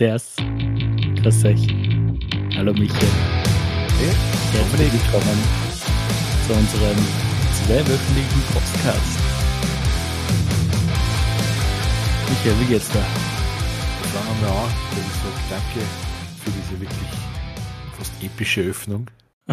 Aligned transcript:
Ders. 0.00 0.34
Grüß 1.22 1.44
euch. 1.44 1.66
Hallo 2.56 2.72
Michael. 2.72 3.08
Hey, 3.98 4.14
Herzlich 4.52 4.92
willkommen 4.94 5.38
zu 6.46 6.54
unserem 6.54 6.96
zweiwöchentlichen 7.66 8.42
Podcast. 8.50 9.18
Michael, 12.30 12.60
wie 12.60 12.64
geht's 12.64 12.88
da? 12.88 13.00
Fangen 14.08 14.40
wir 14.40 14.48
an, 14.48 14.70
ich 14.92 15.12
sage, 15.20 15.34
danke 15.50 15.86
für 16.42 16.50
diese 16.50 16.80
wirklich 16.80 17.10
fast 17.98 18.24
epische 18.24 18.62
Öffnung. 18.62 19.10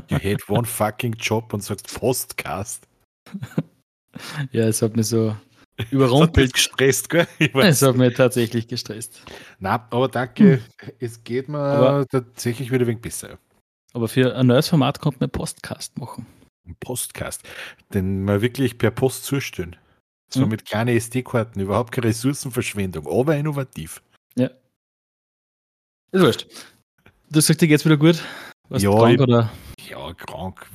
You 0.07 0.18
had 0.18 0.48
one 0.48 0.66
fucking 0.66 1.16
job 1.20 1.54
und 1.54 1.61
sagst 1.61 1.93
Postcast. 2.00 2.88
Ja, 4.52 4.64
es 4.64 4.82
hat 4.82 4.95
mich 4.95 5.07
so 5.07 5.36
Das 5.78 5.86
hat 5.86 5.91
mich 5.94 5.94
überrumpelt. 5.94 6.54
gestresst, 6.54 7.10
gell? 7.10 7.28
Ich 7.39 7.54
Es 7.54 7.82
hat 7.84 7.96
mich 7.96 8.16
tatsächlich 8.16 8.68
gestresst. 8.68 9.21
Nein, 9.60 9.80
aber 9.92 10.07
danke. 10.07 10.61
Es 11.00 11.23
geht 11.23 11.50
mir 11.50 11.60
Aber- 11.60 12.07
tatsächlich 12.07 12.71
wieder 12.71 12.84
ein 12.86 12.88
wenig 12.88 13.01
besser. 13.01 13.38
Aber 13.93 14.07
für 14.07 14.36
ein 14.36 14.48
neues 14.48 14.68
Format 14.70 15.00
konnte 15.00 15.20
man 15.21 15.29
Podcast 15.29 15.98
machen. 15.98 16.25
Ein 16.68 16.75
Postcast. 16.79 17.43
Den 17.93 18.24
mal 18.25 18.42
wirklich 18.42 18.78
per 18.78 18.92
Post 18.92 19.24
zustellen. 19.25 19.75
So 20.29 20.42
Mhm. 20.42 20.50
mit 20.50 20.65
kleinen 20.65 20.96
SD-Karten, 20.98 21.60
überhaupt 21.61 21.92
keine 21.93 22.07
Ressourcenverschwendung, 22.07 23.07
aber 23.07 23.37
innovativ. 23.37 24.01
Ist 26.12 26.21
wurscht. 26.23 26.48
Du 27.29 27.39
sagst, 27.42 27.62
dir 27.62 27.68
geht's 27.68 27.84
wieder 27.86 27.98
gut? 27.98 28.23
Warst 28.70 28.84
Ja, 28.84 29.07
ich- 29.09 29.20
oder? 29.20 29.51
Ja, 29.89 30.14
krank. 30.14 30.68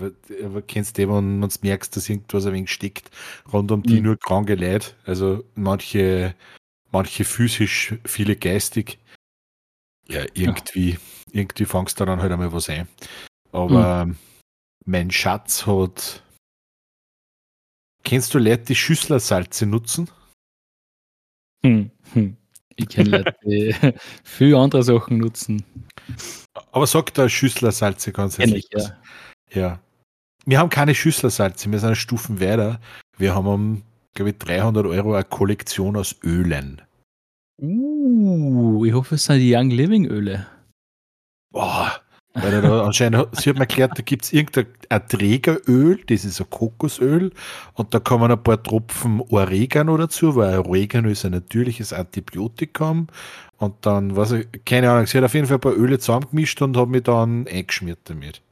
Aber 0.42 0.62
kennst 0.62 0.96
du, 0.96 1.02
wenn 1.02 1.38
man 1.40 1.50
merkst, 1.62 1.94
dass 1.96 2.08
irgendwas 2.08 2.46
ein 2.46 2.54
wenig 2.54 2.70
steckt, 2.72 3.10
rund 3.52 3.70
um 3.70 3.82
die 3.82 3.96
Mhm. 3.96 4.02
nur 4.02 4.18
kranke 4.18 4.54
Leute. 4.54 4.94
Also 5.04 5.44
manche, 5.54 6.34
manche 6.92 7.24
physisch, 7.24 7.94
viele 8.04 8.36
geistig. 8.36 8.98
Ja, 10.08 10.24
irgendwie, 10.34 10.98
irgendwie 11.30 11.64
fangst 11.64 12.00
du 12.00 12.04
dann 12.04 12.20
halt 12.20 12.32
einmal 12.32 12.52
was 12.52 12.68
ein. 12.68 12.88
Aber 13.52 14.06
Mhm. 14.06 14.16
mein 14.86 15.10
Schatz 15.10 15.66
hat. 15.66 16.22
Kennst 18.04 18.34
du 18.34 18.38
Leute, 18.38 18.64
die 18.64 18.74
Schüsslersalze 18.74 19.66
nutzen? 19.66 20.10
Hm, 21.64 21.90
hm. 22.14 22.36
Ich 22.76 22.88
kenne 22.88 23.10
Leute, 23.24 23.34
die 23.44 23.74
viel 24.24 24.54
andere 24.56 24.82
Sachen 24.82 25.18
nutzen. 25.18 25.64
Aber 26.72 26.86
sagt 26.86 27.18
da 27.18 27.28
Schüsslersalze 27.28 28.12
ganz 28.12 28.36
Kenn 28.36 28.54
ich, 28.54 28.68
was? 28.72 28.88
ja. 28.88 28.96
Ja. 29.54 29.80
Wir 30.44 30.58
haben 30.58 30.70
keine 30.70 30.94
Schüsslersalze, 30.94 31.70
wir 31.70 31.78
sind 31.78 31.88
eine 31.88 31.96
Stufen 31.96 32.40
weiter. 32.40 32.80
Wir 33.16 33.34
haben 33.34 33.46
um, 33.46 33.82
glaube 34.14 34.30
ich, 34.30 34.38
300 34.38 34.86
Euro 34.86 35.14
eine 35.14 35.24
Kollektion 35.24 35.96
aus 35.96 36.16
Ölen. 36.24 36.82
Uh, 37.60 38.84
ich 38.84 38.92
hoffe, 38.92 39.14
es 39.14 39.24
sind 39.24 39.38
die 39.38 39.54
Young 39.54 39.70
Living 39.70 40.06
Öle. 40.06 40.46
Boah. 41.52 41.92
Weil 42.34 42.62
da 42.62 42.84
anscheinend, 42.84 43.28
sie 43.32 43.50
hat 43.50 43.56
mir 43.56 43.62
erklärt, 43.62 43.98
da 43.98 44.02
gibt 44.02 44.24
es 44.24 44.32
irgendein 44.32 44.66
ein 44.88 45.06
Trägeröl, 45.06 46.00
das 46.06 46.24
ist 46.24 46.40
ein 46.40 46.48
Kokosöl, 46.48 47.30
und 47.74 47.92
da 47.92 48.00
kommen 48.00 48.30
ein 48.30 48.42
paar 48.42 48.62
Tropfen 48.62 49.20
Oregano 49.20 49.96
dazu, 49.98 50.34
weil 50.34 50.58
Oregano 50.58 51.10
ist 51.10 51.26
ein 51.26 51.32
natürliches 51.32 51.92
Antibiotikum. 51.92 53.08
Und 53.62 53.86
dann, 53.86 54.16
was 54.16 54.32
ich, 54.32 54.48
keine 54.64 54.90
Ahnung, 54.90 55.06
sie 55.06 55.16
hat 55.16 55.24
auf 55.24 55.34
jeden 55.34 55.46
Fall 55.46 55.58
ein 55.58 55.60
paar 55.60 55.76
Öle 55.76 56.00
zusammengemischt 56.00 56.60
und 56.62 56.76
hat 56.76 56.88
mich 56.88 57.04
dann 57.04 57.46
eingeschmiert 57.46 58.00
damit. 58.02 58.42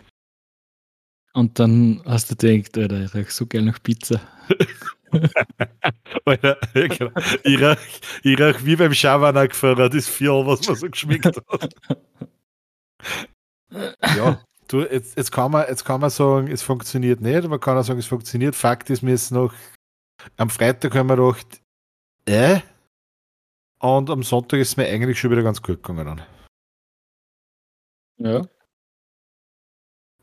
Und 1.33 1.58
dann 1.58 2.00
hast 2.06 2.30
du 2.30 2.36
gedacht, 2.36 2.78
Alter, 2.78 3.00
ich 3.03 3.14
rieche 3.14 3.33
so 3.33 3.44
geil 3.44 3.62
nach 3.62 3.83
Pizza. 3.83 4.20
Alter, 6.25 6.56
ja, 6.75 6.86
genau. 6.86 7.11
ich 7.42 7.61
ich 8.22 8.41
rauch 8.41 8.61
wie 8.62 8.77
beim 8.77 8.94
Schabernack 8.94 9.56
vorher, 9.56 9.88
das 9.88 10.06
Vier, 10.06 10.47
was 10.47 10.64
man 10.69 10.77
so 10.77 10.88
geschmeckt 10.88 11.27
hat. 11.27 11.75
Ja, 14.16 14.41
du, 14.69 14.83
jetzt, 14.83 15.16
jetzt, 15.16 15.33
kann 15.33 15.50
man, 15.50 15.66
jetzt 15.66 15.84
kann 15.84 16.00
man 16.00 16.11
sagen, 16.11 16.47
es 16.47 16.62
funktioniert 16.62 17.20
nicht, 17.20 17.48
man 17.48 17.58
kann 17.58 17.77
auch 17.77 17.83
sagen, 17.83 17.98
es 17.98 18.06
funktioniert. 18.06 18.55
Fakt 18.55 18.88
ist, 18.91 19.03
mir 19.03 19.14
ist 19.14 19.32
noch 19.32 19.53
am 20.37 20.50
Freitag 20.50 20.94
haben 20.94 21.09
wir 21.09 21.16
gedacht, 21.16 21.60
äh, 22.26 22.60
und 23.80 24.10
am 24.10 24.22
Sonntag 24.22 24.60
ist 24.60 24.68
es 24.68 24.76
mir 24.76 24.86
eigentlich 24.86 25.18
schon 25.18 25.30
wieder 25.30 25.42
ganz 25.42 25.62
gut 25.62 25.82
gegangen. 25.82 26.22
Ja. 28.18 28.46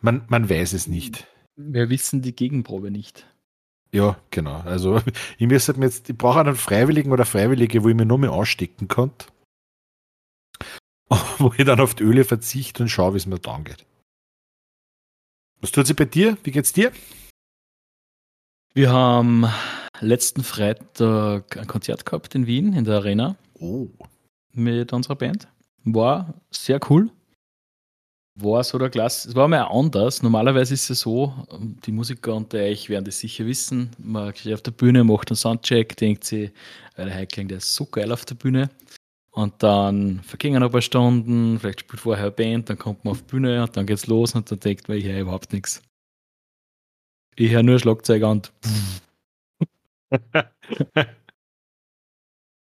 Man, 0.01 0.25
man 0.29 0.49
weiß 0.49 0.73
es 0.73 0.87
nicht. 0.87 1.27
Wir 1.55 1.89
wissen 1.89 2.21
die 2.21 2.35
Gegenprobe 2.35 2.91
nicht. 2.91 3.25
Ja, 3.91 4.19
genau. 4.29 4.59
Also 4.61 5.01
ich 5.37 5.47
müsste 5.47 5.73
mir 5.73 5.85
jetzt, 5.85 6.09
ich 6.09 6.17
brauche 6.17 6.39
einen 6.39 6.55
Freiwilligen 6.55 7.11
oder 7.11 7.25
Freiwillige, 7.25 7.83
wo 7.83 7.89
ich 7.89 7.95
mir 7.95 8.05
nur 8.05 8.19
mehr 8.19 8.31
anstecken 8.31 8.87
kann. 8.87 9.11
Wo 11.37 11.53
ich 11.57 11.63
dann 11.63 11.79
auf 11.79 11.95
die 11.95 12.03
Öle 12.03 12.25
verzichte 12.25 12.83
und 12.83 12.89
schaue, 12.89 13.13
wie 13.13 13.17
es 13.17 13.25
mir 13.25 13.39
dann 13.39 13.63
geht. 13.63 13.85
Was 15.61 15.71
tut 15.71 15.87
sich 15.87 15.95
bei 15.95 16.03
dir? 16.03 16.37
Wie 16.43 16.51
geht's 16.51 16.73
dir? 16.73 16.91
Wir 18.73 18.91
haben 18.91 19.47
letzten 20.01 20.43
Freitag 20.43 21.55
ein 21.55 21.67
Konzert 21.67 22.05
gehabt 22.05 22.35
in 22.35 22.45
Wien, 22.45 22.73
in 22.73 22.83
der 22.83 22.97
Arena, 22.97 23.37
Oh. 23.59 23.87
mit 24.53 24.93
unserer 24.93 25.15
Band. 25.15 25.47
War 25.83 26.33
sehr 26.51 26.79
cool. 26.89 27.09
War 28.35 28.63
so 28.63 28.77
der 28.77 28.89
Klasse. 28.89 29.29
Es 29.29 29.35
war 29.35 29.47
mal 29.47 29.63
anders. 29.63 30.21
Normalerweise 30.21 30.75
ist 30.75 30.89
es 30.89 30.99
so, 30.99 31.33
die 31.85 31.91
Musiker 31.91 32.35
unter 32.35 32.59
euch 32.59 32.87
werden 32.87 33.05
das 33.05 33.19
sicher 33.19 33.45
wissen. 33.45 33.89
Man 33.97 34.35
steht 34.35 34.53
auf 34.53 34.61
der 34.61 34.71
Bühne, 34.71 35.03
macht 35.03 35.31
einen 35.31 35.37
Soundcheck, 35.37 35.95
denkt 35.97 36.23
sich, 36.23 36.51
der 36.97 37.13
Heikling, 37.13 37.47
der 37.47 37.57
ist 37.57 37.73
so 37.73 37.85
geil 37.85 38.11
auf 38.11 38.25
der 38.25 38.35
Bühne. 38.35 38.69
Und 39.31 39.61
dann 39.63 40.21
vergingen 40.21 40.61
ein 40.61 40.71
paar 40.71 40.81
Stunden, 40.81 41.59
vielleicht 41.59 41.81
spielt 41.81 42.01
vorher 42.01 42.25
eine 42.25 42.31
Band, 42.31 42.69
dann 42.69 42.77
kommt 42.77 43.05
man 43.05 43.11
auf 43.11 43.21
die 43.21 43.31
Bühne 43.31 43.63
und 43.63 43.75
dann 43.77 43.85
geht's 43.85 44.07
los 44.07 44.35
und 44.35 44.49
dann 44.51 44.59
denkt 44.59 44.87
man, 44.87 44.97
ich 44.97 45.05
höre 45.05 45.21
überhaupt 45.21 45.53
nichts. 45.53 45.81
Ich 47.35 47.51
höre 47.51 47.63
nur 47.63 47.79
Schlagzeug 47.79 48.23
und 48.23 48.51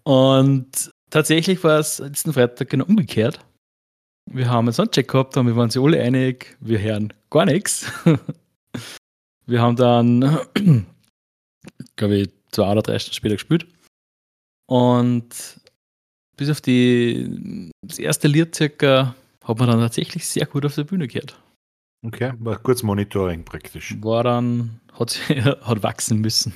Und 0.05 0.91
tatsächlich 1.11 1.63
war 1.65 1.79
es 1.79 1.99
letzten 1.99 2.33
Freitag 2.33 2.71
genau 2.71 2.85
umgekehrt. 2.87 3.45
Wir 4.31 4.49
haben 4.49 4.67
einen 4.67 4.73
Soundcheck 4.73 5.09
gehabt 5.09 5.37
und 5.37 5.47
wir 5.47 5.57
waren 5.57 5.71
sich 5.71 5.83
alle 5.83 6.01
einig, 6.01 6.57
wir 6.61 6.81
hören 6.81 7.13
gar 7.31 7.45
nichts. 7.45 7.87
Wir 9.45 9.61
haben 9.61 9.75
dann, 9.75 10.39
glaube 11.97 12.17
ich, 12.17 12.31
zwei 12.53 12.71
oder 12.71 12.81
drei 12.81 12.99
Stunden 13.01 13.17
später 13.17 13.35
gespielt. 13.35 13.67
Und 14.69 15.61
bis 16.37 16.49
auf 16.49 16.61
die, 16.61 17.71
das 17.83 17.99
erste 17.99 18.29
Lied 18.29 18.55
circa 18.55 19.17
hat 19.45 19.59
man 19.59 19.69
dann 19.69 19.81
tatsächlich 19.81 20.27
sehr 20.27 20.47
gut 20.47 20.65
auf 20.65 20.77
der 20.77 20.85
Bühne 20.85 21.09
gehört. 21.09 21.41
Okay, 22.07 22.33
war 22.39 22.59
kurz 22.59 22.83
Monitoring 22.83 23.45
praktisch. 23.45 23.97
War 24.01 24.25
dann, 24.25 24.81
hat, 24.99 25.21
hat 25.29 25.83
wachsen 25.83 26.21
müssen. 26.21 26.55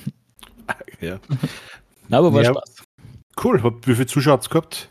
Ja. 1.01 1.19
Na, 2.07 2.17
aber 2.19 2.33
war 2.33 2.43
Ja. 2.43 2.51
Spaß. 2.51 2.76
Cool. 3.41 3.61
Wie 3.85 3.93
viele 3.95 4.07
Zuschauer 4.07 4.33
habt 4.33 4.45
ihr 4.47 4.49
gehabt? 4.49 4.89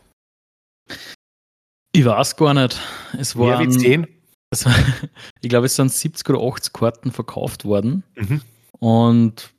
Ich 1.93 2.05
weiß 2.05 2.35
gar 2.35 2.53
nicht. 2.53 2.79
Es 3.17 3.35
Mehr 3.35 3.59
wie 3.59 3.67
waren, 3.67 3.71
10? 3.71 4.07
Es 4.51 4.65
war, 4.65 4.73
ich 5.41 5.49
glaube, 5.49 5.65
es 5.65 5.75
sind 5.75 5.91
70 5.91 6.29
oder 6.29 6.39
80 6.41 6.73
Karten 6.73 7.11
verkauft 7.11 7.65
worden 7.65 8.03
Mhm. 8.15 8.41
und 8.79 9.53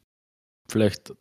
vielleicht 0.71 1.13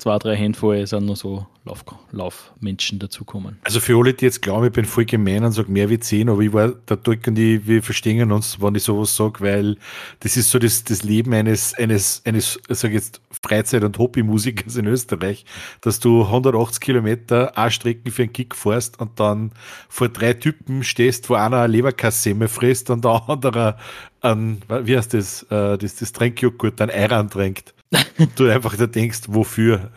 zwei, 0.00 0.18
drei 0.18 0.36
Handvoll 0.36 0.86
sind 0.86 1.06
noch 1.06 1.16
so 1.16 1.46
Lauf, 1.64 1.84
Laufmenschen 2.10 2.98
dazukommen. 2.98 3.58
Also 3.62 3.80
für 3.80 3.98
alle, 3.98 4.14
die 4.14 4.24
jetzt 4.24 4.40
glauben, 4.40 4.66
ich 4.66 4.72
bin 4.72 4.86
voll 4.86 5.04
gemein 5.04 5.44
und 5.44 5.52
sage 5.52 5.70
mehr 5.70 5.90
wie 5.90 6.00
10, 6.00 6.30
aber 6.30 6.40
ich 6.40 6.52
war, 6.54 6.72
da 6.86 6.96
drücken 6.96 7.34
die, 7.34 7.66
wir 7.66 7.82
verstehen 7.82 8.32
uns, 8.32 8.62
wenn 8.62 8.74
ich 8.74 8.82
sowas 8.82 9.14
sage, 9.14 9.40
weil 9.40 9.76
das 10.20 10.38
ist 10.38 10.50
so 10.50 10.58
das, 10.58 10.84
das 10.84 11.02
Leben 11.02 11.34
eines, 11.34 11.74
eines, 11.74 12.22
eines, 12.24 12.58
sag 12.70 12.92
jetzt, 12.92 13.20
Freizeit- 13.42 13.84
und 13.84 13.98
Hobbymusikers 13.98 14.76
in 14.76 14.86
Österreich, 14.86 15.44
dass 15.82 16.00
du 16.00 16.22
180 16.22 16.80
Kilometer 16.80 17.58
A-Strecken 17.58 18.10
für 18.10 18.22
einen 18.22 18.32
Kick 18.32 18.54
fährst 18.54 18.98
und 18.98 19.20
dann 19.20 19.52
vor 19.90 20.08
drei 20.08 20.32
Typen 20.32 20.82
stehst, 20.82 21.28
wo 21.28 21.34
einer 21.34 21.58
eine 21.58 21.72
Leberkassemme 21.72 22.48
frisst 22.48 22.88
und 22.88 23.04
der 23.04 23.22
andere 23.28 23.76
an, 24.22 24.62
wie 24.68 24.96
heißt 24.96 25.12
das, 25.12 25.42
äh, 25.44 25.76
das, 25.76 25.96
das 25.96 26.12
Tränkjoghurt, 26.12 26.80
ein 26.80 26.90
Eiran 26.90 27.28
trinkt. 27.28 27.74
Du 28.36 28.48
einfach 28.48 28.76
da 28.76 28.86
denkst, 28.86 29.22
wofür? 29.28 29.90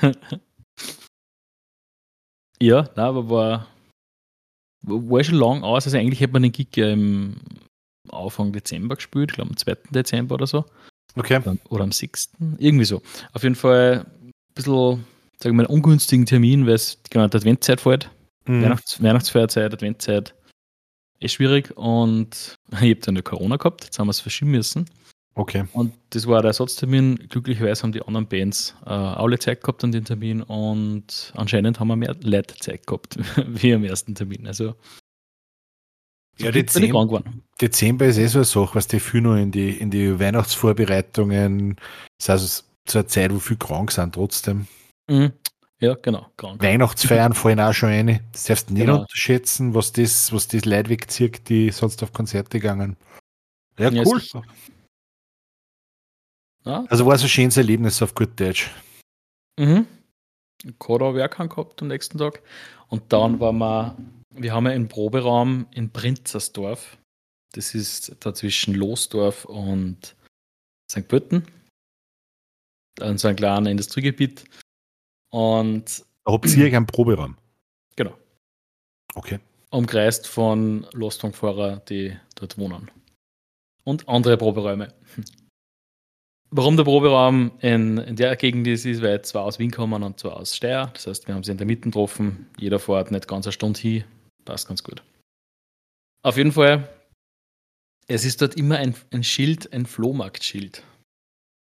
Ja, 2.62 2.82
nein, 2.94 3.06
aber 3.06 3.30
war, 3.30 3.68
war 4.82 5.24
schon 5.24 5.36
lang 5.36 5.62
aus. 5.62 5.86
Also 5.86 5.96
eigentlich 5.96 6.20
hätte 6.20 6.34
man 6.34 6.42
den 6.42 6.52
Gig 6.52 6.76
ja 6.76 6.90
im 6.90 7.36
Anfang 8.10 8.52
Dezember 8.52 8.96
gespielt, 8.96 9.30
ich 9.30 9.36
glaube 9.36 9.50
am 9.50 9.56
2. 9.56 9.76
Dezember 9.90 10.34
oder 10.34 10.46
so. 10.46 10.64
Okay. 11.16 11.40
Oder, 11.70 11.84
am 11.84 11.92
6. 11.92 12.30
Irgendwie 12.58 12.84
so. 12.84 13.02
Auf 13.32 13.42
jeden 13.42 13.54
Fall 13.54 14.06
ein 14.22 14.32
bisschen, 14.54 15.04
sagen 15.38 15.44
wir 15.44 15.52
mal, 15.54 15.66
einen 15.66 15.74
ungünstigen 15.74 16.26
Termin, 16.26 16.66
weil 16.66 16.74
es 16.74 16.98
genau 17.10 17.26
die 17.26 17.36
Adventszeit 17.36 17.80
fällt. 17.80 18.10
Mhm. 18.46 18.62
Weihnachts 18.62 19.02
Weihnachtsfeierzeit, 19.02 19.72
Adventszeit, 19.72 20.34
ist 21.18 21.32
schwierig 21.32 21.76
und 21.76 22.56
ich 22.72 22.76
habe 22.76 22.94
dann 22.96 23.14
eine 23.14 23.22
Corona 23.22 23.56
gehabt, 23.56 23.84
jetzt 23.84 23.98
haben 23.98 24.06
wir 24.06 24.12
es 24.12 24.20
verschieben 24.20 24.52
müssen. 24.52 24.86
Okay. 25.34 25.64
Und 25.72 25.92
das 26.10 26.26
war 26.26 26.42
der 26.42 26.48
Ersatztermin. 26.48 27.16
Glücklicherweise 27.28 27.82
haben 27.82 27.92
die 27.92 28.02
anderen 28.02 28.26
Bands 28.26 28.74
äh, 28.84 28.90
alle 28.90 29.38
Zeit 29.38 29.62
gehabt 29.62 29.84
an 29.84 29.92
den 29.92 30.04
Termin 30.04 30.42
und 30.42 31.32
anscheinend 31.36 31.78
haben 31.78 31.88
wir 31.88 31.96
mehr 31.96 32.16
Leute 32.20 32.56
Zeit 32.56 32.86
gehabt 32.86 33.16
wie 33.46 33.72
am 33.72 33.84
ersten 33.84 34.14
Termin. 34.14 34.46
Also 34.46 34.74
ja, 36.38 36.50
Dezember, 36.50 37.22
Dezember 37.60 38.06
ist 38.06 38.16
eh 38.16 38.26
so 38.26 38.38
eine 38.38 38.44
Sache, 38.46 38.74
was 38.74 38.86
die 38.86 38.98
viel 38.98 39.20
noch 39.20 39.36
in 39.36 39.50
die, 39.50 39.70
in 39.70 39.90
die 39.90 40.18
Weihnachtsvorbereitungen, 40.18 41.76
das 42.18 42.24
ist 42.24 42.30
also 42.30 42.62
so 42.88 42.98
eine 43.00 43.06
Zeit, 43.08 43.34
wo 43.34 43.38
viel 43.38 43.58
krank 43.58 43.92
sind 43.92 44.14
trotzdem. 44.14 44.66
Mhm. 45.08 45.32
Ja, 45.80 45.94
genau. 45.94 46.26
Krank. 46.36 46.62
Weihnachtsfeiern 46.62 47.34
fallen 47.34 47.60
auch 47.60 47.72
schon 47.72 47.88
eine. 47.90 48.20
Das 48.32 48.44
darfst 48.44 48.68
du 48.68 48.74
nicht 48.74 48.86
genau. 48.86 49.00
unterschätzen, 49.00 49.74
was 49.74 49.92
das, 49.92 50.32
was 50.32 50.48
das 50.48 50.64
Leute 50.64 50.90
wegzieht, 50.90 51.48
die 51.48 51.70
sonst 51.70 52.02
auf 52.02 52.12
Konzerte 52.12 52.58
gegangen. 52.58 52.96
Ja, 53.78 53.90
ja 53.90 54.02
cool. 54.04 54.20
Ja. 54.34 54.42
Also 56.64 57.06
war 57.06 57.14
es 57.14 57.22
ein 57.22 57.28
schönes 57.28 57.56
Erlebnis 57.56 58.02
auf 58.02 58.14
gut 58.14 58.38
Deutsch. 58.38 58.70
Mhm. 59.58 59.86
Kora 60.78 61.14
Werk 61.14 61.36
gehabt 61.36 61.80
am 61.80 61.88
nächsten 61.88 62.18
Tag. 62.18 62.42
Und 62.88 63.12
dann 63.12 63.40
waren 63.40 63.58
wir, 63.58 63.96
wir 64.34 64.52
haben 64.52 64.66
ja 64.66 64.72
einen 64.72 64.88
Proberaum 64.88 65.66
in 65.72 65.90
Prinzersdorf. 65.90 66.98
Das 67.52 67.74
ist 67.74 68.16
da 68.20 68.34
zwischen 68.34 68.74
Losdorf 68.74 69.44
und 69.44 70.14
St. 70.90 71.08
Pölten. 71.08 71.46
Dann 72.96 73.18
so 73.18 73.28
ein 73.28 73.36
kleines 73.36 73.70
Industriegebiet. 73.70 74.44
Und. 75.30 76.04
Da 76.24 76.32
habt 76.32 76.46
ihr 76.46 76.66
einen 76.66 76.86
Proberaum? 76.86 77.36
Genau. 77.96 78.16
Okay. 79.14 79.40
Umkreist 79.70 80.26
von 80.26 80.86
Lostwagenfahrer, 80.92 81.78
die 81.88 82.16
dort 82.34 82.58
wohnen. 82.58 82.90
Und 83.84 84.08
andere 84.08 84.36
Proberäume. 84.36 84.92
Warum 86.52 86.76
der 86.76 86.84
Proberaum 86.84 87.52
in, 87.60 87.98
in 87.98 88.16
der 88.16 88.34
Gegend 88.34 88.66
ist, 88.66 88.84
ist, 88.84 89.02
weil 89.02 89.22
zwei 89.22 89.40
aus 89.40 89.60
Wien 89.60 89.70
kommen 89.70 90.02
und 90.02 90.18
zwei 90.18 90.30
aus 90.30 90.56
Steyr. 90.56 90.90
Das 90.94 91.06
heißt, 91.06 91.28
wir 91.28 91.34
haben 91.34 91.44
sie 91.44 91.52
in 91.52 91.58
der 91.58 91.66
Mitte 91.66 91.82
getroffen. 91.82 92.46
Jeder 92.58 92.80
fährt 92.80 93.12
nicht 93.12 93.28
ganz 93.28 93.46
eine 93.46 93.52
Stunde 93.52 93.78
hin. 93.78 94.04
Passt 94.44 94.66
ganz 94.66 94.82
gut. 94.82 95.02
Auf 96.22 96.36
jeden 96.36 96.50
Fall, 96.52 96.88
es 98.08 98.24
ist 98.24 98.42
dort 98.42 98.56
immer 98.56 98.78
ein, 98.78 98.94
ein 99.12 99.22
Schild, 99.22 99.72
ein 99.72 99.86
Flohmarktschild, 99.86 100.82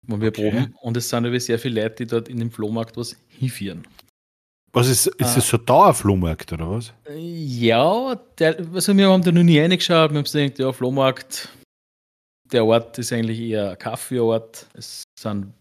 wo 0.07 0.21
wir 0.21 0.29
okay. 0.29 0.51
proben. 0.51 0.75
Und 0.81 0.97
es 0.97 1.11
sind 1.11 1.27
aber 1.27 1.39
sehr 1.39 1.59
viele 1.59 1.83
Leute, 1.83 1.97
die 1.97 2.07
dort 2.07 2.29
in 2.29 2.39
dem 2.39 2.51
Flohmarkt 2.51 2.97
was 2.97 3.17
hinführen. 3.29 3.87
Was 4.73 4.89
ist, 4.89 5.07
ist 5.07 5.37
das 5.37 5.49
so 5.49 5.57
ein 5.57 5.67
Dauerflohmarkt 5.67 6.53
oder 6.53 6.71
was? 6.71 6.93
Ja, 7.15 8.15
der, 8.39 8.59
also 8.73 8.97
wir 8.97 9.09
haben 9.09 9.23
da 9.23 9.33
noch 9.33 9.43
nie 9.43 9.59
reingeschaut. 9.59 10.11
Wir 10.11 10.19
haben 10.19 10.25
gesagt, 10.25 10.59
ja, 10.59 10.73
Flohmarkt, 10.73 11.49
der 12.53 12.65
Ort 12.65 12.99
ist 12.99 13.13
eigentlich 13.13 13.41
eher 13.41 13.71
ein 13.71 13.79
Kaffeeort. 13.79 14.67
Es 14.75 15.03
sind 15.19 15.53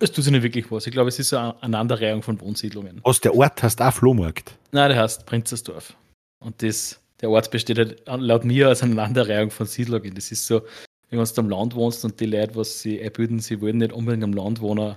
es 0.00 0.12
tut 0.12 0.24
sich 0.24 0.32
nicht 0.32 0.42
wirklich 0.42 0.70
was. 0.70 0.86
Ich 0.86 0.92
glaube, 0.92 1.08
es 1.08 1.18
ist 1.18 1.34
eine 1.34 1.60
Aneinanderreihung 1.62 2.22
von 2.22 2.40
Wohnsiedlungen. 2.40 3.00
Was, 3.02 3.20
der 3.20 3.34
Ort 3.34 3.62
heißt 3.62 3.82
auch 3.82 3.92
Flohmarkt? 3.92 4.56
Nein, 4.70 4.90
der 4.90 5.02
heißt 5.02 5.26
Prinzersdorf. 5.26 5.94
Und 6.40 6.62
das, 6.62 7.00
der 7.20 7.30
Ort 7.30 7.50
besteht 7.50 7.78
halt 7.78 8.02
laut 8.06 8.44
mir 8.44 8.70
aus 8.70 8.82
einer 8.82 8.92
Aneinanderreihung 8.92 9.50
von 9.50 9.66
Siedlungen. 9.66 10.14
Das 10.14 10.30
ist 10.30 10.46
so, 10.46 10.62
wenn 11.10 11.18
du 11.18 11.40
am 11.40 11.48
Land 11.48 11.74
wohnst 11.74 12.04
und 12.04 12.20
die 12.20 12.26
Leute, 12.26 12.54
was 12.54 12.80
sie 12.80 13.02
einbilden, 13.02 13.40
sie 13.40 13.60
wollen 13.60 13.78
nicht 13.78 13.92
unbedingt 13.92 14.24
am 14.24 14.34
Land 14.34 14.60
wohnen, 14.60 14.94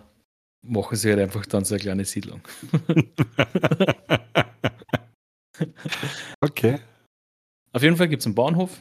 machen 0.61 0.95
sie 0.95 1.09
halt 1.09 1.19
einfach 1.19 1.45
dann 1.47 1.65
so 1.65 1.73
eine 1.73 1.81
kleine 1.81 2.05
Siedlung. 2.05 2.41
okay. 6.41 6.79
Auf 7.73 7.81
jeden 7.81 7.95
Fall 7.95 8.09
gibt 8.09 8.21
es 8.21 8.27
einen 8.27 8.35
Bahnhof, 8.35 8.77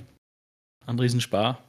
einen 0.86 0.98
Riesenspar, 0.98 1.62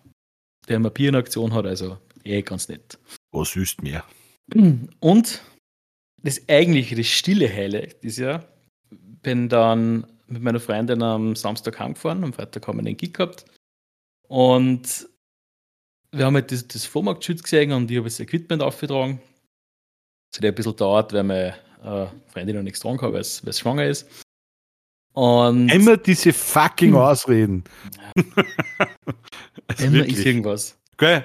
der 0.68 0.78
eine 0.78 0.92
Bierenaktion 0.92 1.54
hat, 1.54 1.66
also 1.66 1.98
eh 2.24 2.42
ganz 2.42 2.69
nett. 2.69 2.98
Was 3.31 3.52
süßt 3.52 3.81
mir? 3.81 4.04
Und 5.00 5.42
das 6.24 6.48
eigentliche, 6.48 6.96
das 6.96 7.08
stille 7.08 7.50
Highlight 7.50 8.04
ist 8.04 8.18
ja, 8.18 8.46
bin 8.90 9.50
dann 9.50 10.06
mit 10.28 10.42
meiner 10.42 10.60
Freundin 10.60 11.02
am 11.02 11.36
Samstag 11.36 11.80
heimgefahren, 11.80 12.24
am 12.24 12.34
Freitag 12.34 12.68
haben 12.68 12.80
wir 12.80 12.84
den 12.84 12.98
Gig 12.98 13.13
gehabt 13.13 13.46
und 14.28 15.08
wir 16.12 16.25
haben 16.25 16.36
halt 16.36 16.52
das, 16.52 16.68
das 16.68 16.86
Vormarktschutz 16.86 17.44
gesehen 17.44 17.72
und 17.72 17.90
ich 17.90 17.98
habe 17.98 18.08
das 18.08 18.19
Equipment 18.19 18.62
aufgetragen. 18.62 19.22
Das 20.31 20.40
hat 20.40 20.46
ein 20.46 20.56
bisschen 20.56 20.75
dauert, 20.75 21.13
weil 21.13 21.24
meine 21.24 21.56
äh, 21.84 22.08
Freundin 22.31 22.58
noch 22.58 22.63
nichts 22.63 22.80
dran 22.80 23.02
hat, 23.02 23.13
weil 23.13 23.22
es 23.22 23.60
schwanger 23.60 23.86
ist. 23.86 24.08
Und 25.13 25.69
Immer 25.69 25.98
diese 25.98 26.31
fucking 26.31 26.96
Ausreden. 26.96 27.63
Ja. 28.16 28.88
Immer 29.86 30.06
ist 30.06 30.25
irgendwas. 30.25 30.78
Okay. 30.94 31.24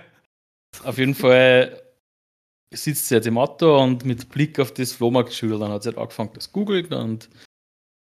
Auf 0.85 0.99
jeden 0.99 1.15
Fall 1.15 1.83
sitzt 2.73 3.09
sie 3.09 3.15
jetzt 3.15 3.27
im 3.27 3.39
Auto 3.39 3.79
und 3.83 4.05
mit 4.05 4.29
Blick 4.29 4.59
auf 4.59 4.73
das 4.73 4.93
Flohmarktschüler, 4.93 5.59
dann 5.59 5.71
hat 5.71 5.83
sie 5.83 5.91
halt 5.91 5.99
angefangen, 5.99 6.31
das 6.35 6.53
googelt 6.53 6.93
und, 6.93 7.29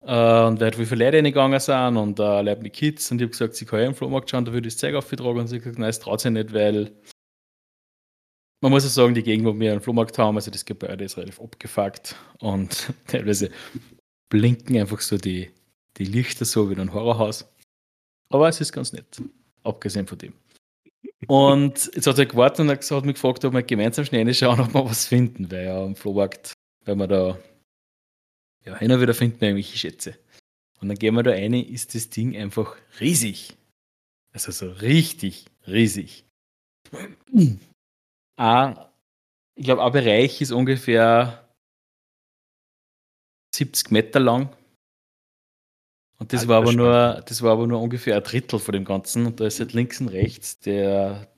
äh, 0.02 0.42
und 0.42 0.60
wie 0.60 0.86
viele 0.86 1.04
Leute 1.04 1.18
reingegangen 1.18 1.60
sind 1.60 1.96
und 1.96 2.18
äh, 2.18 2.42
Leute 2.42 2.62
mit 2.62 2.72
Kids 2.72 3.10
und 3.10 3.18
ich 3.18 3.22
habe 3.22 3.30
gesagt, 3.30 3.54
sie 3.54 3.64
kann 3.64 3.80
ja 3.80 3.86
im 3.86 3.94
Flohmarkt 3.94 4.30
schauen, 4.30 4.44
da 4.44 4.52
würde 4.52 4.68
ich 4.68 4.74
das 4.74 4.80
Zeug 4.80 4.94
aufgetragen 4.94 5.38
und 5.38 5.46
sie 5.46 5.56
hat 5.56 5.62
gesagt, 5.62 5.78
nein, 5.78 5.88
das 5.88 6.00
traut 6.00 6.20
sie 6.20 6.30
nicht, 6.30 6.52
weil 6.52 6.92
man 8.60 8.72
muss 8.72 8.84
ja 8.84 8.90
sagen, 8.90 9.14
die 9.14 9.22
Gegend, 9.22 9.46
wo 9.46 9.58
wir 9.58 9.72
einen 9.72 9.80
Flohmarkt 9.80 10.18
haben, 10.18 10.36
also 10.36 10.50
das 10.50 10.64
Gebäude 10.64 11.04
ist 11.04 11.16
relativ 11.16 11.40
abgefuckt 11.40 12.16
und 12.40 12.92
teilweise 13.06 13.50
blinken 14.28 14.76
einfach 14.78 15.00
so 15.00 15.16
die, 15.16 15.50
die 15.96 16.04
Lichter 16.04 16.44
so 16.44 16.68
wie 16.68 16.74
in 16.74 16.80
einem 16.80 16.92
Horrorhaus. 16.92 17.46
Aber 18.28 18.48
es 18.48 18.60
ist 18.60 18.72
ganz 18.72 18.92
nett, 18.92 19.22
abgesehen 19.62 20.06
von 20.06 20.18
dem. 20.18 20.34
Und 21.28 21.90
jetzt 21.94 22.06
hat 22.06 22.18
er 22.18 22.26
gewartet 22.26 22.60
und 22.60 22.70
hat 22.70 23.04
mich 23.04 23.14
gefragt, 23.14 23.44
ob 23.44 23.54
wir 23.54 23.62
gemeinsam 23.62 24.04
schnell 24.04 24.32
schauen, 24.34 24.60
ob 24.60 24.74
wir 24.74 24.84
was 24.84 25.06
finden, 25.06 25.50
weil 25.50 25.64
ja 25.64 25.82
am 25.82 25.96
Flohmarkt, 25.96 26.52
weil 26.84 26.96
wir 26.96 27.06
da 27.06 27.38
ja 28.64 28.78
und 28.78 29.00
wieder 29.00 29.14
finden 29.14 29.40
wir 29.40 29.48
irgendwelche 29.48 29.78
Schätze. 29.78 30.18
Und 30.80 30.88
dann 30.88 30.98
gehen 30.98 31.14
wir 31.14 31.22
da 31.22 31.30
rein, 31.30 31.54
ist 31.54 31.94
das 31.94 32.10
Ding 32.10 32.36
einfach 32.36 32.76
riesig. 33.00 33.56
Also 34.32 34.52
so 34.52 34.70
richtig 34.70 35.46
riesig. 35.66 36.24
Ah, 38.36 38.90
ich 39.54 39.64
glaube, 39.64 39.82
ein 39.82 39.92
Bereich 39.92 40.40
ist 40.40 40.52
ungefähr 40.52 41.48
70 43.54 43.90
Meter 43.90 44.20
lang 44.20 44.54
und 46.18 46.32
das 46.32 46.48
war, 46.48 46.58
aber 46.58 46.72
nur, 46.72 47.22
das 47.26 47.42
war 47.42 47.52
aber 47.52 47.66
nur 47.66 47.80
ungefähr 47.80 48.16
ein 48.16 48.22
Drittel 48.22 48.58
von 48.58 48.72
dem 48.72 48.84
Ganzen. 48.84 49.26
Und 49.26 49.40
da 49.40 49.46
ist 49.46 49.60
halt 49.60 49.74
links 49.74 50.00
und 50.00 50.08
rechts 50.08 50.58
der, 50.60 51.28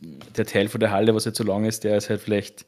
der 0.00 0.46
Teil 0.46 0.68
von 0.68 0.80
der 0.80 0.90
Halle, 0.90 1.14
was 1.14 1.24
halt 1.24 1.36
so 1.36 1.44
lang 1.44 1.64
ist, 1.64 1.84
der 1.84 1.96
ist 1.96 2.10
halt 2.10 2.20
vielleicht, 2.20 2.66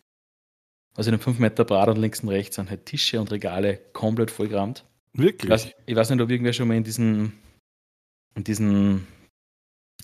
also 0.97 1.11
in 1.11 1.15
einem 1.15 1.23
5 1.23 1.41
Meter 1.41 1.65
Brat 1.65 1.89
und 1.89 1.97
links 1.97 2.21
und 2.21 2.29
rechts 2.29 2.57
sind 2.57 2.71
halt 2.71 2.87
Tische 2.87 3.21
und 3.21 3.33
Regale 3.33 3.79
komplett 3.93 4.31
vollgerammt. 4.31 4.85
Wirklich? 5.13 5.45
Ich 5.45 5.51
weiß, 5.51 5.73
ich 5.87 5.97
weiß 5.97 6.11
nicht, 6.11 6.21
ob 6.21 6.31
irgendwer 6.31 6.53
schon 6.53 6.69
mal 6.69 6.77
in 6.77 6.85
diesen, 6.85 7.33
in 8.37 8.45
diesen, 8.45 9.07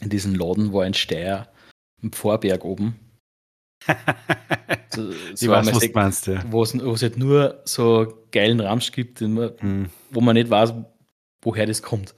in 0.00 0.08
diesen 0.08 0.34
Laden 0.34 0.72
war, 0.72 0.84
ein 0.84 0.94
Steier 0.94 1.49
im 2.02 2.12
Vorberg 2.12 2.64
oben. 2.64 2.99
so, 4.90 5.12
so 5.12 5.12
ich 5.12 5.49
weiß, 5.49 5.72
was 5.72 5.78
du 5.78 5.92
meinst, 5.92 6.26
ja. 6.26 6.42
Wo 6.50 6.62
es, 6.64 6.75
halt 7.02 7.18
nur 7.18 7.62
so 7.64 8.25
geilen 8.32 8.58
Ramsch 8.58 8.90
gibt, 8.90 9.20
man, 9.20 9.52
hm. 9.58 9.90
wo 10.10 10.20
man 10.20 10.34
nicht 10.34 10.50
weiß, 10.50 10.75
woher 11.42 11.66
das 11.66 11.82
kommt. 11.82 12.14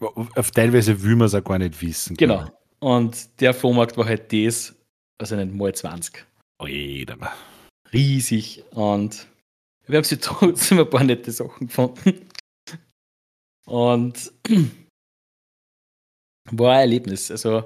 Auf 0.00 0.50
teilweise 0.52 1.02
will 1.02 1.16
man 1.16 1.26
es 1.26 1.34
auch 1.34 1.44
gar 1.44 1.58
nicht 1.58 1.80
wissen. 1.82 2.16
Genau. 2.16 2.48
Und 2.80 3.40
der 3.40 3.52
Flohmarkt 3.52 3.96
war 3.96 4.06
halt 4.06 4.32
das, 4.32 4.74
also 5.18 5.36
nicht 5.36 5.52
mal 5.52 5.74
20. 5.74 6.24
Oh 6.60 6.66
jeder. 6.66 7.16
Riesig. 7.92 8.64
Und 8.70 9.26
wir 9.86 9.96
haben 9.96 10.04
sie 10.04 10.16
trotzdem 10.20 10.78
ein 10.80 10.90
paar 10.90 11.04
nette 11.04 11.32
Sachen 11.32 11.66
gefunden. 11.66 12.28
Und 13.66 14.32
war 16.50 16.74
ein 16.74 16.80
Erlebnis. 16.80 17.30
Also, 17.30 17.58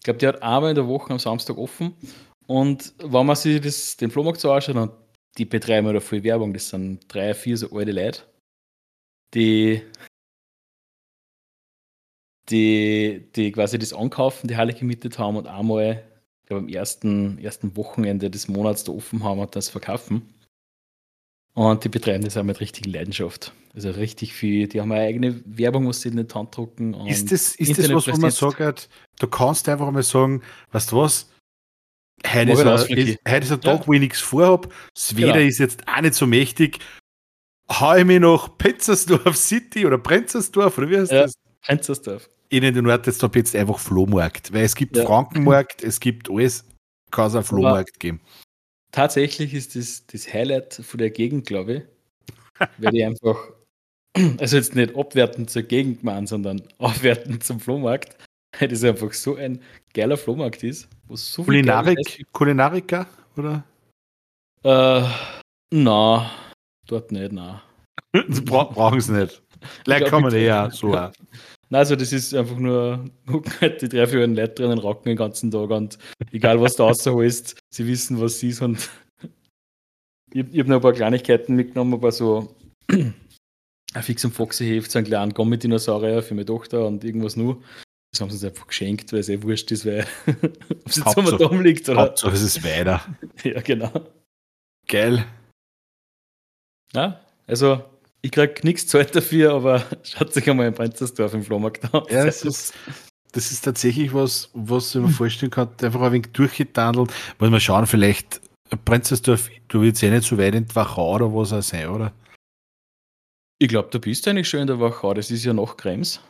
ich 0.00 0.04
glaube, 0.04 0.18
die 0.18 0.26
hat 0.26 0.42
einmal 0.42 0.70
in 0.70 0.76
der 0.76 0.88
Woche 0.88 1.12
am 1.12 1.18
Samstag 1.18 1.56
offen. 1.56 1.94
Und 2.46 2.92
wenn 2.98 3.26
man 3.26 3.36
sich 3.36 3.60
das, 3.60 3.96
den 3.96 4.10
Flohmarkt 4.10 4.40
so 4.40 4.52
anschaut, 4.52 4.76
dann 4.76 4.90
die 5.38 5.44
betreiben 5.44 5.92
da 5.92 6.00
viel 6.00 6.24
Werbung. 6.24 6.52
Das 6.52 6.68
sind 6.68 7.00
drei, 7.08 7.32
vier 7.34 7.56
so 7.56 7.70
alte 7.70 7.92
Leute, 7.92 8.22
die 9.34 9.82
die, 12.48 13.24
die 13.34 13.52
quasi 13.52 13.78
das 13.78 13.92
Ankaufen, 13.92 14.48
die 14.48 14.56
Halle 14.56 14.74
gemietet 14.74 15.18
haben 15.18 15.36
und 15.36 15.46
einmal, 15.46 16.02
ich 16.42 16.48
glaube, 16.48 16.64
am 16.64 16.68
ersten, 16.68 17.38
ersten 17.38 17.76
Wochenende 17.76 18.30
des 18.30 18.48
Monats 18.48 18.84
da 18.84 18.92
offen 18.92 19.22
haben 19.22 19.40
und 19.40 19.54
das 19.54 19.68
verkaufen. 19.68 20.22
Und 21.54 21.84
die 21.84 21.88
betreiben 21.88 22.24
das 22.24 22.36
auch 22.36 22.42
mit 22.42 22.60
richtiger 22.60 22.90
Leidenschaft. 22.90 23.52
Also 23.74 23.90
richtig 23.90 24.32
viel, 24.32 24.68
die 24.68 24.80
haben 24.80 24.92
eine 24.92 25.02
eigene 25.02 25.42
Werbung, 25.44 25.88
was 25.88 26.00
sie 26.00 26.08
in 26.08 26.16
den 26.16 26.28
Hand 26.32 26.56
drucken. 26.56 26.94
ist 27.06 27.30
das, 27.30 27.54
ist 27.54 27.78
das 27.78 27.92
was, 27.92 28.08
wo 28.08 28.16
man 28.16 28.30
sagt, 28.30 28.88
du 29.18 29.26
kannst 29.26 29.68
einfach 29.68 29.90
mal 29.90 30.02
sagen, 30.02 30.42
weißt 30.72 30.92
du 30.92 30.96
was, 30.96 31.30
heute 32.26 32.52
ist, 32.52 32.60
ein, 32.60 32.98
ist, 32.98 33.18
heute 33.26 33.44
ist 33.44 33.52
ein 33.52 33.60
Tag, 33.60 33.80
ja. 33.80 33.86
wo 33.86 33.92
ich 33.92 34.00
nichts 34.00 34.20
vorhabe, 34.20 34.68
das 34.94 35.16
Wetter 35.16 35.32
genau. 35.32 35.46
ist 35.46 35.58
jetzt 35.58 35.88
auch 35.88 36.00
nicht 36.00 36.14
so 36.14 36.26
mächtig, 36.26 36.78
hau 37.70 37.94
ich 37.94 38.04
mich 38.04 38.20
nach 38.20 38.56
Petzersdorf 38.58 39.36
City 39.36 39.86
oder 39.86 39.98
Prenzersdorf 39.98 40.76
oder 40.78 40.90
wie 40.90 40.98
heißt 40.98 41.12
ja. 41.12 41.22
das? 41.22 41.34
Prenzersdorf. 41.62 42.28
in 42.50 42.62
den 42.62 42.86
Ort 42.86 43.06
jetzt 43.06 43.56
einfach 43.56 43.78
Flohmarkt, 43.78 44.52
weil 44.52 44.64
es 44.64 44.74
gibt 44.74 44.96
Ja. 44.96 45.06
Frankenmarkt, 45.06 45.82
es 45.82 46.00
gibt 46.00 46.30
alles, 46.30 46.66
kann 47.10 47.28
es 47.28 47.34
einen 47.34 47.44
Flohmarkt 47.44 47.98
geben. 47.98 48.20
Tatsächlich 48.92 49.54
ist 49.54 49.74
das 49.74 50.06
das 50.06 50.30
Highlight 50.32 50.74
von 50.74 50.98
der 50.98 51.10
Gegend, 51.10 51.46
glaube 51.46 51.74
ich. 51.74 51.82
Weil 52.78 52.92
die 52.92 53.04
einfach, 53.04 53.38
also 54.38 54.56
jetzt 54.56 54.74
nicht 54.74 54.94
abwertend 54.94 55.48
zur 55.48 55.62
Gegend 55.62 56.04
machen, 56.04 56.26
sondern 56.26 56.62
aufwertend 56.78 57.42
zum 57.42 57.58
Flohmarkt. 57.58 58.16
Weil 58.58 58.68
das 58.68 58.84
einfach 58.84 59.12
so 59.14 59.36
ein 59.36 59.62
geiler 59.94 60.18
Flohmarkt 60.18 60.62
ist. 60.62 60.88
Wo 61.06 61.16
so 61.16 61.42
viel 61.42 61.62
Kulinarik, 61.62 62.26
Kulinarika, 62.32 63.06
oder? 63.38 63.64
Äh, 64.62 65.08
na, 65.70 66.30
dort 66.86 67.12
nicht, 67.12 67.32
na. 67.32 67.62
Sie 68.28 68.42
bra 68.42 68.64
brauchen 68.64 68.98
es 68.98 69.08
nicht. 69.08 69.42
Vielleicht 69.84 70.06
kann 70.06 70.22
man 70.22 70.34
eh 70.34 70.46
ja 70.46 70.70
so. 70.70 70.94
auch. 70.94 71.12
Na, 71.70 71.78
also 71.78 71.96
das 71.96 72.12
ist 72.12 72.34
einfach 72.34 72.58
nur, 72.58 73.06
halt 73.60 73.80
die 73.80 73.88
drei, 73.88 74.06
vier 74.06 74.26
Leute 74.26 74.54
drinnen 74.54 74.78
rocken 74.78 75.10
den 75.10 75.16
ganzen 75.16 75.50
Tag 75.50 75.70
und 75.70 75.98
egal 76.30 76.60
was 76.60 76.76
du 76.76 76.82
rausholst, 76.82 77.58
sie 77.72 77.86
wissen, 77.86 78.20
was 78.20 78.40
sie 78.40 78.48
ist 78.48 78.60
und 78.60 78.90
ich, 80.34 80.44
ich 80.52 80.58
habe 80.58 80.68
noch 80.68 80.76
ein 80.76 80.82
paar 80.82 80.92
Kleinigkeiten 80.92 81.54
mitgenommen, 81.56 81.94
aber 81.94 82.12
so 82.12 82.54
ein 82.90 84.02
Fix 84.02 84.24
und 84.24 84.32
Foxy 84.32 84.66
Heft, 84.66 84.90
so 84.90 84.98
einen 84.98 85.06
kleinen 85.06 85.32
Gummidinosaurier 85.32 86.22
für 86.22 86.34
meine 86.34 86.44
Tochter 86.44 86.86
und 86.86 87.04
irgendwas 87.04 87.36
nur. 87.36 87.62
Das 88.12 88.20
haben 88.20 88.28
sie 88.28 88.36
uns 88.36 88.44
einfach 88.44 88.66
geschenkt, 88.66 89.10
weil 89.14 89.20
es 89.20 89.30
eh 89.30 89.42
wurscht 89.42 89.70
ist, 89.72 89.86
weil 89.86 90.06
ob 90.26 90.86
es 90.86 90.96
jetzt 90.96 91.16
immer 91.16 91.38
da 91.38 91.48
liegt 91.54 91.88
oder. 91.88 92.02
Hauptsache 92.02 92.34
es 92.34 92.42
ist 92.42 92.62
weiter. 92.62 93.02
Ja, 93.42 93.62
genau. 93.62 93.90
Geil. 94.86 95.24
Ja, 96.92 97.18
also 97.46 97.82
ich 98.22 98.30
krieg 98.30 98.62
nichts 98.64 98.86
Zeit 98.86 99.14
dafür, 99.14 99.52
aber 99.54 99.84
schaut 100.02 100.32
sich 100.32 100.48
einmal 100.48 100.66
in 100.66 100.74
Prenzersdorf 100.74 101.34
im 101.34 101.42
Flohmarkt 101.42 101.92
an. 101.92 102.02
Ja, 102.08 102.24
das 102.24 102.44
ist, 102.44 102.72
das 103.32 103.50
ist 103.50 103.62
tatsächlich 103.62 104.14
was, 104.14 104.50
was 104.54 104.94
ich 104.94 105.00
mir 105.00 105.08
vorstellen 105.08 105.50
kann, 105.50 105.68
einfach 105.82 106.00
ein 106.02 106.12
wenig 106.12 106.32
durchgetandelt. 106.32 107.12
Muss 107.38 107.50
man 107.50 107.60
schauen, 107.60 107.86
vielleicht 107.86 108.40
Prinzesdorf, 108.84 109.50
du 109.68 109.82
willst 109.82 110.02
ja 110.02 110.10
nicht 110.10 110.26
so 110.26 110.38
weit 110.38 110.54
in 110.54 110.66
die 110.66 110.74
Wachau 110.74 111.16
oder 111.16 111.34
was 111.34 111.52
auch 111.52 111.62
sein, 111.62 111.88
oder? 111.88 112.12
Ich 113.58 113.68
glaube, 113.68 113.90
du 113.90 114.00
bist 114.00 114.26
eigentlich 114.26 114.48
schon 114.48 114.60
in 114.60 114.66
der 114.66 114.80
Wachau, 114.80 115.14
das 115.14 115.30
ist 115.30 115.44
ja 115.44 115.52
noch 115.52 115.76
Krems. 115.76 116.20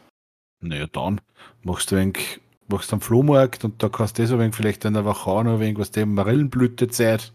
Naja, 0.60 0.86
dann 0.86 1.20
machst 1.62 1.90
du 1.90 1.96
ein 1.96 2.14
wenig, 2.14 2.40
machst 2.68 2.90
du 2.90 2.96
am 2.96 3.00
Flohmarkt 3.00 3.64
und 3.64 3.82
da 3.82 3.88
kannst 3.88 4.18
du 4.18 4.22
das 4.22 4.32
ein 4.32 4.38
wenig 4.38 4.54
vielleicht 4.54 4.84
in 4.84 4.94
der 4.94 5.04
Wachau 5.04 5.42
noch 5.42 5.54
ein 5.54 5.60
wenig, 5.60 5.78
was 5.78 5.90
dem 5.90 6.14
Marillenblütezeit. 6.14 7.32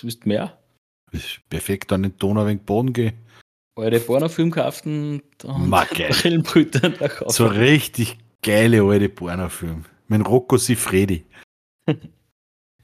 Du 0.00 0.06
bist 0.06 0.26
mehr. 0.26 0.58
Ist 1.12 1.40
perfekt 1.48 1.92
an 1.92 2.02
den 2.02 2.16
Donau 2.18 2.46
wenig 2.46 2.62
Boden 2.62 2.92
gehen. 2.92 3.14
Eure 3.78 4.00
Pornofilm 4.00 4.50
kaufen 4.50 5.22
und 5.44 5.68
nach 5.68 5.88
So 7.28 7.46
richtig 7.46 8.18
geile 8.42 8.82
alte 8.82 9.08
Pornofilm. 9.08 9.84
Mit 10.08 10.26
Rocco 10.26 10.56
Sifredi. 10.56 11.24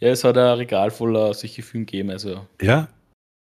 Ja, 0.00 0.08
es 0.10 0.24
hat 0.24 0.36
ein 0.36 0.58
Regal 0.58 0.90
voller 0.90 1.32
solche 1.32 1.62
Filme 1.62 1.86
gegeben, 1.86 2.10
also 2.10 2.46
Ja? 2.60 2.88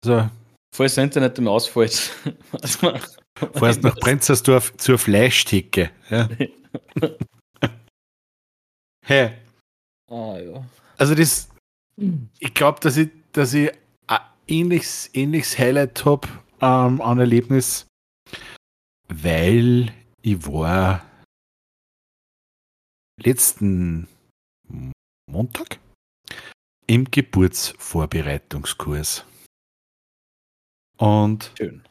So, 0.06 0.30
falls 0.74 0.96
das 0.96 1.04
Internet 1.04 1.38
im 1.40 1.48
ausfällt. 1.48 2.12
man- 2.82 3.02
fährst 3.56 3.84
nach 3.84 3.96
Prenzersdorf 3.98 4.72
zur 4.78 4.98
Fleischtheke. 5.00 5.90
Ja? 6.10 6.30
hey, 9.06 9.32
Ah, 10.10 10.38
ja. 10.38 10.64
also 10.98 11.16
das, 11.16 11.50
ich 12.40 12.54
glaube, 12.54 12.80
dass 12.82 12.98
ich, 12.98 13.10
dass 13.32 13.54
ich 13.54 13.72
ähnliches, 14.48 15.10
ähnliches 15.14 15.58
Highlight 15.58 16.06
habe 16.06 16.28
ähm, 16.62 17.02
an 17.02 17.20
Erlebnis, 17.20 17.88
weil 19.08 19.92
ich 20.22 20.46
war 20.48 21.02
letzten 23.22 24.08
Montag 25.30 25.80
im 26.88 27.10
Geburtsvorbereitungskurs. 27.10 29.26
Und 30.98 31.52
Schön. 31.58 31.84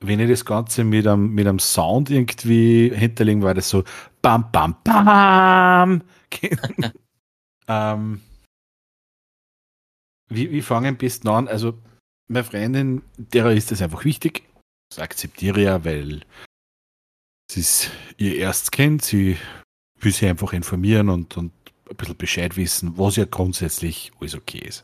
wenn 0.00 0.20
ich 0.20 0.28
das 0.28 0.44
Ganze 0.44 0.84
mit 0.84 1.06
einem, 1.06 1.32
mit 1.34 1.46
einem 1.46 1.58
Sound 1.58 2.10
irgendwie 2.10 2.92
hinterlegen, 2.94 3.42
war 3.42 3.54
das 3.54 3.70
so 3.70 3.84
bam, 4.22 4.50
bam, 4.50 4.76
bam. 4.82 6.02
ähm, 7.68 8.20
wie, 10.28 10.50
wie 10.50 10.62
fange 10.62 10.88
ich 10.88 10.92
am 10.92 10.98
besten 10.98 11.28
an? 11.28 11.48
Also, 11.48 11.74
meine 12.28 12.44
Freundin, 12.44 13.02
derer 13.16 13.52
ist 13.52 13.70
das 13.70 13.82
einfach 13.82 14.04
wichtig. 14.04 14.42
Das 14.90 14.98
akzeptiere 14.98 15.60
ich 15.60 15.66
ja, 15.66 15.84
weil 15.84 16.22
es 17.50 17.56
ist 17.56 17.90
ihr 18.16 18.36
erstes 18.36 18.70
Kind. 18.70 19.02
Sie 19.02 19.36
will 20.00 20.12
sich 20.12 20.28
einfach 20.28 20.52
informieren 20.52 21.08
und, 21.08 21.36
und 21.36 21.52
ein 21.88 21.96
bisschen 21.96 22.16
Bescheid 22.16 22.56
wissen, 22.56 22.98
was 22.98 23.16
ja 23.16 23.24
grundsätzlich 23.24 24.12
alles 24.20 24.34
okay 24.34 24.58
ist. 24.58 24.82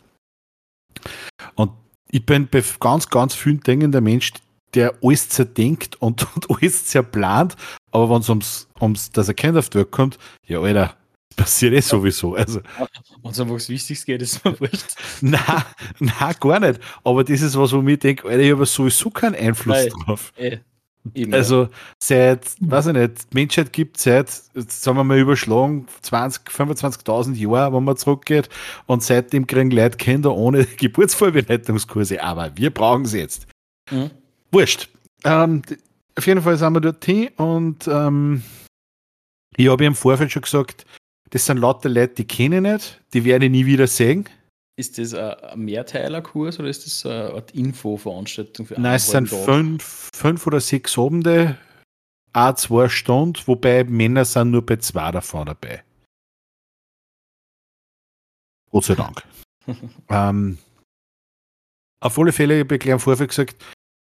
Und 1.54 1.72
ich 2.10 2.24
bin 2.24 2.48
bei 2.48 2.62
ganz, 2.80 3.08
ganz 3.08 3.34
vielen 3.34 3.60
Dingen 3.60 3.92
der 3.92 4.00
Mensch, 4.00 4.32
der 4.74 4.94
alles 5.02 5.28
zerdenkt 5.28 5.96
und, 5.96 6.26
und 6.34 6.50
alles 6.50 6.86
zerplant, 6.86 7.56
aber 7.90 8.10
wenn 8.10 8.20
es 8.20 8.28
ums, 8.28 8.68
ums, 8.80 9.10
dass 9.10 9.28
ein 9.28 9.36
Kind 9.36 9.56
auf 9.56 9.70
die 9.70 9.78
Welt 9.78 9.90
kommt, 9.90 10.18
ja, 10.46 10.60
Alter, 10.60 10.96
passiert 11.34 11.74
eh 11.74 11.80
sowieso. 11.80 12.34
Also, 12.34 12.60
es 13.30 13.38
um 13.40 13.50
was 13.50 13.68
Wichtiges 13.68 14.04
geht, 14.04 14.22
ist 14.22 14.44
mir 14.44 14.58
wurscht. 14.58 14.94
na, 15.20 15.66
na, 15.98 16.32
gar 16.32 16.60
nicht. 16.60 16.80
Aber 17.02 17.24
das 17.24 17.40
ist 17.42 17.58
was, 17.58 17.72
wo 17.72 17.82
ich 17.82 17.98
denke, 17.98 18.28
Alter, 18.28 18.40
ich 18.40 18.52
habe 18.52 18.66
sowieso 18.66 19.10
keinen 19.10 19.34
Einfluss 19.34 19.76
Nein. 19.76 19.92
drauf. 20.04 20.32
Eh, 20.36 20.58
eben, 21.14 21.34
Also 21.34 21.68
seit, 21.98 22.46
weiß 22.60 22.88
ich 22.88 22.92
nicht, 22.94 23.34
Menschheit 23.34 23.72
gibt 23.72 23.98
seit, 23.98 24.30
sagen 24.30 24.96
wir 24.96 25.04
mal 25.04 25.18
überschlagen, 25.18 25.86
20, 26.02 26.48
25.000 26.48 27.34
Jahre, 27.34 27.74
wenn 27.74 27.84
man 27.84 27.96
zurückgeht. 27.96 28.48
Und 28.86 29.02
seitdem 29.02 29.46
kriegen 29.46 29.70
Leute 29.70 29.96
Kinder 29.96 30.34
ohne 30.34 30.64
Geburtsvorbereitungskurse. 30.76 32.22
Aber 32.22 32.56
wir 32.56 32.70
brauchen 32.70 33.06
sie 33.06 33.18
jetzt. 33.18 33.46
Mhm. 33.90 34.10
Wurscht. 34.50 34.88
Ähm, 35.24 35.62
auf 36.16 36.26
jeden 36.26 36.42
Fall 36.42 36.56
sind 36.56 36.72
wir 36.74 36.80
dort 36.80 37.04
hin 37.04 37.28
und 37.36 37.88
ähm, 37.88 38.42
ich 39.56 39.68
habe 39.68 39.84
im 39.84 39.94
Vorfeld 39.94 40.32
schon 40.32 40.42
gesagt, 40.42 40.84
das 41.34 41.46
sind 41.46 41.58
lauter 41.58 41.88
Leute, 41.88 42.14
die 42.14 42.28
kenne 42.28 42.56
ich 42.56 42.62
nicht, 42.62 43.00
die 43.12 43.24
werde 43.24 43.46
ich 43.46 43.50
nie 43.50 43.66
wieder 43.66 43.88
sehen. 43.88 44.28
Ist 44.76 44.98
das 44.98 45.14
ein 45.14 45.64
Mehrteilerkurs 45.64 46.60
oder 46.60 46.68
ist 46.68 46.86
das 46.86 47.04
eine 47.04 47.34
Art 47.34 47.50
Infoveranstaltung 47.50 48.66
für 48.66 48.80
Nein, 48.80 48.94
es 48.94 49.10
sind 49.10 49.28
fünf, 49.28 50.10
fünf 50.14 50.46
oder 50.46 50.60
sechs 50.60 50.96
Abende, 50.96 51.58
a 52.32 52.54
zwei 52.54 52.88
Stunden, 52.88 53.40
wobei 53.46 53.82
Männer 53.82 54.24
sind 54.24 54.52
nur 54.52 54.64
bei 54.64 54.76
zwei 54.76 55.10
davon 55.10 55.46
dabei. 55.46 55.82
Gott 58.70 58.84
sei 58.84 58.94
Dank. 58.94 59.24
ähm, 60.10 60.58
auf 61.98 62.16
alle 62.16 62.30
Fälle 62.30 62.60
habe 62.60 62.76
ich 62.76 62.80
gleich 62.80 62.92
im 62.92 63.00
Vorfeld 63.00 63.30
gesagt, 63.30 63.64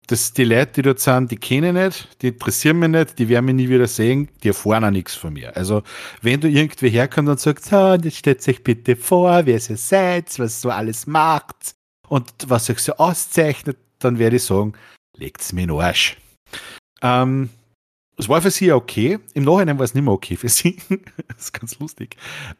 dass 0.08 0.32
die 0.32 0.46
Leute, 0.46 0.72
die 0.74 0.82
dort 0.84 1.00
sind, 1.00 1.32
die 1.32 1.36
kenne 1.36 1.68
ich 1.68 1.74
nicht, 1.74 2.22
die 2.22 2.30
interessieren 2.30 2.80
mich 2.80 2.90
nicht, 2.90 3.20
die 3.20 3.28
werden 3.28 3.46
mich 3.46 3.56
nie 3.56 3.70
wieder 3.70 3.88
sehen, 3.88 4.30
die 4.42 4.50
erfahren 4.50 4.86
auch 4.86 4.92
nichts 4.92 5.16
von 5.16 5.34
mir. 5.34 5.56
Also, 5.56 5.84
wenn 6.22 6.40
du 6.40 6.48
irgendwie 6.48 6.90
herkommst 6.90 7.30
und 7.30 7.40
sagst, 7.40 7.66
so, 7.66 7.94
jetzt 7.94 8.18
stellt 8.18 8.48
euch 8.48 8.64
bitte 8.64 8.96
vor, 8.96 9.46
wer 9.46 9.56
ihr 9.56 9.78
seid, 9.78 10.40
was 10.40 10.62
so 10.62 10.70
alles 10.70 11.08
macht 11.08 11.76
und 12.08 12.32
was 12.48 12.70
euch 12.70 12.80
so 12.80 12.94
auszeichnet, 12.94 13.78
dann 14.00 14.18
werde 14.18 14.38
ich 14.38 14.44
sagen, 14.44 14.74
legt's 15.18 15.52
mir 15.52 15.64
in 15.64 15.70
den 15.70 15.80
Arsch. 15.80 16.18
Ähm, 17.02 17.50
es 18.16 18.30
war 18.30 18.42
für 18.42 18.52
sie 18.52 18.72
okay. 18.72 19.20
Im 19.34 19.44
Nachhinein 19.44 19.78
war 19.78 19.86
es 19.86 19.94
nicht 19.94 20.04
mehr 20.04 20.14
okay 20.14 20.38
für 20.38 20.50
sie. 20.50 20.78
das 21.28 21.38
ist 21.38 21.54
ganz 21.54 21.80
lustig. 21.80 22.16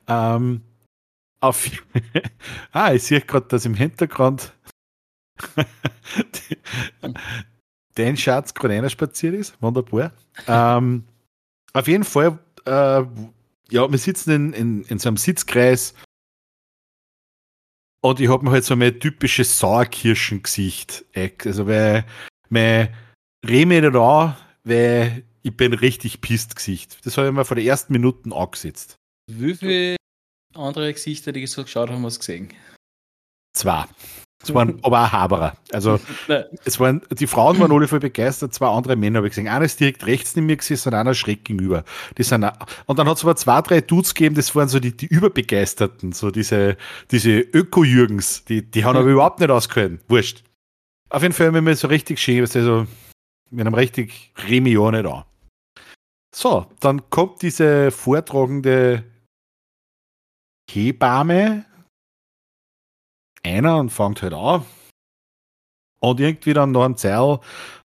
Ähm, 0.08 0.62
auf 1.40 1.70
ah, 2.72 2.94
ich 2.94 3.04
sehe 3.04 3.22
gerade, 3.22 3.48
dass 3.48 3.66
im 3.66 3.76
Hintergrund 3.76 4.54
dein 7.96 8.18
Schatz 8.18 8.54
gerade 8.54 8.76
einer 8.76 8.90
spaziert 8.90 9.36
ist. 9.36 9.62
Wunderbar. 9.62 10.12
Ähm, 10.48 11.04
auf 11.74 11.88
jeden 11.88 12.04
Fall, 12.04 12.40
äh, 12.66 13.04
ja, 13.70 13.92
wir 13.92 13.98
sitzen 13.98 14.32
in, 14.32 14.54
in, 14.54 14.84
in 14.84 15.00
so 15.00 15.10
einem 15.10 15.18
Sitzkreis 15.18 15.94
und 18.02 18.20
ich 18.20 18.30
habe 18.30 18.46
mir 18.46 18.52
halt 18.52 18.64
so 18.64 18.76
mein 18.76 19.00
typisches 19.00 19.60
Sauerkirschengesicht. 19.60 21.06
Also, 21.44 21.68
weil 21.68 22.06
mein 22.50 22.90
nicht 23.46 23.96
an, 23.96 24.38
weil 24.64 25.24
ich 25.44 25.56
bin 25.56 25.74
richtig 25.74 26.22
pisst 26.22 26.56
Gesicht. 26.56 27.06
Das 27.06 27.18
habe 27.18 27.28
ich 27.28 27.34
mir 27.34 27.46
vor 27.46 27.56
den 27.56 27.66
ersten 27.66 27.94
Minuten 27.94 28.34
angesetzt. 28.34 28.96
Wie 29.30 29.56
viele 29.56 29.96
andere 30.54 30.94
Gesichter, 30.94 31.32
die 31.32 31.48
so 31.48 31.64
geschaut 31.64 31.90
haben, 31.90 32.04
hast 32.06 32.16
du 32.16 32.20
gesehen? 32.20 32.54
Zwei. 33.54 33.86
Es 34.44 34.54
waren 34.54 34.80
aber 34.84 35.04
auch 35.04 35.12
Haberer. 35.12 35.58
Also, 35.72 36.00
es 36.66 36.80
waren, 36.80 37.02
die 37.12 37.28
Frauen 37.28 37.60
waren 37.60 37.72
alle 37.72 37.88
voll 37.88 38.00
begeistert, 38.00 38.54
zwei 38.54 38.68
andere 38.68 38.96
Männer 38.96 39.18
habe 39.18 39.28
ich 39.28 39.32
gesehen. 39.32 39.48
Einer 39.48 39.66
ist 39.66 39.80
direkt 39.80 40.06
rechts 40.06 40.36
neben 40.36 40.48
mir 40.48 40.58
gesessen 40.58 40.90
und 40.90 40.96
einer 40.96 41.14
schräg 41.14 41.46
gegenüber. 41.46 41.84
Die 42.18 42.24
sind 42.24 42.44
auch, 42.44 42.54
und 42.86 43.00
dann 43.00 43.10
hat 43.10 43.18
es 43.18 43.24
aber 43.24 43.36
zwei, 43.36 43.62
drei 43.62 43.82
Dudes 43.82 44.14
gegeben, 44.14 44.36
das 44.36 44.56
waren 44.56 44.68
so 44.68 44.80
die, 44.80 44.96
die 44.96 45.08
Überbegeisterten, 45.08 46.12
so 46.12 46.32
diese, 46.32 46.78
diese 47.12 47.40
Öko-Jürgens, 47.40 48.46
die, 48.46 48.62
die 48.62 48.86
haben 48.86 48.98
aber 48.98 49.10
überhaupt 49.10 49.40
nicht 49.40 49.50
ausgehalten. 49.50 50.00
Wurscht. 50.08 50.44
Auf 51.10 51.22
jeden 51.22 51.34
Fall 51.34 51.48
haben 51.48 51.56
wir 51.56 51.62
mir 51.62 51.76
so 51.76 51.88
richtig 51.88 52.20
schön, 52.20 52.44
weißt 52.44 52.56
du, 52.56 52.64
so 52.64 52.88
mit 53.50 53.66
einem 53.66 53.74
richtig 53.74 54.34
Remi 54.48 54.78
auch 54.78 54.92
nicht 54.92 55.06
an. 55.06 55.24
So, 56.36 56.68
dann 56.82 57.10
kommt 57.10 57.42
diese 57.42 57.92
vortragende 57.92 59.04
Hebamme 60.70 61.66
einer 63.48 63.78
und 63.78 63.90
fängt 63.90 64.22
halt 64.22 64.34
an. 64.34 64.66
Und 66.00 66.20
irgendwie 66.20 66.54
dann 66.54 66.72
noch 66.72 66.86
ein 66.86 66.98
Zeil 66.98 67.40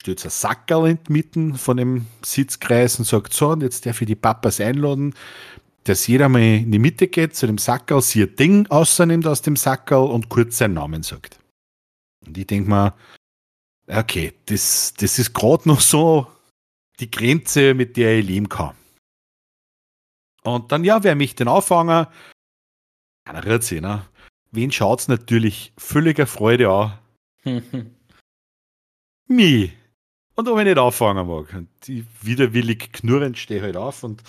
steht 0.01 0.25
ein 0.25 0.31
Sackerl 0.31 0.89
in 0.89 0.99
Mitten 1.09 1.55
von 1.55 1.77
dem 1.77 2.07
Sitzkreis 2.23 2.97
und 2.97 3.05
sagt 3.05 3.33
so, 3.33 3.49
und 3.49 3.61
jetzt 3.61 3.85
darf 3.85 4.01
ich 4.01 4.07
die 4.07 4.15
Papas 4.15 4.59
einladen, 4.59 5.13
dass 5.83 6.07
jeder 6.07 6.27
mal 6.27 6.41
in 6.41 6.71
die 6.71 6.79
Mitte 6.79 7.07
geht 7.07 7.35
zu 7.35 7.45
dem 7.45 7.57
Sackerl, 7.57 8.01
sie 8.01 8.23
ein 8.23 8.35
Ding 8.35 8.67
außernimmt 8.67 9.27
aus 9.27 9.41
dem 9.41 9.55
Sackerl 9.55 10.09
und 10.09 10.29
kurz 10.29 10.57
seinen 10.57 10.73
Namen 10.73 11.03
sagt. 11.03 11.39
Und 12.25 12.37
ich 12.37 12.47
denke 12.47 12.69
mal, 12.69 12.93
okay, 13.87 14.33
das, 14.47 14.93
das 14.97 15.19
ist 15.19 15.33
gerade 15.33 15.67
noch 15.67 15.81
so 15.81 16.27
die 16.99 17.09
Grenze, 17.09 17.73
mit 17.73 17.97
der 17.97 18.19
ich 18.19 18.25
leben 18.25 18.49
kann. 18.49 18.75
Und 20.43 20.71
dann, 20.71 20.83
ja, 20.83 21.03
wer 21.03 21.15
mich 21.15 21.35
denn 21.35 21.47
auffangen? 21.47 22.07
Keiner 23.25 23.45
rührt 23.45 23.63
sich, 23.63 23.81
ne? 23.81 24.05
Wen 24.51 24.71
schaut's 24.71 25.07
natürlich 25.07 25.73
völliger 25.77 26.27
Freude 26.27 26.69
an? 26.69 26.99
Mich. 29.27 29.71
Und 30.35 30.47
ob 30.47 30.59
ich 30.59 30.65
nicht 30.65 30.77
auffangen 30.77 31.27
mag. 31.27 31.53
Und 31.53 31.69
die 31.87 32.05
widerwillig 32.21 32.91
knurrend 32.91 33.37
stehe 33.37 33.61
halt 33.61 33.77
auf 33.77 34.03
und 34.03 34.23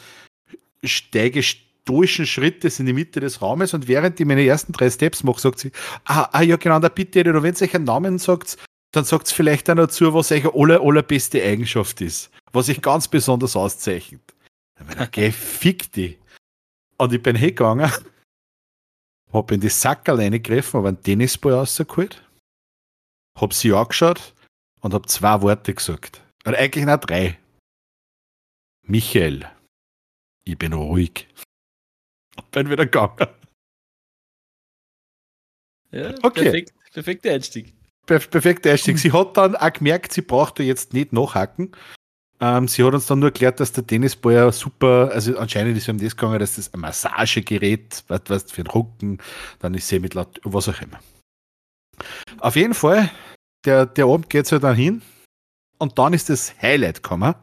steige 0.85 1.43
stoischen 1.43 2.27
Schrittes 2.27 2.79
in 2.79 2.87
die 2.87 2.93
Mitte 2.93 3.21
des 3.21 3.43
Raumes 3.43 3.75
und 3.75 3.89
während 3.89 4.19
ich 4.21 4.27
meine 4.27 4.45
ersten 4.45 4.73
drei 4.73 4.91
Steps 4.91 5.25
mache, 5.25 5.41
sagt 5.41 5.59
sie, 5.59 5.73
ah, 6.05 6.29
ah 6.33 6.43
ja 6.43 6.57
genau, 6.57 6.79
da 6.79 6.89
bitte 6.89 7.21
ich, 7.21 7.27
wenn 7.27 7.35
ihr 7.35 7.63
euch 7.63 7.75
einen 7.75 7.85
Namen 7.85 8.19
sagt, 8.19 8.57
dann 8.93 9.05
sagt 9.05 9.27
es 9.27 9.33
vielleicht 9.33 9.69
auch 9.71 9.75
noch 9.75 9.87
dazu, 9.87 10.13
was 10.15 10.31
eure 10.31 10.55
aller, 10.55 10.81
allerbeste 10.81 11.43
Eigenschaft 11.43 12.01
ist, 12.01 12.31
was 12.53 12.67
sich 12.67 12.81
ganz 12.83 13.09
besonders 13.09 13.57
auszeichnet. 13.57 14.21
Dann 14.77 14.87
bin 14.87 14.97
ich, 14.99 15.03
okay, 15.03 15.33
fick 15.33 15.91
die. 15.93 16.19
Und 16.99 17.13
ich 17.13 17.23
bin 17.23 17.35
hingegangen, 17.35 17.91
hab 19.33 19.51
in 19.51 19.61
die 19.61 19.69
Sackerl 19.69 20.17
reingegriffen, 20.17 20.79
habe 20.79 20.89
einen 20.89 21.03
Tennisball 21.03 21.55
rausgeholt, 21.55 22.23
hab 23.39 23.53
sie 23.55 23.73
angeschaut 23.73 24.35
und 24.81 24.95
hab 24.95 25.09
zwei 25.09 25.41
Worte 25.43 25.75
gesagt. 25.75 26.23
Oder 26.47 26.59
eigentlich 26.59 26.85
noch 26.85 26.99
drei. 26.99 27.39
Michael, 28.83 29.49
ich 30.45 30.59
bin 30.59 30.73
ruhig. 30.73 31.29
Und 32.37 32.51
bin 32.51 32.71
wieder 32.71 32.87
gegangen. 32.87 33.29
Ja, 35.93 36.15
okay. 36.23 36.43
perfekt, 36.43 36.75
perfekter 36.93 37.33
Einstieg. 37.33 37.75
perfekter 38.07 38.71
Einstieg. 38.71 38.99
Sie 38.99 39.13
hat 39.13 39.37
dann 39.37 39.55
auch 39.57 39.73
gemerkt, 39.73 40.13
sie 40.13 40.23
brauchte 40.23 40.63
jetzt 40.63 40.95
nicht 40.95 41.13
nachhaken. 41.13 41.73
Ähm, 42.43 42.67
sie 42.67 42.83
hat 42.83 42.93
uns 42.93 43.07
dann 43.07 43.21
nur 43.21 43.29
erklärt, 43.29 43.61
dass 43.61 43.71
der 43.71 43.87
Tennisball 43.87 44.35
ja 44.35 44.51
super, 44.51 45.13
also 45.13 45.39
anscheinend 45.39 45.77
ist 45.77 45.85
es 45.85 45.89
um 45.89 45.99
das 45.99 46.17
gegangen, 46.17 46.41
dass 46.41 46.57
das 46.57 46.75
ein 46.75 46.81
Massagegerät, 46.81 48.03
was, 48.09 48.23
was 48.27 48.51
für 48.51 48.65
den 48.65 48.71
Rücken, 48.73 49.19
dann 49.61 49.75
ist 49.75 49.87
sie 49.87 50.01
mit 50.01 50.15
laut, 50.15 50.41
was 50.43 50.69
auch 50.69 50.81
immer. 50.83 50.99
Auf 52.39 52.57
jeden 52.57 52.75
Fall, 52.75 53.13
der, 53.65 53.87
der 53.87 54.07
Abend 54.07 54.29
geht 54.29 54.49
so 54.49 54.59
dann 54.59 54.75
hin 54.75 55.03
und 55.79 56.01
dann 56.01 56.15
ist 56.15 56.31
das 56.31 56.61
Highlight 56.61 57.05
gekommen. 57.05 57.37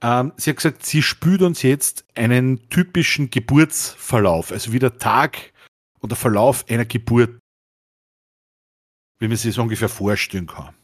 Ähm, 0.00 0.32
sie 0.38 0.48
hat 0.48 0.56
gesagt, 0.56 0.86
sie 0.86 1.02
spürt 1.02 1.42
uns 1.42 1.60
jetzt 1.60 2.06
einen 2.14 2.70
typischen 2.70 3.28
Geburtsverlauf, 3.28 4.50
also 4.50 4.72
wie 4.72 4.78
der 4.78 4.96
Tag 4.96 5.52
und 6.00 6.10
der 6.10 6.16
Verlauf 6.16 6.64
einer 6.70 6.86
Geburt, 6.86 7.38
wie 9.18 9.28
man 9.28 9.36
sich 9.36 9.54
so 9.54 9.60
ungefähr 9.60 9.90
vorstellen 9.90 10.46
kann. 10.46 10.74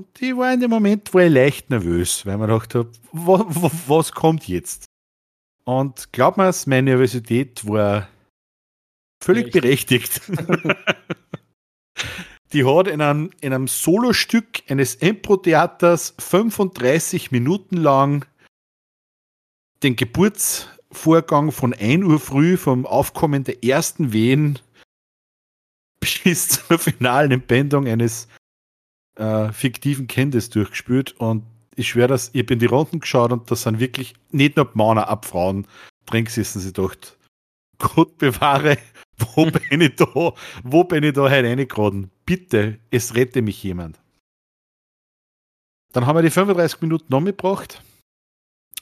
Und 0.00 0.22
ich 0.22 0.34
war 0.34 0.54
in 0.54 0.60
dem 0.60 0.70
Moment 0.70 1.12
war 1.12 1.24
ich 1.24 1.30
leicht 1.30 1.68
nervös, 1.68 2.24
weil 2.24 2.38
man 2.38 2.48
dachte, 2.48 2.90
was, 3.12 3.42
was 3.86 4.12
kommt 4.12 4.48
jetzt? 4.48 4.86
Und 5.64 6.10
glaub 6.10 6.38
mir, 6.38 6.50
meine 6.64 6.92
Nervosität 6.92 7.68
war 7.68 8.08
völlig 9.22 9.52
berechtigt. 9.52 10.22
Die 12.54 12.64
hat 12.64 12.88
in 12.88 13.02
einem, 13.02 13.30
in 13.42 13.52
einem 13.52 13.68
Solostück 13.68 14.62
eines 14.68 14.94
Impro-Theaters 14.94 16.14
35 16.18 17.30
Minuten 17.30 17.76
lang 17.76 18.24
den 19.82 19.96
Geburtsvorgang 19.96 21.52
von 21.52 21.74
1 21.74 22.04
Uhr 22.04 22.18
früh 22.18 22.56
vom 22.56 22.86
Aufkommen 22.86 23.44
der 23.44 23.62
ersten 23.62 24.14
Wehen 24.14 24.58
bis 26.24 26.48
zur 26.48 26.78
finalen 26.78 27.32
Entbindung 27.32 27.86
eines 27.86 28.26
äh, 29.16 29.52
fiktiven 29.52 30.06
Kindes 30.06 30.50
durchgespielt 30.50 31.12
und 31.18 31.44
ich 31.76 31.88
schwöre 31.88 32.08
das, 32.08 32.30
ich 32.32 32.44
bin 32.46 32.58
die 32.58 32.66
Runden 32.66 33.00
geschaut 33.00 33.32
und 33.32 33.50
das 33.50 33.62
sind 33.62 33.80
wirklich 33.80 34.14
nicht 34.30 34.56
nur 34.56 34.70
Männer 34.74 35.08
ab 35.08 35.24
Frauen 35.24 35.66
drin 36.06 36.24
gesessen, 36.24 36.60
sie 36.60 36.72
dachte, 36.72 37.12
Gott 37.78 38.18
bewahre, 38.18 38.76
wo 39.34 39.46
bin 39.46 39.80
ich 39.80 39.96
da, 39.96 40.34
wo 40.62 40.84
bin 40.84 41.04
ich 41.04 41.14
da 41.14 41.28
hereingeraten? 41.28 42.10
Bitte, 42.26 42.78
es 42.90 43.14
rette 43.14 43.42
mich 43.42 43.62
jemand. 43.62 44.00
Dann 45.92 46.06
haben 46.06 46.16
wir 46.16 46.22
die 46.22 46.30
35 46.30 46.82
Minuten 46.82 47.06
noch 47.08 47.20
mitgebracht 47.20 47.82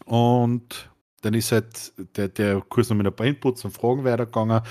und 0.04 0.90
dann 1.22 1.34
ist 1.34 1.52
halt 1.52 1.92
der, 2.16 2.28
der 2.28 2.60
Kurs 2.60 2.90
noch 2.90 2.96
mit 2.96 3.06
ein 3.06 3.14
paar 3.16 3.26
Inputs 3.26 3.64
und 3.64 3.72
Fragen 3.72 4.04
weitergegangen. 4.04 4.62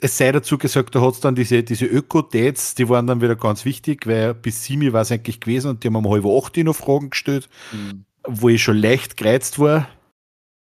Es 0.00 0.18
sei 0.18 0.32
dazu 0.32 0.58
gesagt, 0.58 0.94
da 0.94 1.00
hat 1.00 1.14
es 1.14 1.20
dann 1.20 1.34
diese, 1.34 1.62
diese 1.62 1.86
Öko-Dates, 1.86 2.74
die 2.74 2.88
waren 2.88 3.06
dann 3.06 3.20
wieder 3.20 3.36
ganz 3.36 3.64
wichtig, 3.64 4.06
weil 4.06 4.34
bis 4.34 4.64
Simi 4.64 4.92
war 4.92 5.02
es 5.02 5.12
eigentlich 5.12 5.40
gewesen 5.40 5.70
und 5.70 5.84
die 5.84 5.88
haben 5.88 5.96
um 5.96 6.10
halb 6.10 6.26
acht 6.26 6.56
noch 6.56 6.74
Fragen 6.74 7.10
gestellt, 7.10 7.48
mhm. 7.72 8.04
wo 8.26 8.48
ich 8.48 8.62
schon 8.62 8.76
leicht 8.76 9.16
gereizt 9.16 9.58
war. 9.58 9.88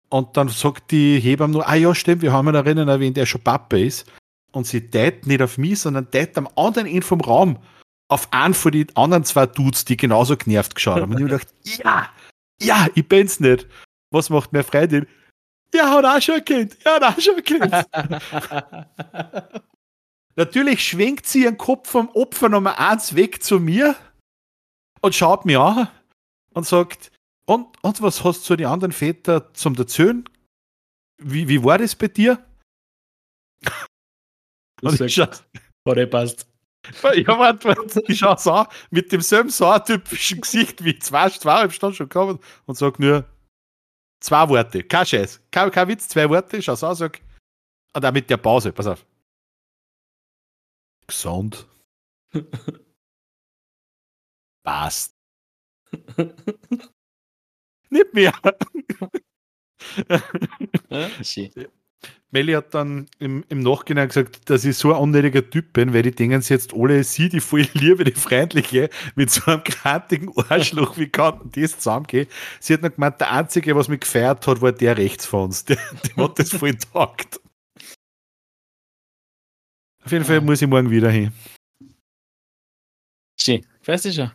Und 0.09 0.37
dann 0.37 0.49
sagt 0.49 0.91
die 0.91 1.19
Hebamme 1.19 1.53
nur, 1.53 1.67
ah 1.67 1.75
ja, 1.75 1.93
stimmt, 1.95 2.21
wir 2.21 2.33
haben 2.33 2.49
ihn 2.49 2.55
erinnern 2.55 2.87
erwähnt, 2.87 3.17
der 3.17 3.25
schon 3.25 3.41
Papa 3.41 3.77
ist. 3.77 4.05
Und 4.51 4.67
sie 4.67 4.89
teilt 4.89 5.27
nicht 5.27 5.41
auf 5.41 5.57
mich, 5.57 5.79
sondern 5.79 6.11
teilt 6.11 6.37
am 6.37 6.49
anderen 6.55 6.87
Ende 6.87 7.05
vom 7.05 7.21
Raum 7.21 7.57
auf 8.09 8.27
einen 8.31 8.53
von 8.53 8.73
den 8.73 8.93
anderen 8.97 9.23
zwei 9.23 9.45
Dudes, 9.45 9.85
die 9.85 9.95
genauso 9.95 10.35
genervt 10.35 10.75
geschaut 10.75 11.01
haben. 11.01 11.15
Und 11.15 11.25
ich 11.25 11.31
habe 11.31 11.39
gedacht, 11.39 11.53
ja, 11.63 12.09
ja, 12.61 12.87
ich 12.93 13.07
bin's 13.07 13.39
nicht. 13.39 13.67
Was 14.11 14.29
macht 14.29 14.51
meine 14.51 14.65
Freundin? 14.65 15.07
Ja, 15.73 15.91
hat 15.91 16.05
auch 16.05 16.21
schon 16.21 16.35
ein 16.35 16.45
Kind. 16.45 16.77
Ja, 16.83 16.95
hat 16.95 17.03
auch 17.03 17.19
schon 17.19 17.35
ein 17.35 17.43
Kind. 17.43 17.63
Natürlich 20.35 20.87
schwenkt 20.87 21.25
sie 21.25 21.43
ihren 21.43 21.57
Kopf 21.57 21.89
vom 21.89 22.09
Opfer 22.09 22.49
Nummer 22.49 22.79
eins 22.79 23.15
weg 23.15 23.43
zu 23.43 23.59
mir 23.59 23.95
und 25.01 25.15
schaut 25.15 25.45
mir 25.45 25.61
an 25.61 25.87
und 26.53 26.65
sagt, 26.65 27.11
und, 27.45 27.67
und 27.83 28.01
was 28.01 28.23
hast 28.23 28.41
du 28.41 28.45
zu 28.45 28.55
den 28.55 28.67
anderen 28.67 28.91
Vätern 28.91 29.43
zum 29.53 29.75
Erzählen? 29.75 30.23
Wie, 31.17 31.47
wie 31.47 31.63
war 31.63 31.77
das 31.77 31.95
bei 31.95 32.07
dir? 32.07 32.43
Und 34.81 34.99
ich 34.99 35.13
schau, 35.13 35.25
hat 35.25 35.97
eh 35.97 36.07
passt. 36.07 36.47
Ich 37.13 37.27
habe 37.27 37.45
antwortet, 37.45 38.09
ich 38.09 38.17
schaue 38.17 38.39
so 38.39 38.65
mit 38.89 39.11
demselben 39.11 39.49
sauertypischen 39.49 40.41
Gesicht 40.41 40.83
wie 40.83 40.97
zwei, 40.97 41.29
zweieinhalb 41.29 41.73
Stunden 41.73 41.95
schon 41.95 42.09
gekommen 42.09 42.39
und 42.65 42.75
sage 42.75 43.01
nur 43.01 43.25
zwei 44.21 44.47
Worte. 44.47 44.83
Kein 44.83 45.05
Scheiß. 45.05 45.41
Kein, 45.51 45.69
kein 45.71 45.87
Witz, 45.89 46.07
zwei 46.07 46.29
Worte. 46.29 46.61
Schau 46.61 46.75
so, 46.75 46.93
sag. 46.93 47.21
Und 47.93 48.05
auch 48.05 48.11
mit 48.13 48.29
der 48.29 48.37
Pause, 48.37 48.71
pass 48.71 48.87
auf. 48.87 49.05
Gesund. 51.07 51.67
Passt. 54.63 55.15
Nicht 57.89 58.13
mehr. 58.13 58.33
ja, 60.89 61.11
Melli 62.31 62.53
hat 62.53 62.73
dann 62.73 63.07
im, 63.19 63.43
im 63.49 63.59
Nachhinein 63.59 64.07
gesagt, 64.07 64.49
dass 64.49 64.63
ich 64.63 64.77
so 64.77 64.93
ein 64.93 64.99
unnötiger 65.01 65.47
Typ 65.49 65.73
bin, 65.73 65.93
weil 65.93 66.03
die 66.03 66.15
denken 66.15 66.41
sie 66.41 66.53
jetzt 66.53 66.73
alle, 66.73 67.03
sie, 67.03 67.27
die 67.27 67.41
voll 67.41 67.67
liebe, 67.73 68.05
die 68.05 68.13
freundliche, 68.13 68.89
mit 69.15 69.29
so 69.29 69.51
einem 69.51 69.63
kantigen 69.63 70.31
Arschloch, 70.49 70.97
wie 70.97 71.09
kann 71.09 71.51
das 71.53 71.77
zusammengehen? 71.77 72.27
Sie 72.59 72.73
hat 72.73 72.81
noch 72.81 72.93
gemeint, 72.93 73.19
der 73.19 73.31
Einzige, 73.31 73.75
was 73.75 73.89
mich 73.89 73.99
gefeiert 73.99 74.47
hat, 74.47 74.61
war 74.61 74.71
der 74.71 74.97
rechts 74.97 75.25
von 75.25 75.45
uns. 75.45 75.65
Der, 75.71 75.77
der 75.77 76.23
hat 76.23 76.39
das 76.39 76.49
voll 76.49 76.75
taugt. 76.75 77.39
Auf 80.03 80.11
jeden 80.11 80.25
Fall 80.25 80.35
ja. 80.35 80.41
muss 80.41 80.61
ich 80.61 80.67
morgen 80.67 80.89
wieder 80.89 81.09
hin. 81.09 81.31
Schön. 83.39 83.65
Weißt 83.85 84.05
du 84.05 84.13
schon? 84.13 84.31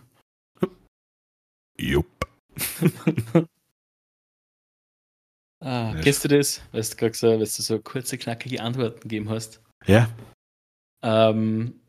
Jupp. 1.79 2.27
Ah, 5.67 5.93
ja. 5.95 6.01
kennst 6.01 6.25
du 6.25 6.29
das? 6.29 6.63
Weißt 6.73 6.93
du 6.93 6.97
gerade 6.97 7.15
so, 7.15 7.41
weißt 7.41 7.59
du 7.59 7.63
so 7.63 7.79
kurze, 7.81 8.19
knackige 8.19 8.63
Antworten 8.63 9.01
gegeben 9.01 9.29
hast? 9.29 9.61
Ja. 9.87 10.09
Ähm, 11.03 11.81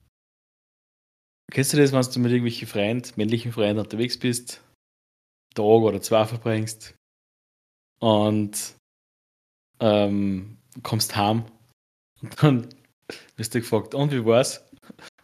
kennst 1.51 1.73
du 1.73 1.77
das, 1.77 1.91
wenn 1.91 2.01
du 2.01 2.19
mit 2.19 2.31
irgendwelchen 2.31 2.67
Freunden, 2.67 3.11
männlichen 3.15 3.51
Freunden 3.51 3.79
unterwegs 3.79 4.17
bist, 4.17 4.61
Tag 5.53 5.65
oder 5.65 6.01
zwei 6.01 6.25
verbringst 6.25 6.95
und 7.99 8.75
ähm, 9.79 10.57
kommst 10.83 11.15
heim 11.15 11.45
und 12.21 12.43
dann 12.43 12.69
wirst 13.35 13.55
du 13.55 13.59
gefragt, 13.59 13.95
und 13.95 14.11
wie 14.11 14.25
war's? 14.25 14.63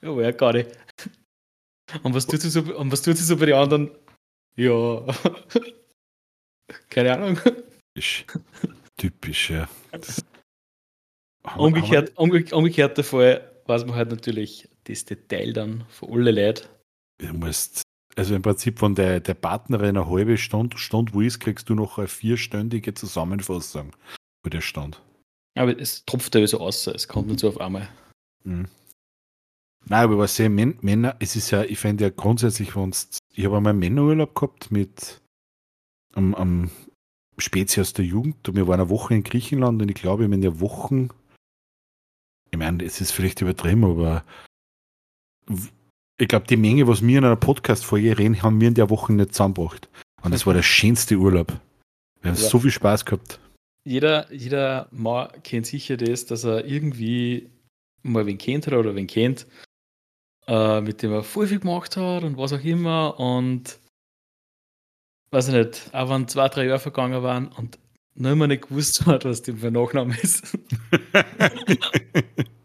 Ja, 0.02 0.16
war 0.16 0.24
ja 0.24 0.32
gar 0.32 0.54
nicht. 0.54 0.78
Und 2.02 2.14
was 2.14 2.26
tut 2.26 2.42
sie 2.42 2.50
so, 2.50 2.62
und 2.62 2.92
was 2.92 3.02
tut 3.02 3.18
sie 3.18 3.24
so 3.24 3.38
bei 3.38 3.48
den 3.48 3.56
anderen? 3.56 3.92
Ja. 4.56 5.06
Keine 6.90 7.14
Ahnung. 7.14 7.40
Typisch. 7.94 8.26
Typisch, 8.98 9.50
ja. 9.50 9.68
Umgekehrt, 11.58 12.18
umge 12.18 12.46
umgekehrter 12.52 13.04
Fall 13.04 13.52
weiß 13.66 13.86
man 13.86 13.96
halt 13.96 14.10
natürlich 14.10 14.70
das 14.86 15.06
Detail 15.06 15.54
dann 15.54 15.86
von 15.90 16.12
alle 16.12 16.32
Leuten. 16.32 16.68
Du 17.20 17.34
musst, 17.34 17.82
also 18.16 18.36
im 18.36 18.42
Prinzip 18.42 18.80
von 18.80 18.96
der, 18.96 19.20
der 19.20 19.34
Partnerin 19.34 19.98
eine 19.98 20.10
halbe 20.10 20.38
Stunde, 20.38 20.78
Stunde 20.78 21.14
wo 21.14 21.22
ist, 21.22 21.40
kriegst 21.40 21.70
du 21.70 21.76
noch 21.76 21.98
eine 21.98 22.08
vierstündige 22.08 22.94
Zusammenfassung, 22.94 23.96
wo 24.44 24.50
der 24.50 24.62
stand. 24.62 25.02
Aber 25.56 25.78
es 25.78 26.06
tropft 26.06 26.34
ja 26.36 26.46
so 26.48 26.60
aus, 26.60 26.88
es 26.88 27.08
kommt 27.08 27.28
nicht 27.28 27.40
so 27.40 27.50
auf 27.50 27.60
einmal. 27.60 27.88
Mhm. 28.44 28.68
Nein, 29.86 30.04
aber 30.04 30.18
was 30.18 30.36
sehr 30.36 30.50
Männer, 30.50 31.16
es 31.20 31.36
ist 31.36 31.52
ja, 31.52 31.64
ich 31.64 31.78
finde 31.78 32.06
ja 32.06 32.10
grundsätzlich, 32.10 32.76
wenn 32.76 32.96
ich 33.34 33.46
habe 33.46 33.58
einmal 33.58 33.72
einen 33.72 33.80
Männerurlaub 33.80 34.34
gehabt 34.34 34.72
mit 34.72 35.22
am, 36.14 36.34
am 36.36 36.72
Spezi 37.38 37.82
aus 37.82 37.94
der 37.94 38.06
Jugend. 38.06 38.48
Und 38.48 38.56
wir 38.56 38.68
waren 38.68 38.80
eine 38.80 38.90
Woche 38.90 39.14
in 39.14 39.24
Griechenland 39.24 39.82
und 39.82 39.90
ich 39.90 39.96
glaube, 39.96 40.26
in 40.26 40.42
der 40.42 40.60
Wochen, 40.60 41.10
ich 42.52 42.58
meine, 42.58 42.84
es 42.84 43.02
ist 43.02 43.12
vielleicht 43.12 43.42
übertrieben, 43.42 43.84
aber 43.84 44.24
ich 46.18 46.28
glaube, 46.28 46.48
die 46.48 46.58
Menge, 46.58 46.88
was 46.88 47.02
wir 47.02 47.18
in 47.18 47.26
einer 47.26 47.36
Podcast-Folge 47.36 48.18
reden, 48.18 48.42
haben 48.42 48.62
wir 48.62 48.68
in 48.68 48.76
der 48.76 48.90
Woche 48.90 49.14
nicht 49.14 49.34
zusammengebracht. 49.34 49.90
Und 50.22 50.34
es 50.34 50.46
war 50.46 50.54
der 50.54 50.64
schönste 50.64 51.16
Urlaub. 51.16 51.48
Wir 52.22 52.32
haben 52.32 52.38
ja. 52.38 52.50
so 52.50 52.60
viel 52.60 52.72
Spaß 52.72 53.06
gehabt. 53.06 53.40
Jeder, 53.86 54.32
jeder 54.32 54.88
Mann 54.92 55.30
kennt 55.44 55.66
sicher 55.66 55.98
das, 55.98 56.26
dass 56.26 56.46
er 56.46 56.66
irgendwie 56.66 57.50
mal 58.02 58.26
wen 58.26 58.38
kennt 58.38 58.68
hat 58.68 58.74
oder 58.74 58.96
wen 58.96 59.08
kennt, 59.08 59.46
äh, 60.48 60.80
mit 60.80 61.02
dem 61.02 61.12
er 61.12 61.24
voll 61.24 61.48
viel 61.48 61.60
gemacht 61.60 61.98
hat 61.98 62.24
und 62.24 62.38
was 62.38 62.54
auch 62.54 62.64
immer. 62.64 63.20
Und 63.20 63.80
weiß 65.34 65.48
ich 65.48 65.54
nicht, 65.56 65.94
auch 65.94 66.10
wenn 66.10 66.28
zwei, 66.28 66.48
drei 66.48 66.66
Jahre 66.66 66.80
vergangen 66.80 67.24
waren 67.24 67.48
und 67.48 67.80
noch 68.16 68.32
immer 68.32 68.48
nicht 68.48 68.70
gewusst 68.70 69.06
hat, 69.08 69.26
was 69.26 69.42
dem 69.42 69.58
für 69.58 69.72
Nachname 69.72 70.16
ist. 70.22 70.58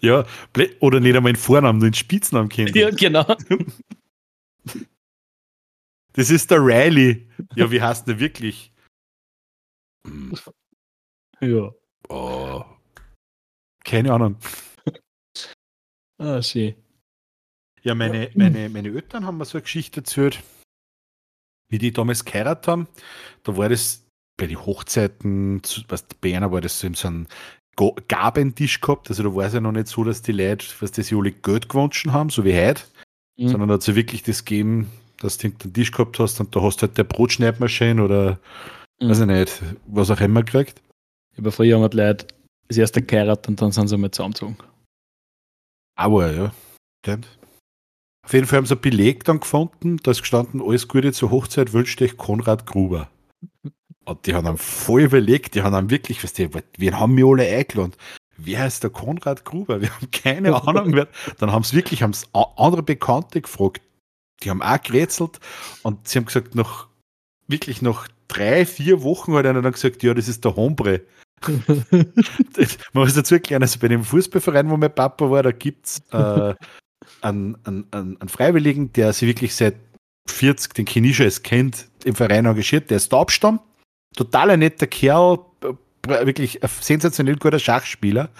ja, 0.00 0.24
oder 0.80 1.00
nicht 1.00 1.16
einmal 1.16 1.32
den 1.32 1.38
Vornamen, 1.38 1.80
den 1.80 1.94
Spitznamen 1.94 2.48
kennt. 2.48 2.76
Ja, 2.76 2.90
genau. 2.90 3.26
Das 6.12 6.30
ist 6.30 6.52
der 6.52 6.64
Riley. 6.64 7.28
Ja, 7.56 7.72
wie 7.72 7.82
heißt 7.82 8.06
der 8.06 8.20
wirklich? 8.20 8.72
Ja. 11.40 11.72
Oh. 12.08 12.64
Keine 13.84 14.12
Ahnung. 14.12 14.36
Ah, 16.18 16.40
schön. 16.40 16.76
Ja, 17.82 17.96
meine, 17.96 18.30
meine, 18.34 18.68
meine 18.68 18.88
Eltern 18.88 19.26
haben 19.26 19.36
mir 19.36 19.44
so 19.44 19.58
eine 19.58 19.62
Geschichte 19.62 20.00
erzählt, 20.00 20.40
wie 21.74 21.78
die 21.78 21.92
damals 21.92 22.24
geheiratet 22.24 22.68
haben. 22.68 22.88
Da 23.42 23.56
war 23.56 23.68
das 23.68 24.04
bei 24.36 24.46
den 24.46 24.64
Hochzeiten, 24.64 25.60
was 25.88 26.04
bei 26.20 26.36
einer 26.36 26.52
war 26.52 26.60
das 26.60 26.78
so 26.78 27.08
ein 27.08 27.26
Gabentisch 28.06 28.80
gehabt. 28.80 29.10
Also 29.10 29.24
da 29.24 29.34
war 29.34 29.46
es 29.46 29.54
ja 29.54 29.60
noch 29.60 29.72
nicht 29.72 29.88
so, 29.88 30.04
dass 30.04 30.22
die 30.22 30.32
Leute, 30.32 30.64
was 30.78 30.92
das 30.92 31.12
alle 31.12 31.32
Geld 31.32 31.68
gewünscht 31.68 32.06
haben, 32.06 32.30
so 32.30 32.44
wie 32.44 32.54
heute, 32.54 32.82
mhm. 33.36 33.48
sondern 33.48 33.68
da 33.68 33.74
hat 33.74 33.80
es 33.80 33.88
ja 33.88 33.96
wirklich 33.96 34.22
das 34.22 34.44
gegeben, 34.44 34.90
dass 35.18 35.38
du 35.38 35.48
einen 35.48 35.72
Tisch 35.72 35.90
gehabt 35.90 36.20
hast 36.20 36.38
und 36.38 36.54
da 36.54 36.62
hast 36.62 36.76
du 36.76 36.86
halt 36.86 36.96
der 36.96 37.04
Brotschneidmaschine 37.04 38.02
oder 38.02 38.38
mhm. 39.00 39.08
weiß 39.08 39.20
ich 39.20 39.26
nicht, 39.26 39.62
was 39.86 40.10
auch 40.10 40.20
immer 40.20 40.44
gekriegt. 40.44 40.80
Aber 41.36 41.50
früher 41.50 41.80
haben 41.80 41.90
die 41.90 41.96
Leute 41.96 42.28
das 42.68 42.76
erste 42.76 43.02
geheiratet 43.02 43.48
und 43.48 43.60
dann 43.60 43.72
sind 43.72 43.88
sie 43.88 43.96
mal 43.96 44.12
zusammengezogen. 44.12 44.56
Aber 45.96 46.32
ja, 46.32 46.52
stimmt. 47.04 47.26
Auf 48.24 48.32
jeden 48.32 48.46
Fall 48.46 48.58
haben 48.58 48.66
sie 48.66 48.74
ein 48.74 48.80
Beleg 48.80 49.24
dann 49.24 49.40
gefunden, 49.40 49.98
da 50.02 50.10
ist 50.10 50.22
gestanden, 50.22 50.62
alles 50.62 50.88
Gute 50.88 51.12
zur 51.12 51.30
Hochzeit 51.30 51.72
wünscht 51.72 52.00
euch 52.00 52.16
Konrad 52.16 52.66
Gruber. 52.66 53.08
Und 54.04 54.26
die 54.26 54.34
haben 54.34 54.44
dann 54.44 54.58
voll 54.58 55.02
überlegt, 55.02 55.54
die 55.54 55.62
haben 55.62 55.72
dann 55.72 55.90
wirklich, 55.90 56.22
weißt 56.22 56.38
du, 56.38 56.50
wir 56.78 56.98
haben 56.98 57.16
wir 57.16 57.26
alle 57.26 57.46
eingeladen. 57.46 57.92
Wer 58.36 58.66
ist 58.66 58.82
der 58.82 58.90
Konrad 58.90 59.44
Gruber? 59.44 59.80
Wir 59.80 59.94
haben 59.94 60.10
keine 60.10 60.54
Ahnung 60.66 60.90
mehr. 60.90 61.08
Dann 61.38 61.52
haben 61.52 61.64
sie 61.64 61.76
wirklich 61.76 62.02
haben's 62.02 62.28
andere 62.32 62.82
Bekannte 62.82 63.40
gefragt. 63.40 63.82
Die 64.42 64.50
haben 64.50 64.62
auch 64.62 64.82
gerätselt 64.82 65.38
und 65.82 66.08
sie 66.08 66.18
haben 66.18 66.26
gesagt, 66.26 66.54
noch 66.54 66.88
wirklich 67.46 67.82
nach 67.82 68.08
drei, 68.28 68.66
vier 68.66 69.02
Wochen 69.02 69.34
hat 69.34 69.46
einer 69.46 69.62
dann 69.62 69.72
gesagt, 69.72 70.02
ja, 70.02 70.14
das 70.14 70.28
ist 70.28 70.44
der 70.44 70.56
Hombre. 70.56 71.02
man 71.46 72.12
muss 72.94 73.14
dazu 73.14 73.34
erklären, 73.34 73.62
also 73.62 73.78
bei 73.78 73.88
dem 73.88 74.02
Fußballverein, 74.02 74.70
wo 74.70 74.76
mein 74.76 74.94
Papa 74.94 75.30
war, 75.30 75.42
da 75.42 75.52
gibt 75.52 75.86
es 75.86 76.02
äh, 76.10 76.54
einen, 77.20 77.56
einen, 77.64 77.86
einen 77.92 78.28
Freiwilligen, 78.28 78.92
der 78.92 79.12
sich 79.12 79.28
wirklich 79.28 79.54
seit 79.54 79.76
40 80.28 80.74
den 80.74 80.86
Chinesches 80.86 81.42
kennt, 81.42 81.88
im 82.04 82.14
Verein 82.14 82.46
engagiert, 82.46 82.90
der 82.90 82.96
ist 82.98 83.08
Taubstamm, 83.08 83.60
total 84.16 84.50
ein 84.50 84.60
netter 84.60 84.86
Kerl, 84.86 85.38
wirklich 86.06 86.62
ein 86.62 86.70
sensationell 86.80 87.36
guter 87.36 87.58
Schachspieler, 87.58 88.30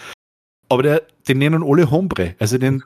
aber 0.69 0.83
der, 0.83 1.03
den 1.29 1.39
nennen 1.39 1.63
alle 1.63 1.91
Hombre, 1.91 2.35
also 2.39 2.59
den, 2.59 2.83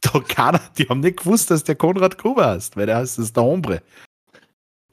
da 0.00 0.20
keiner, 0.20 0.60
die 0.78 0.88
haben 0.88 1.00
nicht 1.00 1.18
gewusst, 1.18 1.50
dass 1.50 1.64
der 1.64 1.74
Konrad 1.74 2.18
Gruber 2.18 2.50
heißt, 2.50 2.76
weil 2.76 2.86
der 2.86 2.96
heißt, 2.96 3.18
das 3.18 3.26
ist 3.26 3.36
der 3.36 3.44
Hombre. 3.44 3.82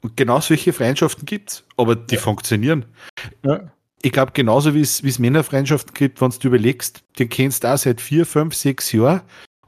Und 0.00 0.16
genau 0.16 0.40
solche 0.40 0.72
Freundschaften 0.72 1.24
gibt 1.26 1.50
es, 1.50 1.64
aber 1.76 1.94
die 1.94 2.16
ja. 2.16 2.20
funktionieren. 2.20 2.84
Ja. 3.44 3.70
Ich 4.04 4.10
glaube, 4.10 4.32
genauso 4.32 4.74
wie 4.74 4.80
es 4.80 5.18
Männerfreundschaften 5.20 5.94
gibt, 5.94 6.20
wenn 6.20 6.30
du 6.30 6.48
überlegst, 6.48 7.04
den 7.20 7.28
kennst 7.28 7.62
du 7.62 7.72
auch 7.72 7.78
seit 7.78 8.00
vier, 8.00 8.26
fünf, 8.26 8.54
sechs 8.54 8.90
Jahren 8.90 9.22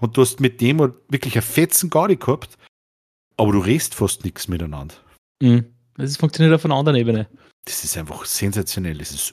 und 0.04 0.16
du 0.16 0.20
hast 0.20 0.40
mit 0.40 0.60
dem 0.60 0.78
wirklich 1.08 1.36
ein 1.36 1.42
fetzen 1.42 1.90
Gaudi 1.90 2.16
gehabt, 2.16 2.58
aber 3.36 3.52
du 3.52 3.58
redest 3.58 3.94
fast 3.94 4.24
nichts 4.24 4.48
miteinander. 4.48 4.94
Mhm. 5.40 5.64
Das 5.96 6.16
funktioniert 6.16 6.54
auf 6.54 6.64
einer 6.64 6.74
anderen 6.74 6.98
Ebene. 6.98 7.28
Das 7.64 7.82
ist 7.84 7.96
einfach 7.96 8.24
sensationell. 8.24 8.98
Das 8.98 9.12
ist 9.12 9.32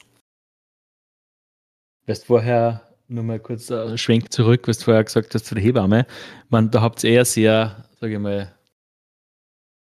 Weißt 2.07 2.25
vorher, 2.25 2.95
nur 3.10 3.23
mal 3.23 3.39
kurz 3.39 3.69
äh, 3.69 3.97
Schwenk 3.97 4.31
zurück, 4.31 4.67
was 4.67 4.79
du 4.79 4.86
vorher 4.86 5.03
gesagt 5.03 5.34
hast 5.34 5.45
zu 5.45 5.55
der 5.55 5.63
Hebamme. 5.63 6.07
Man, 6.49 6.71
da 6.71 6.81
habt 6.81 7.03
ihr 7.03 7.12
eher 7.12 7.25
sehr, 7.25 7.86
sage 7.99 8.13
ich 8.13 8.19
mal, 8.19 8.55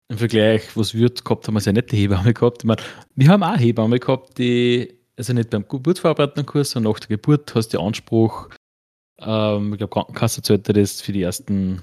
im 0.08 0.18
Vergleich, 0.18 0.76
was 0.76 0.94
wird 0.94 1.26
gehabt, 1.26 1.48
haben 1.48 1.56
wir 1.56 1.62
sehr 1.62 1.74
nette 1.74 1.96
Hebamme 1.96 2.34
gehabt. 2.34 2.60
Ich 2.60 2.66
meine, 2.66 2.82
wir 3.16 3.28
haben 3.30 3.44
auch 3.44 3.58
Hebamme 3.58 4.00
gehabt, 4.00 4.38
die, 4.38 5.00
also 5.18 5.34
nicht 5.34 5.50
beim 5.50 5.68
geburtsvorbereitenden 5.68 6.46
Kurs, 6.46 6.72
sondern 6.72 6.92
nach 6.94 7.00
der 7.00 7.18
Geburt 7.18 7.56
hast 7.56 7.74
du 7.74 7.80
Anspruch, 7.80 8.50
ähm, 9.20 9.74
ich 9.74 9.78
glaube, 9.78 9.94
Krankenkasse 9.94 10.42
zahlt 10.42 10.68
dir 10.68 10.74
das 10.74 11.02
für 11.02 11.12
die 11.12 11.22
ersten 11.22 11.82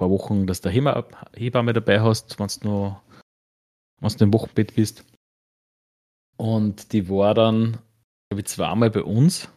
paar 0.00 0.10
Wochen, 0.10 0.46
dass 0.46 0.60
du 0.60 0.70
eine 0.70 1.04
Hebamme 1.34 1.72
dabei 1.72 2.00
hast, 2.00 2.38
wenn 2.40 2.48
du 2.62 2.68
noch 2.68 3.02
wenn 4.00 4.10
du 4.10 4.24
im 4.24 4.32
Wochenbett 4.32 4.74
bist. 4.74 5.04
Und 6.38 6.92
die 6.92 7.08
war 7.10 7.34
dann, 7.34 7.78
glaube 8.30 8.40
ich, 8.40 8.46
zweimal 8.46 8.90
bei 8.90 9.02
uns 9.02 9.48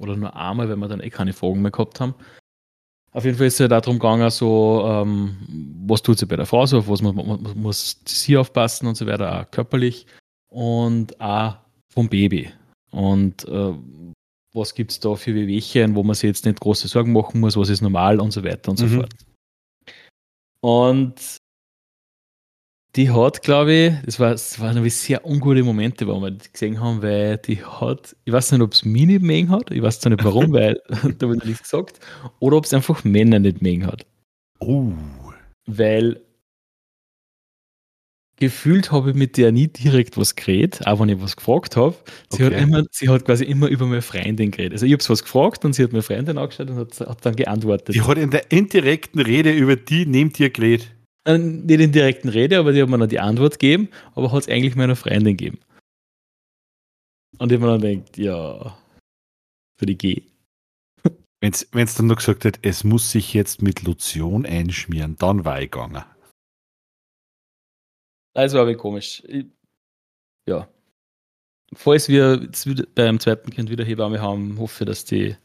oder 0.00 0.16
nur 0.16 0.34
einmal, 0.34 0.68
weil 0.68 0.76
wir 0.76 0.88
dann 0.88 1.00
eh 1.00 1.10
keine 1.10 1.32
Fragen 1.32 1.62
mehr 1.62 1.70
gehabt 1.70 2.00
haben. 2.00 2.14
Auf 3.12 3.24
jeden 3.24 3.36
Fall 3.36 3.46
ist 3.46 3.54
es 3.54 3.58
ja 3.60 3.68
darum 3.68 3.98
gegangen, 3.98 4.28
so, 4.30 4.82
ähm, 4.86 5.36
was 5.86 6.02
tut 6.02 6.18
sie 6.18 6.26
bei 6.26 6.36
der 6.36 6.46
Frau 6.46 6.66
so, 6.66 6.78
auf 6.78 6.88
was 6.88 7.02
muss, 7.02 7.14
muss, 7.14 7.54
muss 7.54 8.00
sie 8.06 8.36
aufpassen 8.36 8.88
und 8.88 8.96
so 8.96 9.06
weiter, 9.06 9.40
auch 9.40 9.50
körperlich 9.50 10.06
und 10.50 11.20
auch 11.20 11.58
vom 11.92 12.08
Baby. 12.08 12.50
Und 12.90 13.44
äh, 13.44 13.74
was 14.52 14.74
gibt 14.74 14.90
es 14.90 15.00
da 15.00 15.14
für 15.14 15.34
Wehwehchen, 15.34 15.94
wo 15.94 16.02
man 16.02 16.14
sich 16.14 16.28
jetzt 16.28 16.44
nicht 16.44 16.60
große 16.60 16.88
Sorgen 16.88 17.12
machen 17.12 17.40
muss, 17.40 17.56
was 17.56 17.68
ist 17.68 17.80
normal 17.80 18.20
und 18.20 18.32
so 18.32 18.44
weiter 18.44 18.70
und 18.70 18.76
so 18.78 18.86
mhm. 18.86 18.96
fort. 18.96 19.14
Und 20.60 21.14
die 22.94 23.10
hat, 23.10 23.42
glaube 23.42 23.72
ich, 23.72 23.94
das, 24.04 24.20
war, 24.20 24.32
das 24.32 24.60
waren 24.60 24.88
sehr 24.90 25.26
ungute 25.26 25.62
Momente, 25.62 26.06
wo 26.06 26.20
wir 26.20 26.30
die 26.30 26.52
gesehen 26.52 26.78
haben, 26.78 27.00
weil 27.02 27.38
die 27.38 27.64
hat, 27.64 28.14
ich 28.24 28.32
weiß 28.32 28.52
nicht, 28.52 28.60
ob 28.60 28.72
es 28.72 28.84
mich 28.84 29.06
nicht 29.06 29.22
mögen 29.22 29.48
hat, 29.48 29.70
ich 29.70 29.80
weiß 29.80 30.00
zwar 30.00 30.10
nicht 30.10 30.24
warum, 30.24 30.52
weil 30.52 30.80
da 31.18 31.28
wird 31.28 31.44
nichts 31.44 31.62
gesagt, 31.62 32.00
oder 32.38 32.58
ob 32.58 32.64
es 32.64 32.74
einfach 32.74 33.02
Männer 33.04 33.38
nicht 33.38 33.62
mögen 33.62 33.86
hat. 33.86 34.06
Oh. 34.60 34.92
Weil 35.66 36.20
gefühlt 38.42 38.90
habe 38.90 39.10
ich 39.10 39.16
mit 39.16 39.36
der 39.36 39.52
nie 39.52 39.68
direkt 39.68 40.16
was 40.16 40.34
geredet, 40.34 40.84
auch 40.84 40.98
wenn 40.98 41.08
ich 41.08 41.22
was 41.22 41.36
gefragt 41.36 41.76
habe. 41.76 41.94
Sie, 42.28 42.42
okay. 42.42 42.56
hat, 42.56 42.60
immer, 42.60 42.82
sie 42.90 43.08
hat 43.08 43.24
quasi 43.24 43.44
immer 43.44 43.68
über 43.68 43.86
meine 43.86 44.02
Freundin 44.02 44.50
geredet. 44.50 44.72
Also 44.72 44.86
ich 44.86 44.92
habe 44.92 45.04
was 45.08 45.22
gefragt 45.22 45.64
und 45.64 45.74
sie 45.74 45.84
hat 45.84 45.92
meine 45.92 46.02
Freundin 46.02 46.38
angeschaut 46.38 46.68
und 46.68 46.76
hat, 46.76 46.98
hat 46.98 47.24
dann 47.24 47.36
geantwortet. 47.36 47.94
Die 47.94 48.02
hat 48.02 48.18
in 48.18 48.32
der 48.32 48.50
indirekten 48.50 49.20
Rede 49.20 49.52
über 49.52 49.76
die 49.76 50.06
neben 50.06 50.32
dir 50.32 50.50
geredet. 50.50 50.90
Äh, 51.24 51.38
nicht 51.38 51.78
in 51.78 51.92
direkten 51.92 52.30
Rede, 52.30 52.58
aber 52.58 52.72
die 52.72 52.82
hat 52.82 52.88
mir 52.88 52.98
dann 52.98 53.08
die 53.08 53.20
Antwort 53.20 53.60
gegeben, 53.60 53.90
aber 54.16 54.32
hat 54.32 54.40
es 54.40 54.48
eigentlich 54.48 54.74
meiner 54.74 54.96
Freundin 54.96 55.36
gegeben. 55.36 55.60
Und 57.38 57.52
ich 57.52 57.60
mir 57.60 57.68
dann 57.68 57.80
denkt, 57.80 58.18
ja, 58.18 58.76
für 59.78 59.86
die 59.86 59.96
G. 59.96 60.22
Wenn 61.40 61.52
es 61.52 61.94
dann 61.94 62.06
noch 62.06 62.16
gesagt 62.16 62.44
hat, 62.44 62.58
es 62.62 62.82
muss 62.82 63.12
sich 63.12 63.34
jetzt 63.34 63.62
mit 63.62 63.82
Lotion 63.82 64.44
einschmieren, 64.46 65.14
dann 65.16 65.44
war 65.44 65.62
ich 65.62 65.70
gegangen. 65.70 66.02
Das 68.34 68.54
war 68.54 68.62
aber 68.62 68.74
komisch. 68.74 69.22
Ich, 69.26 69.46
ja. 70.46 70.68
Falls 71.74 72.08
wir 72.08 72.48
beim 72.94 73.20
zweiten 73.20 73.50
Kind 73.50 73.70
wieder 73.70 73.84
Hebamme 73.84 74.20
haben, 74.20 74.58
hoffe 74.58 74.84
ich, 74.84 74.88
dass 74.88 75.04
die 75.04 75.36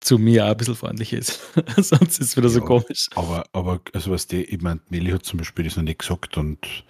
zu 0.00 0.18
mir 0.18 0.44
auch 0.44 0.50
ein 0.50 0.56
bisschen 0.56 0.74
freundlich 0.74 1.12
ist. 1.12 1.40
Sonst 1.76 2.18
ist 2.18 2.20
es 2.20 2.36
wieder 2.36 2.48
ja, 2.48 2.54
so 2.54 2.60
komisch. 2.60 3.08
Aber, 3.14 3.44
aber 3.52 3.80
also 3.92 4.10
was 4.10 4.26
die, 4.26 4.42
ich 4.44 4.60
meine, 4.60 4.80
Meli 4.88 5.10
hat 5.12 5.24
zum 5.24 5.38
Beispiel 5.38 5.64
das 5.64 5.76
noch 5.76 5.84
nicht 5.84 6.00
gesagt 6.00 6.36
und 6.36 6.84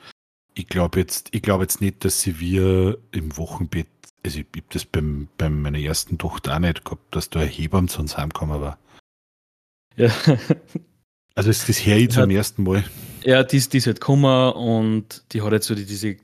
Ich 0.55 0.67
glaube 0.67 1.01
jetzt, 1.01 1.29
ich 1.33 1.43
glaube 1.43 1.65
jetzt 1.65 1.81
nicht, 1.81 2.05
dass 2.05 2.23
sie 2.23 2.41
wir 2.41 2.99
im 3.13 3.37
Wochenbett, 3.37 3.89
also 4.25 4.41
ich 4.41 4.47
habe 4.47 4.67
das 4.71 4.85
beim, 4.85 5.29
bei 5.37 5.51
meiner 5.51 5.79
ersten 5.79 6.19
Tochter 6.19 6.55
auch 6.55 6.59
nicht 6.59 6.85
gehabt, 6.85 7.15
dass 7.15 7.31
da 7.31 7.41
ein 7.41 7.49
Hebamm 7.49 7.89
zu 7.89 8.01
uns 8.01 8.17
heimgekommen 8.17 8.61
war. 8.61 8.79
Ja. 9.97 10.11
Also 11.35 11.49
ist 11.49 11.69
das 11.69 11.79
her 11.79 11.97
ich 11.97 12.11
zum 12.11 12.29
ersten 12.31 12.63
Mal. 12.63 12.85
Ja, 13.25 13.43
die, 13.45 13.61
die 13.61 13.79
ist 13.79 13.87
halt 13.87 14.01
gekommen 14.01 14.53
und 14.53 15.25
die 15.33 15.43
hat 15.43 15.53
jetzt 15.53 15.67
so 15.67 15.75
die, 15.75 15.87
diese 15.87 16.17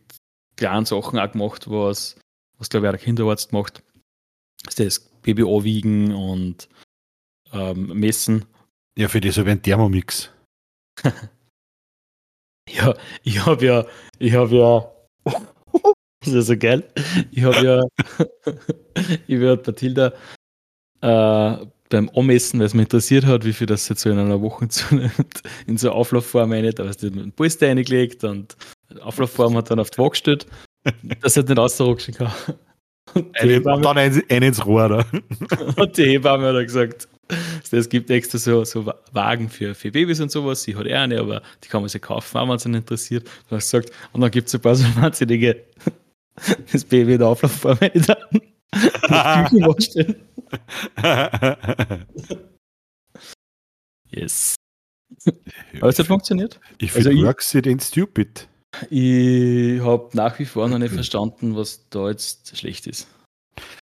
kleinen 0.56 0.84
Sachen 0.84 1.18
auch 1.18 1.32
gemacht, 1.32 1.70
was, 1.70 2.16
was 2.58 2.68
glaube 2.68 2.86
ich 2.86 2.88
auch 2.88 2.96
der 2.96 3.04
Kinderarzt 3.04 3.52
macht. 3.52 3.82
Das 4.76 5.00
Baby 5.22 5.42
anwiegen 5.42 6.12
und 6.14 6.68
ähm, 7.52 7.88
messen. 7.98 8.44
Ja, 8.96 9.08
für 9.08 9.20
die 9.20 9.30
so 9.30 9.46
wie 9.46 9.50
ein 9.50 9.62
Thermomix. 9.62 10.30
ja, 12.68 12.94
ich 13.22 13.44
habe 13.46 13.64
ja, 13.64 13.86
ich 14.18 14.32
habe 14.34 14.56
ja, 14.56 14.92
das 16.20 16.26
ist 16.26 16.34
ja 16.34 16.42
so 16.42 16.56
geil. 16.56 16.92
Ich 17.30 17.44
habe 17.44 17.64
ja, 17.64 17.82
ich 19.28 19.38
werde 19.38 19.62
Mathilda 19.70 20.12
äh, 21.00 21.66
beim 21.88 22.10
Anmessen, 22.14 22.60
weil 22.60 22.66
es 22.66 22.74
mich 22.74 22.84
interessiert 22.84 23.24
hat, 23.26 23.44
wie 23.44 23.52
viel 23.52 23.66
das 23.66 23.88
jetzt 23.88 24.02
so 24.02 24.10
in 24.10 24.18
einer 24.18 24.40
Woche 24.40 24.68
zunimmt, 24.68 25.42
in 25.66 25.76
so 25.76 25.90
eine 25.90 25.96
Auflaufform 25.96 26.52
rein, 26.52 26.70
da 26.74 26.86
hast 26.86 27.02
du 27.02 27.10
den 27.10 27.32
Polster 27.32 27.68
reingelegt 27.68 28.24
und 28.24 28.56
die 28.90 29.00
Auflaufform 29.00 29.56
hat 29.56 29.70
dann 29.70 29.80
auf 29.80 29.90
die 29.90 29.98
Waage 29.98 30.10
gestellt, 30.10 30.46
dass 31.20 31.36
er 31.36 31.44
nicht 31.44 31.58
rausrutschen 31.58 32.14
kann. 32.14 32.32
Und 33.14 33.40
eine, 33.40 33.52
Hebamme, 33.52 33.82
dann 33.82 33.98
einen, 33.98 34.22
einen 34.28 34.48
ins 34.48 34.64
Rohr. 34.64 34.88
Da. 34.88 35.04
Und 35.76 35.96
die 35.96 36.04
Hebamme 36.04 36.48
hat 36.48 36.56
dann 36.56 36.64
gesagt, 36.64 37.08
es 37.70 37.88
gibt 37.88 38.10
extra 38.10 38.38
so, 38.38 38.64
so 38.64 38.92
Wagen 39.12 39.48
für, 39.48 39.74
für 39.74 39.90
Babys 39.90 40.20
und 40.20 40.30
sowas. 40.30 40.62
Sie 40.62 40.76
hat 40.76 40.86
eh 40.86 40.94
eine, 40.94 41.18
aber 41.18 41.42
die 41.62 41.68
kann 41.68 41.82
man 41.82 41.88
sich 41.88 42.02
kaufen, 42.02 42.34
wenn 42.34 42.48
man 42.48 42.56
es 42.56 42.64
interessiert. 42.64 43.28
Du 43.48 43.56
hast 43.56 43.70
gesagt, 43.70 43.90
und 44.12 44.20
dann 44.20 44.30
gibt 44.30 44.48
es 44.48 44.54
ein 44.54 44.60
paar 44.60 44.74
so 44.74 44.84
wahnsinnige, 45.00 45.64
das 46.72 46.84
Baby 46.84 47.14
in 47.14 47.18
der 47.18 47.28
Auflaufform 47.28 47.78
rein, 47.78 47.90
dann 48.06 48.18
yes. 54.10 54.54
Aber 55.80 55.88
es 55.88 55.98
hat 55.98 56.06
funktioniert. 56.06 56.60
Ich 56.78 56.92
finde 56.92 57.10
also 57.10 57.22
works 57.24 57.54
it 57.54 57.66
ain't 57.66 57.82
stupid. 57.82 58.48
Ich 58.90 59.80
habe 59.80 60.10
nach 60.12 60.38
wie 60.38 60.44
vor 60.44 60.68
noch 60.68 60.78
nicht 60.78 60.92
verstanden, 60.92 61.56
was 61.56 61.88
da 61.88 62.08
jetzt 62.08 62.56
schlecht 62.56 62.86
ist. 62.86 63.08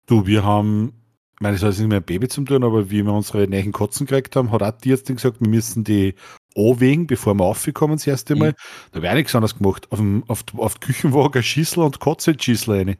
Du, 0.07 0.27
wir 0.27 0.45
haben, 0.45 0.93
ich 1.35 1.41
meine, 1.41 1.57
es 1.57 1.63
hat 1.63 1.79
nicht 1.79 1.89
mehr 1.89 1.99
ein 1.99 2.05
Baby 2.05 2.29
zu 2.29 2.43
tun, 2.45 2.63
aber 2.63 2.91
wie 2.91 3.03
wir 3.03 3.13
unsere 3.13 3.49
neuen 3.49 3.73
Kotzen 3.73 4.07
gekriegt 4.07 4.37
haben, 4.37 4.53
hat 4.53 4.63
auch 4.63 4.73
die 4.73 4.91
jetzt 4.91 5.07
gesagt, 5.07 5.41
wir 5.41 5.49
müssen 5.49 5.83
die 5.83 6.15
anwägen, 6.55 7.07
bevor 7.07 7.35
wir 7.35 7.45
aufgekommen 7.45 7.97
das 7.97 8.07
erste 8.07 8.37
Mal. 8.37 8.51
Mhm. 8.51 8.55
Da 8.93 9.03
wäre 9.03 9.17
nichts 9.17 9.35
anderes 9.35 9.57
gemacht. 9.57 9.91
Auf, 9.91 9.99
dem, 9.99 10.25
auf, 10.29 10.45
auf 10.57 10.75
die 10.79 10.87
Küchenwaage 10.87 11.43
Schüssel 11.43 11.83
und 11.83 11.99
Kotze-Schüssel 11.99 12.75
rein. 12.75 12.97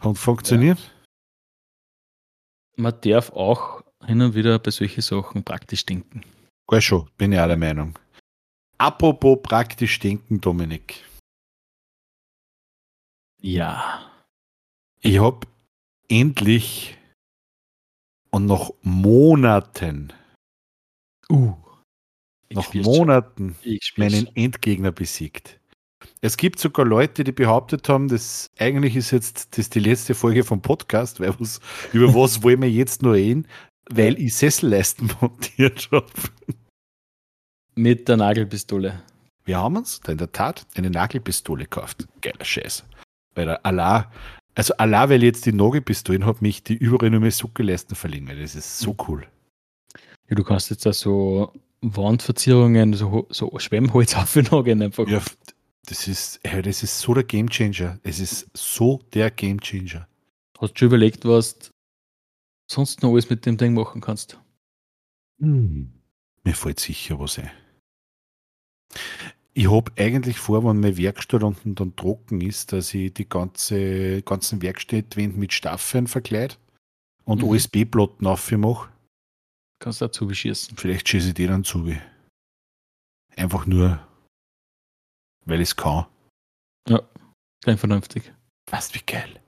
Hat 0.00 0.18
funktioniert. 0.18 0.78
Ja. 0.78 0.93
Man 2.76 3.00
darf 3.02 3.30
auch 3.30 3.82
hin 4.04 4.20
und 4.20 4.34
wieder 4.34 4.58
bei 4.58 4.70
solchen 4.70 5.00
Sachen 5.00 5.44
praktisch 5.44 5.86
denken. 5.86 6.22
Gar 6.66 6.80
schon, 6.80 7.08
bin 7.16 7.32
ich 7.32 7.38
auch 7.38 7.46
der 7.46 7.56
Meinung. 7.56 7.98
Apropos 8.78 9.38
praktisch 9.42 9.98
denken, 9.98 10.40
Dominik. 10.40 11.04
Ja. 13.40 14.10
Ich 15.00 15.20
habe 15.20 15.46
endlich 16.08 16.96
und 18.30 18.46
nach 18.46 18.70
Monaten, 18.82 20.12
uh, 21.30 21.54
nach 22.50 22.74
Monaten 22.74 23.56
meinen 23.96 24.26
Endgegner 24.34 24.90
besiegt. 24.90 25.60
Es 26.20 26.36
gibt 26.36 26.58
sogar 26.58 26.86
Leute, 26.86 27.24
die 27.24 27.32
behauptet 27.32 27.88
haben, 27.88 28.08
dass 28.08 28.50
eigentlich 28.58 28.96
ist 28.96 29.10
jetzt 29.10 29.58
das 29.58 29.70
die 29.70 29.80
letzte 29.80 30.14
Folge 30.14 30.44
vom 30.44 30.62
Podcast, 30.62 31.20
weil 31.20 31.34
was, 31.38 31.60
über 31.92 32.14
was 32.14 32.42
wollen 32.42 32.62
wir 32.62 32.70
jetzt 32.70 33.02
nur 33.02 33.14
reden, 33.14 33.46
weil 33.90 34.18
ich 34.18 34.36
Sesselleisten 34.36 35.10
montiert 35.20 35.88
habe. 35.92 36.06
Mit 37.74 38.08
der 38.08 38.16
Nagelpistole. 38.16 39.02
Wir 39.44 39.58
haben 39.58 39.76
uns 39.76 40.00
in 40.06 40.16
der 40.16 40.32
Tat 40.32 40.66
eine 40.74 40.90
Nagelpistole 40.90 41.64
gekauft. 41.64 42.06
Geiler 42.22 42.44
Scheiß. 42.44 42.84
Weil 43.34 43.46
der 43.46 43.66
Allah, 43.66 44.10
also 44.54 44.74
Allah, 44.78 45.08
weil 45.08 45.22
ich 45.22 45.26
jetzt 45.26 45.46
die 45.46 45.52
Nagelpistolen 45.52 46.24
habe, 46.24 46.38
mich 46.40 46.62
die 46.62 46.74
überall 46.74 47.10
nur 47.10 47.20
mehr 47.20 47.30
Sucke-Leisten 47.30 47.94
verlängert. 47.94 48.38
Das 48.40 48.54
ist 48.54 48.78
so 48.78 48.96
cool. 49.08 49.26
Ja, 50.28 50.36
du 50.36 50.44
kannst 50.44 50.70
jetzt 50.70 50.86
da 50.86 50.92
so 50.92 51.52
Wandverzierungen, 51.82 52.94
so, 52.94 53.26
so 53.30 53.52
Schwemmholz 53.58 54.14
aufnageln 54.16 54.82
einfach. 54.82 55.06
Ja, 55.08 55.20
das 55.86 56.08
ist, 56.08 56.40
das 56.42 56.82
ist 56.82 56.98
so 56.98 57.14
der 57.14 57.24
Gamechanger. 57.24 57.98
Es 58.02 58.18
ist 58.18 58.50
so 58.54 59.02
der 59.12 59.30
Gamechanger. 59.30 60.08
Hast 60.58 60.74
du 60.74 60.78
schon 60.78 60.86
überlegt, 60.86 61.24
was 61.24 61.58
du 61.58 61.70
sonst 62.66 63.02
noch 63.02 63.12
alles 63.12 63.28
mit 63.28 63.44
dem 63.46 63.56
Ding 63.56 63.74
machen 63.74 64.00
kannst? 64.00 64.38
Hm. 65.40 65.92
Mir 66.42 66.54
fällt 66.54 66.80
sicher 66.80 67.18
was 67.18 67.38
ein. 67.38 67.50
Ich 69.52 69.70
habe 69.70 69.92
eigentlich 69.96 70.38
vor, 70.38 70.64
wenn 70.64 70.80
meine 70.80 70.96
Werkstatt 70.96 71.42
unten 71.42 71.74
dann 71.74 71.94
trocken 71.94 72.40
ist, 72.40 72.72
dass 72.72 72.92
ich 72.92 73.14
die 73.14 73.28
ganze, 73.28 74.22
ganzen 74.22 74.62
Werkstattwände 74.62 75.38
mit 75.38 75.52
Staffeln 75.52 76.06
verkleide 76.06 76.56
und 77.24 77.42
mhm. 77.42 77.48
OSB-Platten 77.48 78.26
aufmache. 78.26 78.90
Kannst 79.78 80.00
du 80.00 80.06
dazu 80.06 80.26
beschießen. 80.26 80.76
Vielleicht 80.76 81.08
schieße 81.08 81.28
ich 81.28 81.34
die 81.34 81.46
dann 81.46 81.62
zu. 81.62 81.92
Einfach 83.36 83.66
nur 83.66 84.00
weil 85.44 85.60
ich 85.60 85.70
es 85.70 85.76
kann. 85.76 86.06
Ja, 86.88 87.02
kein 87.64 87.78
vernünftig. 87.78 88.32
Was, 88.70 88.94
wie 88.94 89.00
geil. 89.06 89.40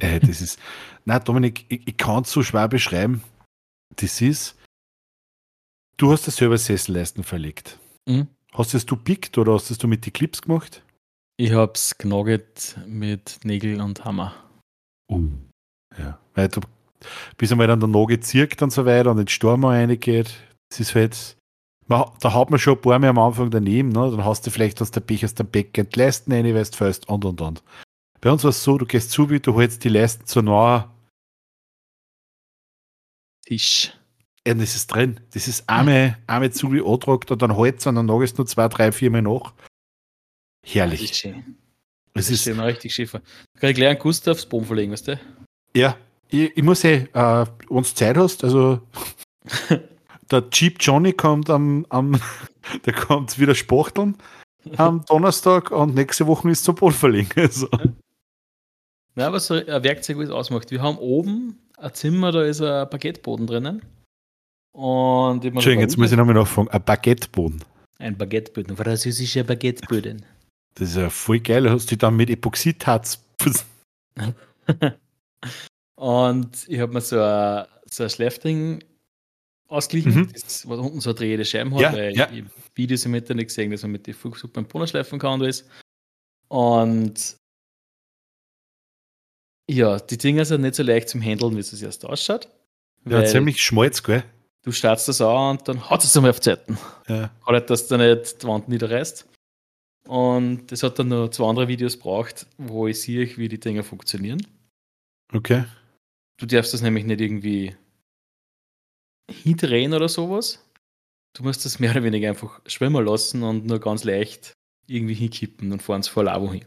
äh, 0.00 0.20
das 0.20 0.40
ist, 0.40 0.58
na 1.04 1.18
Dominik, 1.18 1.66
ich, 1.68 1.86
ich 1.86 1.96
kann 1.96 2.22
es 2.22 2.32
so 2.32 2.42
schwer 2.42 2.68
beschreiben. 2.68 3.22
Das 3.96 4.20
ist, 4.20 4.56
du 5.96 6.12
hast 6.12 6.26
das 6.26 6.36
selber 6.36 6.58
Sesselleisten 6.58 7.24
verlegt. 7.24 7.78
Mhm. 8.06 8.28
Hast 8.52 8.74
es 8.74 8.86
du 8.86 8.96
pickt 8.96 9.38
oder 9.38 9.54
hast 9.54 9.70
es 9.70 9.78
du 9.78 9.86
mit 9.86 10.04
den 10.06 10.12
Clips 10.12 10.42
gemacht? 10.42 10.82
Ich 11.36 11.52
hab's 11.52 11.96
genagelt 11.96 12.78
mit 12.86 13.38
Nägel 13.44 13.80
und 13.80 14.04
Hammer. 14.04 14.34
Uh. 15.08 15.30
Ja, 15.98 16.18
weil 16.34 16.48
du 16.48 16.60
bis 17.36 17.50
einmal 17.50 17.66
dann 17.66 17.80
der 17.80 17.88
Nagel 17.88 18.20
zirkt 18.20 18.62
und 18.62 18.70
so 18.70 18.84
weiter 18.84 19.10
und 19.10 19.16
den 19.16 19.28
Sturm 19.28 19.64
reingeht. 19.64 20.34
Das 20.68 20.80
ist 20.80 20.94
halt, 20.94 21.36
da 21.90 22.34
hat 22.34 22.50
man 22.50 22.60
schon 22.60 22.74
ein 22.74 22.80
paar 22.80 22.98
mehr 23.00 23.10
am 23.10 23.18
Anfang 23.18 23.50
daneben, 23.50 23.88
ne? 23.88 24.10
dann 24.10 24.24
hast 24.24 24.46
du 24.46 24.50
vielleicht 24.50 24.80
aus 24.80 24.92
der 24.92 25.00
Pech 25.00 25.24
aus 25.24 25.34
dem 25.34 25.50
Backend 25.50 25.96
Leisten 25.96 26.32
rein, 26.32 26.54
weißt 26.54 26.76
fest 26.76 27.08
und 27.08 27.24
und 27.24 27.40
und. 27.40 27.62
Bei 28.20 28.30
uns 28.30 28.44
war 28.44 28.50
es 28.50 28.62
so, 28.62 28.78
du 28.78 28.86
gehst 28.86 29.10
zu, 29.10 29.28
wie 29.28 29.40
du 29.40 29.58
hältst 29.58 29.82
die 29.82 29.88
Leisten 29.88 30.24
zu 30.26 30.40
nah. 30.40 30.94
Tisch. 33.44 33.92
Ja, 34.46 34.54
das 34.54 34.76
ist 34.76 34.86
drin. 34.86 35.20
Das 35.32 35.48
ist 35.48 35.68
einmal, 35.68 36.16
einmal 36.26 36.52
zu 36.52 36.72
wie 36.72 36.80
antragt 36.80 37.30
und 37.30 37.42
dann 37.42 37.56
hältst 37.56 37.86
und 37.86 37.96
dann 37.96 38.06
nagest 38.06 38.38
du 38.38 38.44
zwei, 38.44 38.68
drei, 38.68 38.92
vier 38.92 39.10
Mal 39.10 39.22
nach. 39.22 39.52
Herrlich. 40.64 41.00
Das 41.00 41.10
ist 41.10 41.16
schön. 41.16 41.56
Das, 42.14 42.26
das 42.26 42.30
ist, 42.30 42.46
ist 42.46 42.58
richtig 42.58 42.94
schön. 42.94 43.08
Kann 43.08 43.70
ich 43.70 43.74
gleich 43.74 43.90
einen 43.90 43.98
Gustavs 43.98 44.46
Boden 44.46 44.66
verlegen, 44.66 44.92
weißt 44.92 45.08
du? 45.08 45.20
Ja, 45.74 45.96
ich, 46.28 46.56
ich 46.56 46.62
muss 46.62 46.84
eh, 46.84 47.08
äh, 47.12 47.46
wenn 47.68 47.82
du 47.82 47.82
Zeit 47.82 48.16
hast, 48.16 48.44
also 48.44 48.80
der 50.30 50.50
Cheap 50.50 50.76
Johnny 50.80 51.12
kommt 51.12 51.50
am, 51.50 51.86
am 51.88 52.20
der 52.86 52.92
kommt 52.92 53.38
wieder 53.38 53.54
spachteln 53.54 54.16
am 54.76 55.04
Donnerstag 55.06 55.70
und 55.70 55.94
nächste 55.94 56.26
Woche 56.26 56.50
ist 56.50 56.64
zum 56.64 56.74
Bodenverlegen. 56.74 57.30
Also. 57.36 57.68
Ja, 59.16 59.32
was 59.32 59.46
so 59.46 59.54
ein 59.54 59.82
Werkzeug 59.82 60.18
was 60.18 60.30
ausmacht. 60.30 60.70
Wir 60.70 60.80
haben 60.80 60.96
oben 60.98 61.58
ein 61.76 61.92
Zimmer, 61.94 62.32
da 62.32 62.44
ist 62.44 62.60
ein 62.60 62.88
Baguetteboden 62.88 63.46
drinnen. 63.46 63.82
Und 64.72 65.44
Entschuldigung, 65.44 65.82
jetzt 65.82 65.98
muss 65.98 66.12
ich 66.12 66.16
nochmal 66.16 66.34
nachfragen. 66.34 66.68
Ein 66.68 66.84
Baguetteboden. 66.84 67.64
Ein 67.98 68.16
Baguetteboden, 68.16 68.76
französischer 68.76 69.42
Baguetteboden. 69.42 70.24
Das 70.74 70.90
ist 70.90 70.96
ja 70.96 71.10
voll 71.10 71.40
geil. 71.40 71.68
Hast 71.68 71.90
du 71.90 71.96
dann 71.96 72.16
mit 72.16 72.30
Epoxidharz. 72.30 73.22
und 75.96 76.68
ich 76.68 76.78
habe 76.78 76.92
mir 76.92 77.00
so 77.00 77.20
ein, 77.20 77.66
so 77.90 78.04
ein 78.04 78.10
Schläfding 78.10 78.84
ausgeglichen, 79.70 80.22
mhm. 80.22 80.32
das, 80.32 80.68
was 80.68 80.78
unten 80.78 81.00
so 81.00 81.10
eine 81.10 81.18
drehende 81.18 81.44
Scheiben 81.44 81.72
hat, 81.74 81.80
ja, 81.80 81.92
weil 81.92 82.16
ja. 82.16 82.30
ich 82.30 82.44
Videos 82.74 83.04
im 83.06 83.14
Internet 83.14 83.48
gesehen, 83.48 83.70
dass 83.70 83.82
man 83.82 83.92
mit 83.92 84.06
den 84.06 84.14
Flugsuppe 84.14 84.54
beim 84.54 84.66
Boden 84.66 84.86
schleifen 84.86 85.18
kann 85.18 85.34
und 85.34 85.42
alles. 85.42 85.68
Und 86.48 87.36
ja, 89.70 90.00
die 90.00 90.18
Dinger 90.18 90.44
sind 90.44 90.62
nicht 90.62 90.74
so 90.74 90.82
leicht 90.82 91.08
zum 91.08 91.22
Handeln, 91.22 91.54
wie 91.54 91.60
es 91.60 91.80
erst 91.80 92.04
ausschaut. 92.04 92.48
Ja, 93.08 93.24
ziemlich 93.24 93.62
schmalz, 93.62 94.02
gell? 94.02 94.24
Du 94.62 94.72
startest 94.72 95.08
das 95.08 95.20
an 95.20 95.56
und 95.56 95.68
dann 95.68 95.88
haut 95.88 96.04
es 96.04 96.14
einmal 96.16 96.30
auf 96.30 96.40
Zeiten. 96.40 96.76
Ja. 97.08 97.30
Halt, 97.46 97.70
dass 97.70 97.86
du 97.86 97.96
nicht 97.96 98.42
die 98.42 98.46
Wand 98.46 98.68
niederreißt. 98.68 99.26
Und 100.06 100.70
es 100.72 100.82
hat 100.82 100.98
dann 100.98 101.08
noch 101.08 101.28
zwei 101.28 101.48
andere 101.48 101.68
Videos 101.68 101.96
braucht, 101.96 102.46
wo 102.58 102.88
ich 102.88 103.00
sehe, 103.00 103.36
wie 103.36 103.48
die 103.48 103.60
Dinger 103.60 103.84
funktionieren. 103.84 104.44
Okay. 105.32 105.64
Du 106.36 106.46
darfst 106.46 106.74
das 106.74 106.82
nämlich 106.82 107.04
nicht 107.04 107.20
irgendwie 107.20 107.76
hindrehen 109.30 109.94
oder 109.94 110.08
sowas. 110.08 110.64
Du 111.36 111.42
musst 111.42 111.64
das 111.64 111.78
mehr 111.78 111.92
oder 111.92 112.02
weniger 112.02 112.28
einfach 112.28 112.60
schwimmen 112.66 113.04
lassen 113.04 113.42
und 113.42 113.66
nur 113.66 113.78
ganz 113.78 114.04
leicht 114.04 114.52
irgendwie 114.86 115.14
hinkippen 115.14 115.72
und 115.72 115.82
fahren 115.82 116.00
es 116.00 116.08
vor 116.08 116.24
Lavo 116.24 116.52
hin. 116.52 116.66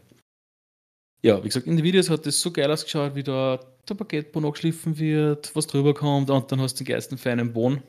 Ja, 1.22 1.42
wie 1.42 1.48
gesagt, 1.48 1.66
in 1.66 1.76
den 1.76 1.84
Videos 1.84 2.10
hat 2.10 2.26
es 2.26 2.40
so 2.40 2.50
geil 2.50 2.70
ausgeschaut, 2.70 3.14
wie 3.14 3.22
da 3.22 3.58
der 3.88 3.94
Baguetteboden 3.94 4.46
angeschliffen 4.46 4.98
wird, 4.98 5.54
was 5.54 5.66
drüber 5.66 5.94
kommt 5.94 6.30
und 6.30 6.50
dann 6.50 6.60
hast 6.60 6.74
du 6.74 6.84
den 6.84 6.92
geilsten 6.92 7.18
feinen 7.18 7.52
Boden. 7.52 7.82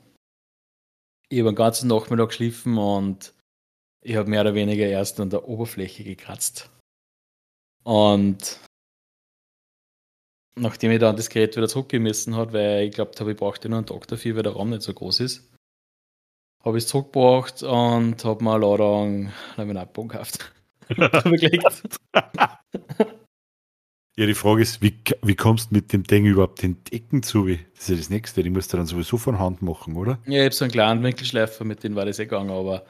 Ich 1.30 1.40
habe 1.40 1.50
den 1.50 1.56
ganzen 1.56 1.88
Nachmittag 1.88 2.30
geschliffen 2.30 2.78
und 2.78 3.34
ich 4.02 4.16
habe 4.16 4.30
mehr 4.30 4.42
oder 4.42 4.54
weniger 4.54 4.86
erst 4.86 5.20
an 5.20 5.30
der 5.30 5.48
Oberfläche 5.48 6.04
gekratzt. 6.04 6.70
Und 7.84 8.60
nachdem 10.56 10.92
ich 10.92 11.00
dann 11.00 11.16
das 11.16 11.30
Gerät 11.30 11.56
wieder 11.56 11.68
zurückgemessen 11.68 12.36
habe, 12.36 12.54
weil 12.54 12.84
ich 12.86 12.96
glaubt 12.96 13.20
habe, 13.20 13.32
ich 13.32 13.38
brauchte 13.38 13.70
nur 13.70 13.80
einen 13.80 13.88
Tag 13.88 14.08
dafür, 14.08 14.36
weil 14.36 14.44
der 14.44 14.54
Raum 14.54 14.70
nicht 14.70 14.82
so 14.82 14.94
groß 14.94 15.20
ist, 15.20 15.52
habe 16.64 16.78
ich 16.78 16.86
es 16.86 16.90
zurückgebracht 16.90 17.64
und 17.64 18.24
habe 18.24 18.44
mir 18.44 18.58
leider 18.58 19.02
einen 19.02 19.34
Laminatbogen 19.58 20.10
gekauft. 20.10 20.52
Ja, 24.18 24.26
die 24.26 24.34
Frage 24.34 24.62
ist, 24.62 24.82
wie, 24.82 24.98
wie 25.24 25.36
kommst 25.36 25.72
du 25.72 25.76
mit 25.76 25.92
dem 25.92 26.04
Ding 26.04 26.26
überhaupt 26.26 26.64
den 26.64 26.82
Decken 26.86 27.22
zu? 27.22 27.48
Das 27.48 27.82
ist 27.82 27.90
ja 27.90 27.96
das 27.98 28.10
Nächste, 28.10 28.44
die 28.44 28.50
musst 28.50 28.72
du 28.72 28.78
dann 28.78 28.86
sowieso 28.86 29.18
von 29.18 29.40
Hand 29.40 29.62
machen, 29.62 29.98
oder? 29.98 30.20
Ja, 30.26 30.40
ich 30.40 30.46
habe 30.46 30.56
so 30.56 30.64
einen 30.64 30.72
kleinen 30.72 31.04
Winkelschleifer, 31.04 31.66
mit 31.66 31.84
dem 31.84 31.96
war 31.96 32.06
das 32.06 32.20
eh 32.20 32.24
gegangen, 32.24 32.50
aber 32.50 32.86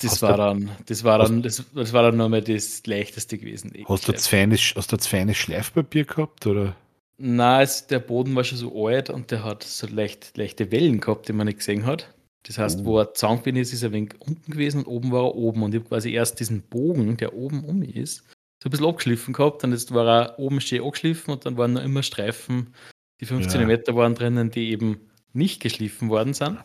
das 0.00 0.22
war, 0.22 0.36
dann, 0.36 0.70
das 0.86 1.04
war 1.04 1.18
dann, 1.18 1.42
das, 1.42 1.64
das 1.74 1.92
war 1.92 2.02
dann 2.02 2.16
nochmal 2.16 2.42
das 2.42 2.84
leichteste 2.86 3.38
gewesen. 3.38 3.72
Hast 3.86 4.08
du, 4.08 4.12
das 4.12 4.26
feine, 4.26 4.56
hast 4.56 4.92
du 4.92 4.96
das 4.96 5.06
feine 5.06 5.34
Schleifpapier 5.34 6.04
gehabt, 6.04 6.46
oder? 6.46 6.76
Nein, 7.16 7.68
der 7.90 8.00
Boden 8.00 8.34
war 8.34 8.42
schon 8.42 8.58
so 8.58 8.86
alt 8.86 9.08
und 9.08 9.30
der 9.30 9.44
hat 9.44 9.62
so 9.62 9.86
leicht, 9.86 10.36
leichte 10.36 10.72
Wellen 10.72 11.00
gehabt, 11.00 11.28
die 11.28 11.32
man 11.32 11.46
nicht 11.46 11.58
gesehen 11.58 11.86
hat. 11.86 12.12
Das 12.42 12.58
heißt, 12.58 12.80
oh. 12.80 12.84
wo 12.84 12.98
er 12.98 13.14
zusammengeblieben 13.14 13.62
ist, 13.62 13.72
ist 13.72 13.82
er 13.82 13.90
ein 13.90 13.94
wenig 13.94 14.14
unten 14.18 14.52
gewesen 14.52 14.78
und 14.78 14.86
oben 14.86 15.12
war 15.12 15.24
er 15.24 15.34
oben. 15.34 15.62
Und 15.62 15.74
ich 15.74 15.80
habe 15.80 15.88
quasi 15.88 16.12
erst 16.12 16.40
diesen 16.40 16.62
Bogen, 16.62 17.16
der 17.16 17.34
oben 17.34 17.64
um 17.64 17.82
ist, 17.82 18.24
so 18.62 18.68
ein 18.68 18.70
bisschen 18.70 18.86
abgeschliffen 18.86 19.32
gehabt, 19.32 19.62
dann 19.62 19.72
ist, 19.72 19.94
war 19.94 20.06
er 20.06 20.38
oben 20.38 20.60
schön 20.60 20.82
angeschliffen 20.82 21.32
und 21.32 21.46
dann 21.46 21.56
waren 21.56 21.74
noch 21.74 21.82
immer 21.82 22.02
Streifen, 22.02 22.74
die 23.20 23.26
5 23.26 23.44
ja. 23.44 23.48
cm 23.50 23.94
waren 23.94 24.14
drinnen, 24.14 24.50
die 24.50 24.70
eben 24.70 25.10
nicht 25.32 25.60
geschliffen 25.62 26.08
worden 26.08 26.34
sind. 26.34 26.58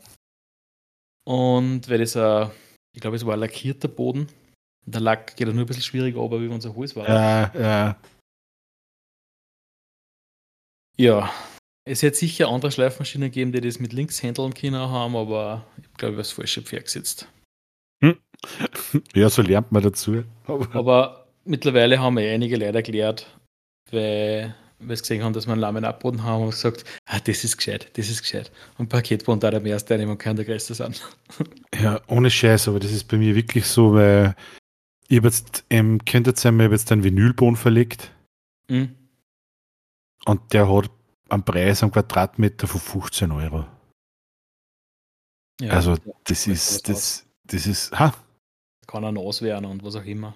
Und 1.26 1.90
weil 1.90 2.00
das 2.00 2.18
ein, 2.18 2.50
ich 2.94 3.02
glaube, 3.02 3.16
es 3.16 3.26
war 3.26 3.34
ein 3.34 3.40
lackierter 3.40 3.88
Boden. 3.88 4.28
Der 4.86 5.02
Lack 5.02 5.36
geht 5.36 5.48
auch 5.48 5.54
nur 5.54 5.64
ein 5.66 5.68
bisschen 5.68 5.84
schwieriger, 5.84 6.22
aber 6.22 6.42
wie 6.42 6.48
unser 6.48 6.76
Holz 6.76 6.96
war. 6.96 7.08
Ja, 7.08 7.52
ja. 7.54 8.00
Ja, 10.98 11.32
es 11.86 12.04
wird 12.04 12.16
sicher 12.16 12.50
andere 12.50 12.72
Schleifmaschinen 12.72 13.32
geben, 13.32 13.52
die 13.52 13.62
das 13.62 13.80
mit 13.80 13.94
links 13.94 14.22
handeln 14.22 14.54
können 14.54 14.80
haben, 14.80 15.16
aber 15.16 15.66
ich 15.78 15.84
glaube, 15.84 15.96
ich 15.98 16.04
habe 16.04 16.18
das 16.18 16.32
falsche 16.32 16.62
Pferd 16.62 16.86
gesetzt. 16.86 17.28
Hm. 18.04 18.18
Ja, 19.14 19.30
so 19.30 19.42
lernt 19.42 19.72
man 19.72 19.84
dazu. 19.84 20.24
Aber, 20.46 20.76
aber 20.76 21.28
mittlerweile 21.46 22.00
haben 22.00 22.18
wir 22.18 22.32
einige 22.32 22.58
Leute 22.58 22.78
erklärt, 22.78 23.28
weil 23.92 24.56
wir 24.80 24.94
es 24.94 25.02
gesehen 25.02 25.24
haben, 25.24 25.34
dass 25.34 25.46
wir 25.46 25.54
einen 25.54 25.62
Laminatboden 25.62 26.24
haben 26.24 26.44
und 26.44 26.52
gesagt, 26.52 26.86
ah, 27.06 27.20
das 27.20 27.44
ist 27.44 27.58
gescheit, 27.58 27.90
das 27.98 28.10
ist 28.10 28.22
gescheit. 28.22 28.52
Und 28.78 28.90
Paketboden 28.90 29.40
da 29.40 29.52
der 29.52 29.64
erste 29.66 29.98
nehmen 29.98 30.12
und 30.12 30.18
kein 30.18 30.36
der 30.36 30.46
größte 30.46 30.74
sein. 30.74 30.96
Ja, 31.82 32.02
ohne 32.08 32.30
Scheiß, 32.30 32.68
aber 32.68 32.80
das 32.80 32.92
ist 32.92 33.06
bei 33.06 33.16
mir 33.16 33.36
wirklich 33.36 33.66
so, 33.66 33.94
weil 33.94 34.36
ich 35.08 35.18
habe 35.18 35.28
jetzt, 35.28 35.64
ähm, 35.70 36.04
könnt 36.04 36.28
ihr 36.28 36.36
sein, 36.36 36.60
ich 36.60 36.66
habe 36.66 36.76
jetzt 36.76 36.92
einen 36.92 37.04
Vinylboden 37.04 37.56
verlegt. 37.56 38.12
Mhm. 38.68 38.96
Und 40.26 40.52
der 40.52 40.70
hat 40.70 40.90
einen 41.30 41.44
Preis 41.44 41.84
am 41.84 41.92
Quadratmeter 41.92 42.68
von 42.68 42.82
15 42.82 43.32
Euro. 43.32 43.66
Ja, 45.62 45.72
also 45.72 45.96
das 46.24 46.48
ist, 46.48 46.90
das, 46.90 47.26
das 47.46 47.66
ist, 47.66 47.98
ha? 47.98 48.14
Kann 48.88 49.04
er 49.04 49.18
auswehren 49.18 49.66
und 49.66 49.84
was 49.84 49.96
auch 49.96 50.06
immer. 50.06 50.36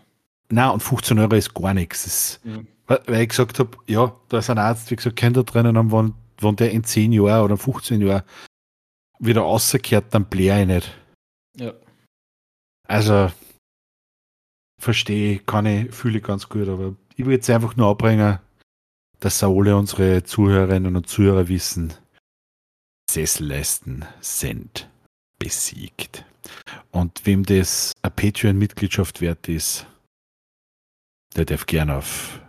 Nein, 0.53 0.69
und 0.69 0.83
15 0.83 1.17
Euro 1.17 1.35
ist 1.35 1.53
gar 1.53 1.73
nichts. 1.73 2.39
Mhm. 2.43 2.67
Weil 2.85 3.21
ich 3.21 3.29
gesagt 3.29 3.57
habe, 3.57 3.75
ja, 3.87 4.15
da 4.29 4.37
ist 4.37 4.49
ein 4.49 4.59
Arzt, 4.59 4.91
wie 4.91 4.95
gesagt, 4.95 5.15
Kinder 5.15 5.43
drinnen 5.43 5.77
haben, 5.77 5.91
wenn, 5.91 6.13
wenn 6.39 6.55
der 6.55 6.71
in 6.71 6.83
10 6.83 7.11
Jahren 7.11 7.45
oder 7.45 7.57
15 7.57 8.01
Jahren 8.01 8.23
wieder 9.19 9.41
rausgekehrt, 9.41 10.13
dann 10.13 10.25
blähe 10.25 10.61
ich 10.61 10.67
nicht. 10.67 10.97
Ja. 11.57 11.73
Also, 12.87 13.31
verstehe, 14.79 15.39
kann 15.39 15.65
ich, 15.65 15.91
fühle 15.91 16.19
ich 16.19 16.23
ganz 16.23 16.47
gut, 16.49 16.67
aber 16.67 16.95
ich 17.15 17.25
will 17.25 17.33
jetzt 17.33 17.49
einfach 17.49 17.75
nur 17.75 17.89
abbringen, 17.89 18.37
dass 19.19 19.43
alle 19.43 19.75
unsere 19.75 20.23
Zuhörerinnen 20.23 20.95
und 20.95 21.09
Zuhörer 21.09 21.47
wissen, 21.47 21.93
Sesselleisten 23.09 24.05
sind 24.19 24.87
besiegt. 25.39 26.25
Und 26.91 27.25
wem 27.25 27.43
das 27.43 27.93
eine 28.01 28.11
Patreon-Mitgliedschaft 28.11 29.21
wert 29.21 29.47
ist, 29.47 29.87
der 31.33 31.45
darf 31.45 31.65
gerne 31.65 31.97
auf 31.97 32.39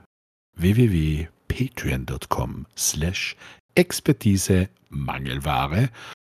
www.patreon.com 0.57 2.67
slash 2.77 3.37
Expertise 3.75 4.69
Mangelware 4.89 5.91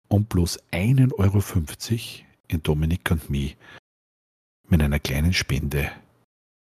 um 0.09 0.25
bloß 0.25 0.59
1,50 0.71 1.13
Euro 1.17 1.43
in 2.47 2.63
Dominik 2.63 3.11
und 3.11 3.29
mich 3.29 3.57
mit 4.69 4.81
einer 4.81 4.99
kleinen 4.99 5.33
Spende 5.33 5.91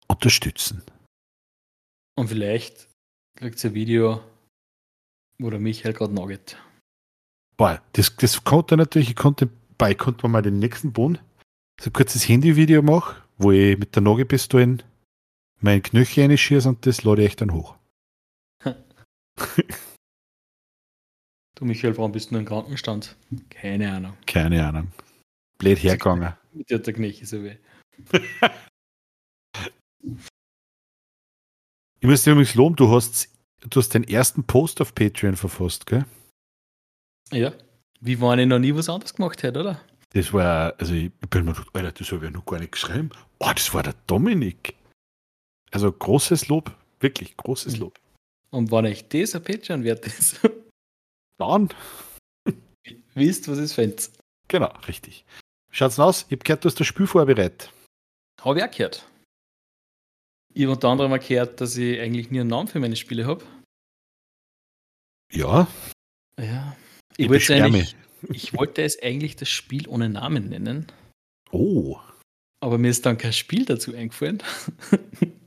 unterstützen. 0.08 0.82
Und 2.15 2.30
vielleicht 2.30 2.88
kriegt 3.36 3.63
ihr 3.63 3.69
ein 3.69 3.75
Video, 3.75 4.23
wo 5.39 5.49
der 5.49 5.60
Michael 5.60 5.93
gerade 5.93 6.13
nugget. 6.13 6.58
Boah, 7.58 7.82
das, 7.93 8.15
das 8.15 8.43
konnte 8.43 8.77
natürlich, 8.77 9.10
ich 9.10 9.15
konnte, 9.15 9.49
bei 9.77 9.93
konnte 9.93 10.23
man 10.23 10.32
mal 10.32 10.41
den 10.41 10.60
nächsten 10.60 10.93
Boden 10.93 11.19
so 11.80 11.89
ein 11.89 11.93
kurzes 11.93 12.27
Handyvideo 12.27 12.82
machen, 12.82 13.21
wo 13.38 13.51
ich 13.51 13.77
mit 13.77 13.95
der 13.95 14.01
Nagepistole 14.01 14.80
mein 15.60 15.82
Knöchel 15.82 16.28
reinschieße 16.28 16.70
und 16.70 16.86
das 16.86 17.04
lade 17.04 17.26
ich 17.26 17.36
dann 17.36 17.54
hoch. 17.54 17.76
du 21.56 21.65
Michael, 21.65 21.98
warum 21.98 22.12
bist 22.12 22.30
du 22.30 22.34
nur 22.34 22.41
im 22.41 22.48
Krankenstand? 22.48 23.15
Keine 23.50 23.91
Ahnung. 23.91 24.13
Keine 24.26 24.65
Ahnung. 24.65 24.91
Blöd 25.58 25.82
hergegangen. 25.82 26.34
Mit 26.54 26.70
der 26.70 26.82
Knöchel 26.82 27.28
so 27.28 27.43
weh. 27.43 27.58
ich 32.00 32.08
muss 32.08 32.24
dir 32.24 32.32
übrigens 32.32 32.56
loben, 32.56 32.76
du 32.76 32.89
hast, 32.91 33.30
du 33.62 33.80
hast 33.80 33.93
den 33.93 34.04
ersten 34.04 34.43
Post 34.43 34.82
auf 34.82 34.93
Patreon 34.93 35.36
verfasst, 35.36 35.86
gell? 35.86 36.06
Ja. 37.32 37.54
Wie 38.00 38.22
wenn 38.22 38.39
ich 38.39 38.48
noch 38.48 38.60
nie 38.60 38.76
was 38.76 38.89
anderes 38.89 39.13
gemacht 39.15 39.41
hätte, 39.43 39.60
oder? 39.60 39.82
Das 40.13 40.32
war, 40.32 40.74
also 40.80 40.93
ich 40.93 41.12
bin 41.13 41.46
mir 41.46 41.54
gedacht, 41.54 41.70
Alter, 41.74 41.91
das 41.91 42.12
habe 42.12 42.26
ich 42.26 42.32
ja 42.32 42.38
noch 42.38 42.46
gar 42.46 42.60
nicht 42.60 42.72
geschrieben. 42.72 43.10
Oh, 43.39 43.52
das 43.54 43.74
war 43.74 43.84
der 43.84 43.96
Dominik. 44.06 44.76
Also 45.71 45.91
großes 45.91 46.47
Lob, 46.47 46.75
wirklich 46.99 47.36
großes 47.38 47.75
mhm. 47.75 47.80
Lob. 47.82 47.99
Und 48.51 48.71
wenn 48.71 48.86
euch 48.86 49.08
das 49.10 49.36
ein 49.36 49.43
Patreon 49.43 49.84
wert 49.84 50.06
ist, 50.06 50.39
dann 51.38 51.69
wisst, 53.13 53.47
was 53.47 53.58
es 53.58 53.73
fängt. 53.73 54.10
Genau, 54.47 54.71
richtig. 54.88 55.25
Schaut's 55.71 55.99
aus, 55.99 56.23
ich 56.23 56.32
habe 56.32 56.43
gehört, 56.43 56.63
du 56.63 56.69
hast 56.69 56.80
das 56.80 56.88
Spiel 56.88 57.08
vorbereitet. 57.08 57.71
Habe 58.41 58.60
ich 58.60 58.65
auch 58.65 58.71
gehört. 58.71 59.10
Ich 60.53 60.63
habe 60.63 60.73
unter 60.73 60.88
anderem 60.88 61.19
gehört, 61.19 61.60
dass 61.62 61.77
ich 61.77 61.99
eigentlich 61.99 62.32
nie 62.32 62.39
einen 62.39 62.49
Namen 62.49 62.67
für 62.67 62.80
meine 62.80 62.95
Spiele 62.95 63.25
habe. 63.25 63.45
Ja. 65.32 65.67
Ja. 66.39 66.75
Ich, 67.17 67.25
ich 67.25 67.30
wollte, 67.30 67.88
ich 68.30 68.53
wollte 68.53 68.82
es 68.84 69.01
eigentlich 69.01 69.36
das 69.36 69.49
Spiel 69.49 69.88
ohne 69.88 70.10
Namen 70.10 70.49
nennen. 70.49 70.88
Oh. 71.51 71.99
Aber 72.60 72.77
mir 72.77 72.89
ist 72.89 73.06
dann 73.06 73.17
kein 73.17 73.34
Spiel 73.34 73.65
dazu 73.65 73.93
eingefallen. 73.93 74.41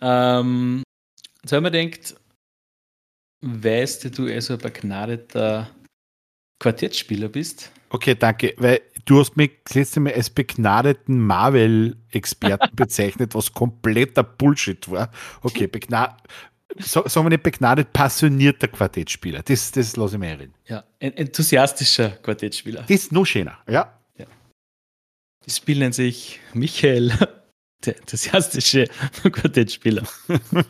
Ähm, 0.00 0.82
jetzt 1.42 1.52
wenn 1.52 1.62
man 1.62 1.72
denkt, 1.72 2.14
weißt 3.40 4.04
du, 4.04 4.10
du 4.10 4.32
also 4.32 4.54
ein 4.54 4.60
begnadeter 4.60 5.70
Quartettspieler 6.58 7.28
bist. 7.28 7.70
Okay, 7.90 8.14
danke, 8.14 8.54
weil 8.56 8.80
du 9.04 9.20
hast 9.20 9.36
mich 9.36 9.52
das 9.64 9.74
letzte 9.74 10.00
Mal 10.00 10.14
als 10.14 10.30
begnadeten 10.30 11.20
Marvel-Experten 11.20 12.70
bezeichnet, 12.76 13.34
was 13.34 13.52
kompletter 13.52 14.22
Bullshit 14.22 14.90
war. 14.90 15.10
Okay, 15.42 15.66
begnadet. 15.66 16.16
sagen 16.78 17.26
wir 17.26 17.30
nicht 17.30 17.42
begnadet, 17.42 17.92
passionierter 17.92 18.68
Quartettspieler. 18.68 19.42
Das, 19.42 19.70
das 19.70 19.96
lasse 19.96 20.16
ich 20.16 20.20
mir 20.20 20.38
reden. 20.38 20.54
Ja, 20.66 20.84
ein 21.00 21.16
enthusiastischer 21.16 22.10
Quartettspieler. 22.10 22.82
Das 22.82 22.90
ist 22.90 23.12
noch 23.12 23.24
schöner, 23.24 23.58
ja. 23.68 23.98
ja. 24.18 24.26
Das 25.44 25.58
Spiel 25.58 25.78
nennt 25.78 25.94
sich 25.94 26.40
Michael 26.54 27.12
der 27.84 27.96
enthusiastische 27.98 28.86
Quartettspieler. 29.22 30.06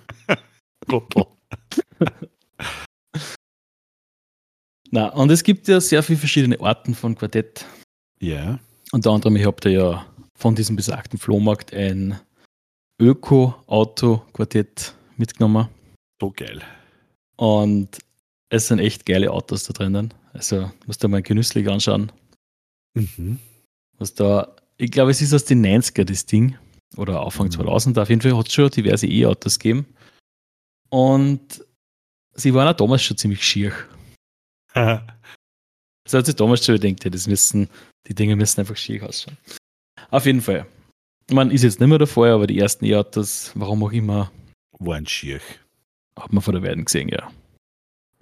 Na, 4.90 5.08
und 5.08 5.30
es 5.30 5.42
gibt 5.42 5.68
ja 5.68 5.80
sehr 5.80 6.02
viele 6.02 6.18
verschiedene 6.18 6.60
Arten 6.60 6.94
von 6.94 7.14
Quartett. 7.16 7.64
Ja. 8.20 8.58
Unter 8.92 9.10
anderem, 9.10 9.36
ich 9.36 9.44
habe 9.46 9.70
ja 9.70 10.06
von 10.38 10.54
diesem 10.54 10.76
besagten 10.76 11.18
Flohmarkt 11.18 11.74
ein 11.74 12.20
Öko-Auto-Quartett 13.00 14.94
mitgenommen. 15.16 15.68
So 16.20 16.30
geil. 16.30 16.62
Und 17.36 17.98
es 18.48 18.68
sind 18.68 18.78
echt 18.78 19.04
geile 19.06 19.32
Autos 19.32 19.64
da 19.64 19.72
drinnen. 19.72 20.14
Also 20.32 20.70
musst 20.86 21.02
du 21.02 21.08
mal 21.08 21.22
genüsslich 21.22 21.68
anschauen. 21.68 22.12
Mhm. 22.94 23.38
Was 23.98 24.14
da, 24.14 24.54
ich 24.76 24.90
glaube, 24.90 25.10
es 25.10 25.20
ist 25.20 25.34
aus 25.34 25.44
den 25.44 25.64
90er 25.64 26.04
das 26.04 26.26
Ding. 26.26 26.56
Oder 26.96 27.20
Anfang 27.20 27.50
2000. 27.50 27.98
Auf 27.98 28.08
jeden 28.08 28.20
Fall 28.20 28.36
hat 28.36 28.48
es 28.48 28.54
schon 28.54 28.70
diverse 28.70 29.06
E-Autos 29.06 29.58
gegeben. 29.58 29.86
Und 30.88 31.64
sie 32.34 32.54
waren 32.54 32.68
auch 32.68 32.76
damals 32.76 33.02
schon 33.02 33.16
ziemlich 33.16 33.42
schier. 33.42 33.72
das 34.74 35.04
hat 36.12 36.26
sich 36.26 36.36
damals 36.36 36.64
schon 36.64 36.78
gedacht, 36.78 37.12
das 37.12 37.26
müssen, 37.26 37.68
die 38.06 38.14
Dinge 38.14 38.36
müssen 38.36 38.60
einfach 38.60 38.76
schier 38.76 39.06
ausschauen. 39.06 39.36
Auf 40.10 40.26
jeden 40.26 40.40
Fall. 40.40 40.66
Man 41.30 41.50
ist 41.50 41.64
jetzt 41.64 41.80
nicht 41.80 41.88
mehr 41.88 41.98
der 41.98 42.08
aber 42.16 42.46
die 42.46 42.58
ersten 42.58 42.84
E-Autos, 42.84 43.50
warum 43.54 43.82
auch 43.82 43.92
immer, 43.92 44.30
waren 44.78 45.06
schier. 45.06 45.40
Hat 46.16 46.32
man 46.32 46.42
von 46.42 46.54
der 46.54 46.62
Weiden 46.62 46.84
gesehen, 46.84 47.08
ja. 47.08 47.30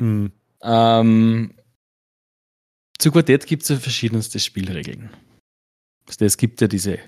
Mhm. 0.01 0.33
Ähm, 0.62 1.55
zu 2.99 3.12
Quartett 3.12 3.47
gibt 3.47 3.65
es 3.65 3.69
ja 3.69 3.77
verschiedenste 3.77 4.41
Spielregeln. 4.41 5.11
Also 6.07 6.25
es 6.25 6.37
gibt 6.37 6.61
ja 6.61 6.69
diese 6.69 6.99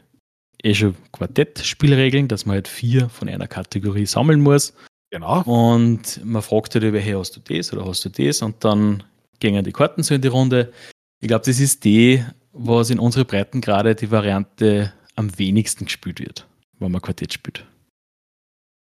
eh 0.62 0.74
schon 0.74 0.96
Quartett-Spielregeln, 1.12 2.28
dass 2.28 2.46
man 2.46 2.54
halt 2.54 2.68
vier 2.68 3.08
von 3.08 3.28
einer 3.28 3.46
Kategorie 3.46 4.06
sammeln 4.06 4.40
muss. 4.40 4.74
Genau. 5.10 5.42
Und 5.42 6.24
man 6.24 6.42
fragt 6.42 6.74
halt 6.74 6.84
über, 6.84 6.98
hey, 6.98 7.14
hast 7.14 7.36
du 7.36 7.40
das 7.40 7.72
oder 7.72 7.84
hast 7.86 8.04
du 8.04 8.08
das? 8.08 8.42
Und 8.42 8.64
dann 8.64 9.02
gehen 9.38 9.62
die 9.64 9.72
Karten 9.72 10.02
so 10.02 10.14
in 10.14 10.22
die 10.22 10.28
Runde. 10.28 10.72
Ich 11.20 11.28
glaube, 11.28 11.44
das 11.44 11.60
ist 11.60 11.84
die, 11.84 12.24
was 12.52 12.90
in 12.90 12.98
unserer 12.98 13.24
Breitengrade 13.24 13.94
die 13.94 14.10
Variante 14.10 14.92
am 15.14 15.38
wenigsten 15.38 15.84
gespielt 15.86 16.20
wird, 16.20 16.46
wenn 16.78 16.92
man 16.92 17.00
Quartett 17.00 17.32
spielt. 17.32 17.64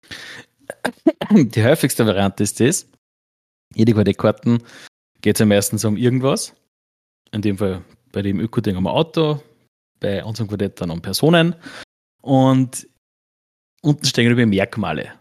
Die 1.30 1.64
häufigste 1.64 2.06
Variante 2.06 2.42
ist 2.42 2.60
das. 2.60 2.86
Jede 3.74 3.92
Quartettkarten 3.92 4.62
geht 5.20 5.36
es 5.36 5.40
ja 5.40 5.46
meistens 5.46 5.84
um 5.84 5.96
irgendwas. 5.96 6.54
In 7.32 7.42
dem 7.42 7.58
Fall 7.58 7.82
bei 8.12 8.22
dem 8.22 8.38
Öko-Ding 8.40 8.76
um 8.76 8.86
Auto, 8.86 9.42
bei 10.04 10.22
unserem 10.22 10.48
Quartett 10.48 10.80
dann 10.80 10.90
um 10.90 11.00
Personen. 11.00 11.54
Und 12.20 12.86
unten 13.82 14.04
stehen 14.04 14.30
über 14.30 14.44
Merkmale. 14.44 15.12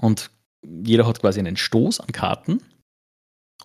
Und 0.00 0.30
jeder 0.62 1.06
hat 1.06 1.20
quasi 1.20 1.38
einen 1.38 1.56
Stoß 1.56 2.00
an 2.00 2.12
Karten. 2.12 2.62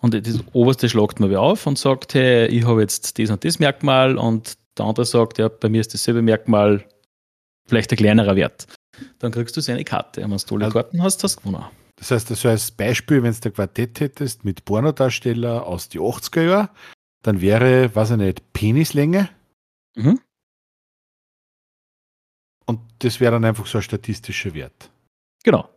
Und 0.02 0.14
das 0.14 0.38
oberste 0.52 0.88
schlagt 0.88 1.20
man 1.20 1.34
auf 1.34 1.66
und 1.66 1.78
sagt, 1.78 2.14
hey, 2.14 2.46
ich 2.48 2.64
habe 2.64 2.82
jetzt 2.82 3.18
das 3.18 3.30
und 3.30 3.44
das 3.44 3.58
Merkmal 3.58 4.16
und 4.16 4.56
der 4.78 4.86
andere 4.86 5.04
sagt, 5.04 5.38
ja, 5.38 5.48
bei 5.48 5.68
mir 5.68 5.80
ist 5.80 5.92
dasselbe 5.92 6.22
Merkmal 6.22 6.84
vielleicht 7.66 7.90
ein 7.90 7.96
kleinerer 7.96 8.36
Wert. 8.36 8.66
Dann 9.18 9.32
kriegst 9.32 9.56
du 9.56 9.60
seine 9.60 9.84
Karte. 9.84 10.22
Und 10.22 10.30
wenn 10.30 10.38
du 10.38 10.44
tolle 10.44 10.64
also, 10.66 10.74
Karten 10.74 11.02
hast, 11.02 11.24
hast 11.24 11.36
du 11.36 11.48
gewonnen. 11.48 11.64
Das 11.96 12.10
heißt, 12.10 12.28
so 12.28 12.48
als 12.48 12.70
Beispiel, 12.70 13.22
wenn 13.22 13.32
du 13.32 13.48
ein 13.48 13.54
Quartett 13.54 14.00
hättest 14.00 14.44
mit 14.44 14.64
Pornodarsteller 14.64 15.66
aus 15.66 15.88
die 15.88 15.98
80er 15.98 16.42
Jahren, 16.42 16.68
dann 17.22 17.40
wäre, 17.40 17.94
weiß 17.94 18.12
ich 18.12 18.16
nicht, 18.16 18.52
Penislänge. 18.52 19.28
Mhm. 20.02 20.20
Und 22.66 22.80
das 23.00 23.20
wäre 23.20 23.32
dann 23.32 23.44
einfach 23.44 23.66
so 23.66 23.78
ein 23.78 23.82
statistischer 23.82 24.54
Wert. 24.54 24.90
Genau. 25.42 25.68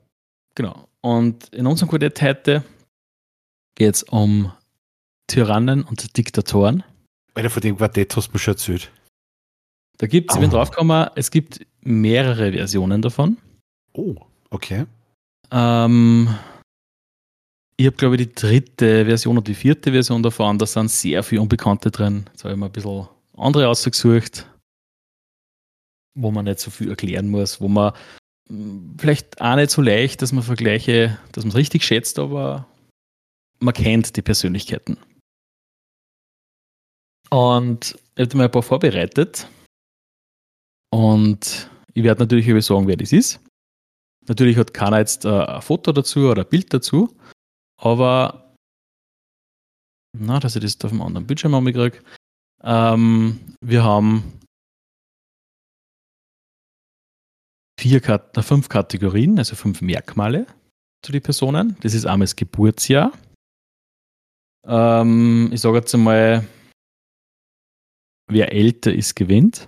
Genau. 0.56 0.88
Und 1.02 1.50
in 1.50 1.66
unserem 1.66 1.90
Quartett 1.90 2.22
heute 2.22 2.64
geht 3.76 3.96
es 3.96 4.04
um 4.04 4.52
Tyrannen 5.28 5.84
und 5.84 6.16
Diktatoren. 6.18 6.84
Alter, 7.34 7.50
von 7.50 7.62
dem 7.62 7.78
Quartett 7.78 8.16
hast 8.16 8.28
du 8.28 8.34
mir 8.34 8.40
schon 8.40 8.54
erzählt. 8.54 8.92
Da 9.98 10.08
gibt 10.08 10.32
es, 10.32 10.36
ich 10.36 10.42
bin 10.42 10.50
draufgekommen, 10.50 11.10
es 11.16 11.32
gibt 11.32 11.66
mehrere 11.82 12.52
Versionen 12.52 13.02
davon. 13.02 13.38
Oh, 13.94 14.16
okay. 14.50 14.86
Ähm, 15.52 16.30
ich 17.78 17.86
habe, 17.88 17.96
glaube 17.96 18.16
ich, 18.16 18.28
die 18.28 18.34
dritte 18.34 19.06
Version 19.06 19.38
und 19.38 19.48
die 19.48 19.56
vierte 19.56 19.92
Version 19.92 20.22
davon. 20.22 20.58
Da 20.58 20.66
sind 20.66 20.90
sehr 20.90 21.24
viele 21.24 21.42
Unbekannte 21.42 21.92
drin. 21.92 22.26
Jetzt 22.32 22.44
habe 22.44 22.54
ich 22.54 22.60
mir 22.60 22.68
ein 22.68 22.72
bisschen 22.72 23.08
andere 23.38 23.68
ausgesucht, 23.68 24.48
wo 26.16 26.32
man 26.32 26.46
nicht 26.46 26.60
so 26.60 26.72
viel 26.72 26.90
erklären 26.90 27.30
muss, 27.30 27.60
wo 27.60 27.68
man 27.68 27.94
hm, 28.48 28.96
vielleicht 29.00 29.42
auch 29.42 29.56
nicht 29.56 29.72
so 29.72 29.82
leicht, 29.82 30.22
dass 30.22 30.32
man 30.32 30.44
Vergleiche, 30.44 31.18
dass 31.32 31.44
man 31.44 31.52
es 31.52 31.58
richtig 31.58 31.84
schätzt, 31.84 32.20
aber 32.20 32.68
man 33.60 33.74
kennt 33.74 34.16
die 34.16 34.22
Persönlichkeiten. 34.22 34.98
Und 37.30 37.98
ich 38.16 38.26
habe 38.26 38.38
mir 38.38 38.44
ein 38.44 38.52
paar 38.52 38.62
vorbereitet. 38.62 39.48
Und 40.92 41.70
ich 41.94 42.04
werde 42.04 42.22
natürlich 42.22 42.48
über 42.48 42.62
sagen, 42.62 42.88
wer 42.88 42.98
das 42.98 43.12
ist. 43.12 43.40
Natürlich 44.28 44.58
hat 44.58 44.74
keiner 44.74 45.00
jetzt 45.00 45.26
äh, 45.26 45.30
ein 45.30 45.62
Foto 45.62 45.92
dazu 45.92 46.30
oder 46.30 46.44
ein 46.44 46.50
Bild 46.50 46.74
dazu, 46.74 47.18
aber 47.82 48.56
na, 50.16 50.40
dass 50.40 50.56
ich 50.56 50.62
das 50.62 50.78
auf 50.84 50.92
einem 50.92 51.02
anderen 51.02 51.28
Bildschirm 51.28 51.66
kriege. 51.66 52.00
Ähm, 52.64 53.40
wir 53.62 53.84
haben 53.84 54.40
vier, 57.80 58.02
fünf 58.40 58.70
Kategorien, 58.70 59.38
also 59.38 59.56
fünf 59.56 59.82
Merkmale 59.82 60.48
zu 61.04 61.12
den 61.12 61.22
Personen. 61.22 61.76
Das 61.82 61.94
ist 61.94 62.06
einmal 62.06 62.26
das 62.26 62.36
Geburtsjahr. 62.36 63.12
Ähm, 64.66 65.50
ich 65.52 65.60
sage 65.60 65.78
jetzt 65.78 65.94
einmal, 65.94 66.48
wer 68.30 68.54
älter 68.54 68.94
ist, 68.94 69.16
gewinnt. 69.16 69.68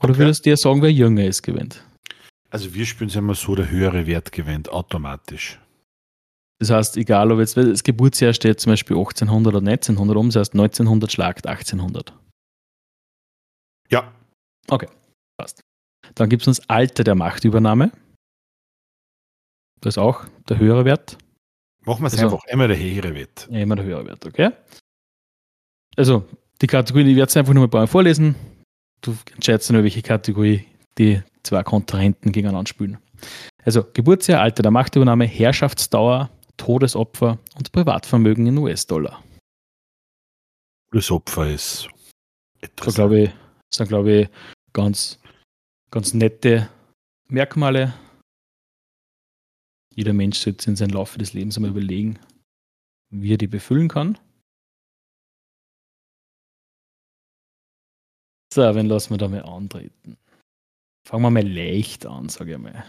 Oder 0.00 0.10
okay. 0.10 0.18
würdest 0.18 0.44
du 0.44 0.50
dir 0.50 0.56
sagen, 0.56 0.82
wer 0.82 0.92
jünger 0.92 1.24
ist, 1.24 1.42
gewinnt? 1.42 1.84
Also 2.50 2.74
wir 2.74 2.86
spielen 2.86 3.10
es 3.10 3.16
immer 3.16 3.34
so, 3.34 3.54
der 3.54 3.70
höhere 3.70 4.06
Wert 4.06 4.32
gewinnt, 4.32 4.68
automatisch. 4.70 5.60
Das 6.60 6.70
heißt, 6.70 6.96
egal 6.96 7.30
ob 7.30 7.38
jetzt 7.38 7.56
das 7.56 7.84
Geburtsjahr 7.84 8.32
steht 8.32 8.60
zum 8.60 8.72
Beispiel 8.72 8.96
1800 8.96 9.54
oder 9.54 9.70
1900 9.70 10.16
um, 10.16 10.28
das 10.28 10.36
heißt 10.36 10.54
1900 10.54 11.12
schlagt 11.12 11.46
1800. 11.46 12.12
Ja. 13.90 14.12
Okay, 14.68 14.88
passt. 15.36 15.60
Dann 16.14 16.28
gibt 16.28 16.46
es 16.46 16.58
das 16.58 16.68
Alter 16.68 17.04
der 17.04 17.14
Machtübernahme. 17.14 17.92
Das 19.80 19.94
ist 19.94 19.98
auch 19.98 20.24
der 20.48 20.58
höhere 20.58 20.84
Wert. 20.84 21.16
Machen 21.84 22.02
wir 22.02 22.08
es 22.08 22.14
also, 22.14 22.36
einfach, 22.36 22.44
immer 22.48 22.66
der 22.66 22.78
höhere 22.78 23.14
Wert. 23.14 23.48
Immer 23.50 23.76
der 23.76 23.84
höhere 23.84 24.06
Wert, 24.06 24.26
okay. 24.26 24.50
Also, 25.96 26.24
die 26.60 26.66
Kategorien, 26.66 27.08
ich 27.08 27.16
werde 27.16 27.28
es 27.28 27.36
einfach 27.36 27.54
nur 27.54 27.64
ein 27.64 27.70
paar 27.70 27.82
Mal 27.82 27.86
vorlesen. 27.86 28.34
Du 29.00 29.16
entscheidest 29.32 29.70
nur, 29.70 29.84
welche 29.84 30.02
Kategorie 30.02 30.66
die 30.98 31.22
zwei 31.44 31.62
Kontrahenten 31.62 32.32
gegeneinander 32.32 32.68
spielen. 32.68 32.98
Also 33.64 33.84
Geburtsjahr, 33.92 34.42
Alter 34.42 34.62
der 34.62 34.72
Machtübernahme, 34.72 35.24
Herrschaftsdauer, 35.24 36.30
Todesopfer 36.58 37.38
und 37.56 37.72
Privatvermögen 37.72 38.46
in 38.46 38.58
US-Dollar. 38.58 39.24
Todesopfer 40.90 41.50
ist 41.50 41.88
etwas. 42.60 42.94
Da 42.94 43.02
glaube 43.02 43.20
ich, 43.20 43.30
sind, 43.74 43.88
glaube 43.88 44.12
ich, 44.12 44.28
ganz, 44.74 45.18
ganz 45.90 46.12
nette 46.12 46.68
Merkmale. 47.28 47.94
Jeder 49.94 50.12
Mensch 50.12 50.38
sollte 50.38 50.70
in 50.70 50.76
seinem 50.76 50.90
Laufe 50.90 51.18
des 51.18 51.32
Lebens 51.32 51.56
einmal 51.56 51.70
überlegen, 51.70 52.18
wie 53.10 53.32
er 53.32 53.38
die 53.38 53.48
befüllen 53.48 53.88
kann. 53.88 54.18
So, 58.52 58.62
wen 58.74 58.86
lassen 58.86 59.10
wir 59.10 59.18
da 59.18 59.28
mal 59.28 59.42
antreten? 59.42 60.16
Fangen 61.06 61.22
wir 61.22 61.30
mal 61.30 61.46
leicht 61.46 62.06
an, 62.06 62.28
sage 62.28 62.52
ich 62.52 62.58
mal. 62.58 62.84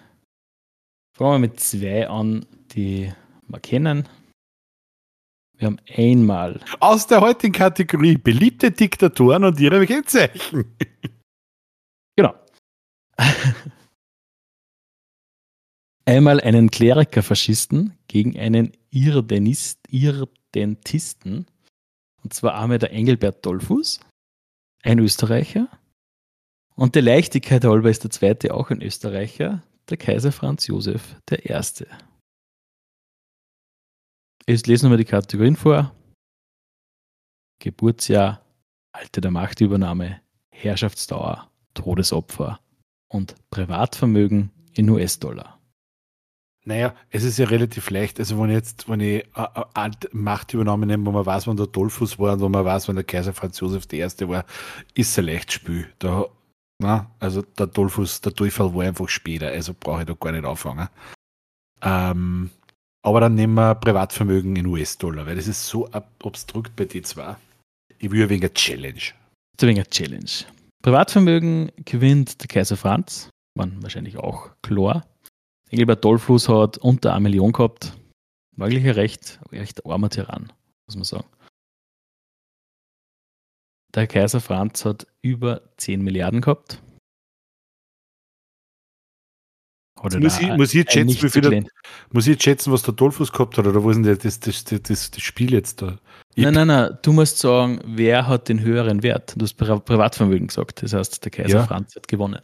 Fangen 1.16 1.34
wir 1.34 1.40
mit 1.40 1.60
zwei 1.60 2.08
an, 2.08 2.46
die 2.72 3.12
wir 3.50 3.60
kennen. 3.60 4.08
Wir 5.58 5.68
haben 5.68 5.80
einmal. 5.94 6.62
Aus 6.80 7.06
der 7.08 7.22
heutigen 7.22 7.54
Kategorie 7.54 8.18
beliebte 8.18 8.72
Diktatoren 8.72 9.44
und 9.44 9.60
ihre 9.60 9.86
Kennzeichen. 9.86 10.74
genau. 12.16 12.34
einmal 16.06 16.40
einen 16.40 16.72
Kleriker-Faschisten 16.72 17.94
gegen 18.08 18.40
einen 18.40 18.72
Irdenist, 18.90 19.80
Irdentisten. 19.90 21.46
Und 22.24 22.34
zwar 22.34 22.60
einmal 22.60 22.80
der 22.80 22.92
Engelbert 22.92 23.46
Dollfuß 23.46 24.00
ein 24.84 25.00
Österreicher. 25.00 25.68
Und 26.76 26.96
der 26.96 27.02
Leichtigkeit 27.02 27.66
halber 27.66 27.90
ist 27.90 28.04
der 28.04 28.12
zweite 28.12 28.54
auch 28.54 28.70
ein 28.70 28.82
Österreicher, 28.82 29.62
der 29.90 29.98
Kaiser 29.98 30.32
Franz 30.32 30.68
Josef 30.68 31.18
I. 31.30 31.86
Jetzt 34.50 34.66
lesen 34.66 34.90
wir 34.90 34.98
die 34.98 35.06
Kategorien 35.06 35.56
vor. 35.56 35.94
Geburtsjahr, 37.60 38.42
Alter 38.92 39.22
der 39.22 39.30
Machtübernahme, 39.30 40.22
Herrschaftsdauer, 40.50 41.52
Todesopfer 41.76 42.60
und 43.10 43.36
Privatvermögen 43.52 44.50
in 44.74 44.90
US-Dollar. 44.90 45.60
Naja, 46.66 46.96
es 47.12 47.26
ist 47.26 47.38
ja 47.38 47.46
relativ 47.46 47.92
leicht. 47.92 48.20
Also 48.20 48.42
wenn 48.42 48.50
ich 48.50 48.56
jetzt, 48.56 48.90
wenn 48.90 49.02
ich 49.02 49.24
äh, 49.36 49.92
Machtübernahme 50.14 50.88
nehme, 50.88 51.06
wo 51.06 51.12
man 51.12 51.28
weiß, 51.28 51.46
wann 51.46 51.56
der 51.56 51.68
Dollfuß 51.68 52.18
war 52.18 52.34
und 52.34 52.40
wo 52.40 52.50
man 52.50 52.66
weiß, 52.66 52.88
wann 52.88 52.96
der 52.96 53.06
Kaiser 53.06 53.34
Franz 53.34 53.60
Josef 53.60 53.86
I. 53.94 54.02
war, 54.28 54.46
ist 54.96 55.20
ein 55.20 55.26
leicht 55.26 55.52
Spiel. 55.52 55.94
Da, 56.00 56.26
na, 56.80 57.12
also 57.20 57.44
der 57.44 57.68
Dollfuß, 57.68 58.22
der 58.22 58.34
Teufel 58.34 58.74
war 58.74 58.84
einfach 58.84 59.10
später, 59.10 59.50
also 59.50 59.76
brauche 59.80 60.00
ich 60.02 60.08
da 60.08 60.16
gar 60.16 60.32
nicht 60.32 60.46
anfangen. 60.46 60.90
Ähm, 61.84 62.50
aber 63.02 63.22
dann 63.22 63.36
nehmen 63.36 63.56
wir 63.56 63.76
Privatvermögen 63.76 64.56
in 64.56 64.66
US-Dollar, 64.66 65.26
weil 65.26 65.36
das 65.36 65.48
ist 65.48 65.68
so 65.68 65.90
obstrukt 66.24 66.76
bei 66.76 66.84
D2. 66.84 67.36
Ich 67.98 68.12
will 68.12 68.30
wegen 68.30 68.54
Challenge. 68.54 69.02
Zu 69.58 69.68
wenig 69.68 69.90
Challenge. 69.90 70.46
Privatvermögen 70.82 71.72
gewinnt 71.86 72.42
der 72.42 72.48
Kaiser 72.48 72.78
Franz, 72.78 73.30
man 73.56 73.82
wahrscheinlich 73.84 74.18
auch 74.18 74.52
klar. 74.62 75.06
Engelbert 75.70 76.04
Dollfuß 76.04 76.50
hat 76.50 76.78
unter 76.78 77.14
eine 77.14 77.24
Million 77.24 77.52
gehabt. 77.52 77.94
Ein 78.58 78.64
recht, 78.64 79.40
recht 79.52 79.86
armer 79.86 80.10
Tyrann, 80.10 80.52
muss 80.88 80.96
man 80.96 81.04
sagen. 81.04 81.28
Der 83.96 84.08
Kaiser 84.08 84.40
Franz 84.40 84.86
hat 84.86 85.08
über 85.22 85.62
10 85.78 86.02
Milliarden 86.02 86.42
gehabt. 86.42 86.82
Oder 90.02 90.20
muss, 90.20 90.40
ich, 90.40 90.48
muss, 90.50 90.74
ich 90.74 90.90
schätzen, 90.90 91.24
wie 91.24 91.30
viel 91.30 91.66
muss 92.12 92.28
ich 92.28 92.42
schätzen, 92.42 92.72
was 92.72 92.84
der 92.84 92.94
Dolphus 92.94 93.32
gehabt 93.32 93.58
hat? 93.58 93.68
Oder 93.68 93.84
wo 93.84 93.90
ist 93.90 93.98
denn 93.98 94.04
das, 94.04 94.40
das, 94.40 94.64
das, 94.64 95.12
das, 95.12 95.22
Spiel 95.22 95.54
jetzt 95.54 95.82
da? 95.82 95.98
Ich 96.36 96.44
nein, 96.44 96.54
nein, 96.54 96.68
nein. 96.68 96.98
Du 97.02 97.12
musst 97.12 97.40
sagen, 97.40 97.82
wer 97.86 98.28
hat 98.28 98.48
den 98.48 98.62
höheren 98.62 99.04
Wert? 99.04 99.34
Du 99.36 99.44
hast 99.44 99.56
Privatvermögen 99.56 100.48
gesagt. 100.48 100.84
Das 100.84 100.94
heißt, 100.94 101.24
der 101.24 101.32
Kaiser 101.32 101.60
ja. 101.60 101.66
Franz 101.66 101.96
hat 101.96 102.08
gewonnen. 102.08 102.42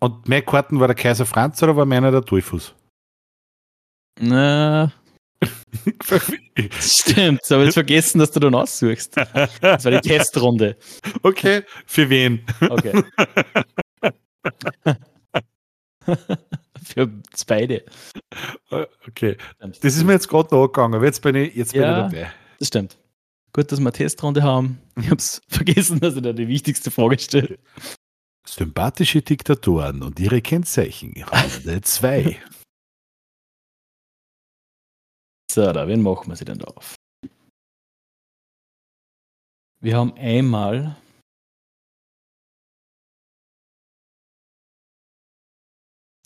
Und 0.00 0.28
mein 0.28 0.44
Karten 0.44 0.80
war 0.80 0.86
der 0.86 0.96
Kaiser 0.96 1.26
Franz 1.26 1.62
oder 1.62 1.76
war 1.76 1.86
meiner 1.86 2.10
der 2.10 2.20
Dolphus? 2.22 2.74
Na. 4.20 4.92
Stimmt, 6.80 7.50
aber 7.50 7.64
jetzt 7.64 7.74
vergessen, 7.74 8.18
dass 8.18 8.30
du 8.30 8.40
dann 8.40 8.54
aussuchst. 8.54 9.16
Das 9.60 9.84
war 9.84 9.92
die 9.92 10.00
Testrunde. 10.08 10.76
Okay, 11.22 11.62
für 11.84 12.08
wen? 12.08 12.44
Okay. 12.60 13.02
Für 16.84 17.10
beide. 17.46 17.84
Okay. 19.08 19.36
Das 19.60 19.96
ist 19.96 20.04
mir 20.04 20.12
jetzt 20.12 20.28
gerade 20.28 20.54
nachgegangen, 20.54 20.94
aber 20.94 21.04
jetzt 21.04 21.20
bin 21.20 21.34
ich, 21.34 21.54
jetzt 21.54 21.72
bin 21.72 21.82
ja, 21.82 22.06
ich 22.06 22.12
dabei. 22.12 22.32
Das 22.58 22.68
stimmt. 22.68 22.98
Gut, 23.52 23.72
dass 23.72 23.80
wir 23.80 23.86
eine 23.86 23.92
Testrunde 23.92 24.42
haben. 24.42 24.80
Ich 24.98 25.06
habe 25.06 25.16
es 25.16 25.40
vergessen, 25.48 26.00
dass 26.00 26.14
ich 26.14 26.22
da 26.22 26.32
die 26.32 26.48
wichtigste 26.48 26.90
Frage 26.90 27.18
stelle. 27.18 27.58
Sympathische 28.46 29.22
Diktatoren 29.22 30.02
und 30.02 30.20
ihre 30.20 30.40
Kennzeichen. 30.40 31.14
Runde 31.24 31.80
2. 31.80 32.38
so, 35.50 35.72
da, 35.72 35.88
wen 35.88 36.02
machen 36.02 36.28
wir 36.28 36.36
sie 36.36 36.44
denn 36.44 36.58
da 36.58 36.66
auf? 36.66 36.94
Wir 39.80 39.96
haben 39.96 40.14
einmal 40.16 40.96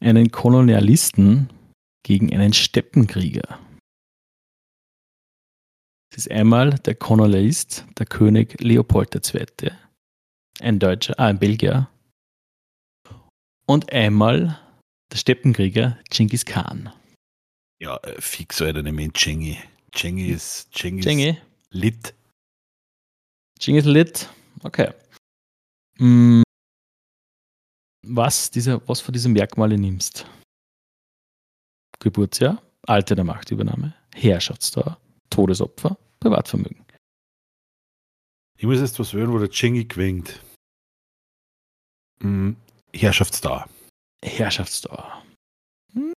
einen 0.01 0.31
Kolonialisten 0.31 1.51
gegen 2.03 2.33
einen 2.35 2.53
Steppenkrieger. 2.53 3.59
Es 6.11 6.27
ist 6.27 6.31
einmal 6.31 6.71
der 6.71 6.97
Kolonialist, 6.97 7.85
der 7.99 8.07
König 8.07 8.61
Leopold 8.61 9.15
II., 9.15 9.71
ein 10.61 10.79
Deutscher, 10.79 11.15
ah, 11.19 11.27
ein 11.27 11.39
Belgier, 11.39 11.89
und 13.67 13.93
einmal 13.93 14.59
der 15.13 15.17
Steppenkrieger 15.17 15.99
Genghis 16.11 16.45
Khan. 16.45 16.93
Ja, 17.81 17.97
äh, 17.99 18.21
fix, 18.21 18.61
Alter, 18.61 18.83
nämlich 18.83 19.13
Chengi. 19.13 19.59
Chengi 19.93 20.31
ist, 20.31 20.71
Chengi 20.73 21.03
Chengi. 21.03 21.39
Lit. 21.71 22.15
Chengi 23.59 23.79
ist 23.79 23.87
Lit, 23.87 24.29
okay. 24.65 24.93
Mm, 25.99 26.43
was, 28.03 28.51
diese, 28.51 28.87
was 28.89 29.01
für 29.01 29.13
diese 29.13 29.29
Merkmale 29.29 29.79
nimmst. 29.79 30.27
Geburtsjahr, 31.99 32.63
Alter 32.87 33.15
der 33.15 33.25
Machtübernahme, 33.25 33.95
Herrschaftsdauer, 34.15 34.99
Todesopfer, 35.29 35.99
Privatvermögen. 36.19 36.85
Ich 38.59 38.67
muss 38.67 38.81
jetzt 38.81 38.99
was 38.99 39.13
hören, 39.13 39.33
wo 39.33 39.39
der 39.39 39.49
Chingy 39.49 39.85
gewinkt. 39.85 40.43
Hm, 42.23 42.57
Herrschaftsdauer. 42.95 43.69
Herrschaftsdauer. 44.23 45.23
Hm, 45.95 46.13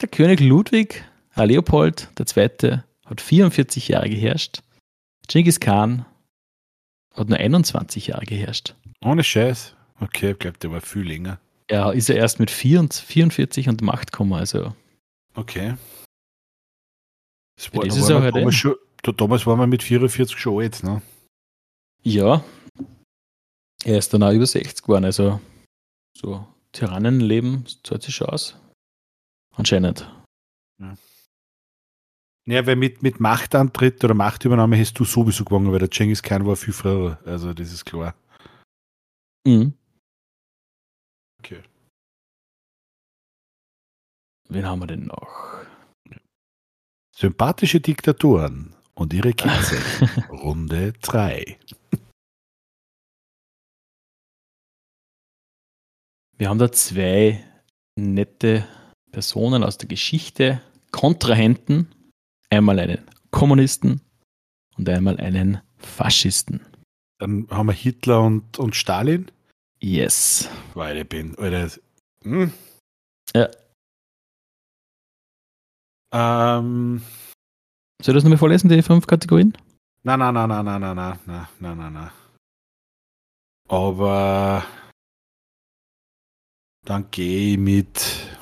der 0.00 0.08
König 0.08 0.40
Ludwig, 0.40 1.04
Leopold 1.36 2.08
II., 2.18 2.80
hat 3.04 3.20
44 3.20 3.88
Jahre 3.88 4.08
geherrscht. 4.08 4.62
Genghis 5.28 5.60
Khan 5.60 6.06
hat 7.14 7.28
nur 7.28 7.38
21 7.38 8.08
Jahre 8.08 8.24
geherrscht. 8.24 8.74
Ohne 9.00 9.22
Scheiß. 9.22 9.74
Okay, 10.04 10.32
ich 10.32 10.38
glaube, 10.38 10.58
der 10.58 10.70
war 10.70 10.80
viel 10.80 11.06
länger. 11.06 11.40
Ja, 11.70 11.90
ist 11.90 12.10
er 12.10 12.16
erst 12.16 12.40
mit 12.40 12.50
44 12.50 13.68
an 13.68 13.76
die 13.78 13.84
Macht 13.84 14.12
gekommen, 14.12 14.34
also. 14.34 14.74
Okay. 15.34 15.76
Das 17.56 17.72
war, 17.72 17.82
ja, 17.82 17.88
das 17.88 17.96
ist 17.96 18.10
war 18.10 18.22
halt 18.22 18.36
damals, 18.36 18.54
schon, 18.54 18.74
damals 19.16 19.46
war 19.46 19.56
man 19.56 19.70
mit 19.70 19.82
44 19.82 20.38
schon 20.38 20.62
alt, 20.62 20.82
ne? 20.82 21.00
Ja. 22.02 22.44
Er 23.84 23.98
ist 23.98 24.12
dann 24.12 24.22
auch 24.22 24.32
über 24.32 24.46
60 24.46 24.82
geworden, 24.82 25.04
also 25.04 25.40
so 26.16 26.46
Tyrannenleben 26.72 27.64
zahlt 27.82 28.02
sich 28.02 28.14
schon 28.14 28.28
aus. 28.28 28.56
Anscheinend. 29.56 30.10
Ja. 30.80 30.96
Ja, 32.46 32.66
weil 32.66 32.76
mit, 32.76 33.02
mit 33.02 33.20
Machtantritt 33.20 34.04
oder 34.04 34.12
Machtübernahme 34.12 34.78
hast 34.78 34.98
du 34.98 35.04
sowieso 35.04 35.44
gewonnen, 35.44 35.72
weil 35.72 35.78
der 35.78 35.88
Genghis 35.88 36.22
Khan 36.22 36.44
war 36.46 36.56
viel 36.56 36.74
früher. 36.74 37.18
Also, 37.24 37.54
das 37.54 37.72
ist 37.72 37.86
klar. 37.86 38.14
Mhm. 39.46 39.72
Okay. 41.44 41.62
Wen 44.48 44.64
haben 44.64 44.78
wir 44.78 44.86
denn 44.86 45.04
noch? 45.04 45.66
Sympathische 47.14 47.82
Diktatoren 47.82 48.74
und 48.94 49.12
ihre 49.12 49.34
Kinder. 49.34 49.60
Runde 50.30 50.94
3. 51.02 51.58
Wir 56.38 56.48
haben 56.48 56.58
da 56.58 56.72
zwei 56.72 57.44
nette 57.94 58.66
Personen 59.12 59.64
aus 59.64 59.76
der 59.76 59.88
Geschichte, 59.88 60.62
Kontrahenten. 60.92 61.94
Einmal 62.48 62.78
einen 62.78 63.04
Kommunisten 63.30 64.00
und 64.78 64.88
einmal 64.88 65.18
einen 65.20 65.60
Faschisten. 65.76 66.64
Dann 67.18 67.46
haben 67.50 67.66
wir 67.66 67.74
Hitler 67.74 68.22
und, 68.22 68.58
und 68.58 68.74
Stalin. 68.74 69.30
Yes. 69.84 70.48
Weil 70.72 70.96
ich 70.96 71.08
bin, 71.10 71.34
oder, 71.34 71.70
hm? 72.22 72.50
Ja. 73.34 73.50
Ähm. 76.10 77.02
Soll 78.00 78.14
ich 78.14 78.16
das 78.16 78.24
nochmal 78.24 78.38
vorlesen, 78.38 78.70
die 78.70 78.80
fünf 78.80 79.06
Kategorien? 79.06 79.52
Nein, 80.02 80.20
nein, 80.20 80.32
nein, 80.32 80.48
nein, 80.48 80.64
nein, 80.64 80.80
nein, 80.80 80.96
nein, 80.96 81.18
nein, 81.26 81.46
nein, 81.60 81.78
nein, 81.78 81.92
nein. 81.92 82.10
Aber 83.68 84.64
dann 86.86 87.10
gehe 87.10 87.52
ich 87.52 87.58
mit 87.58 88.38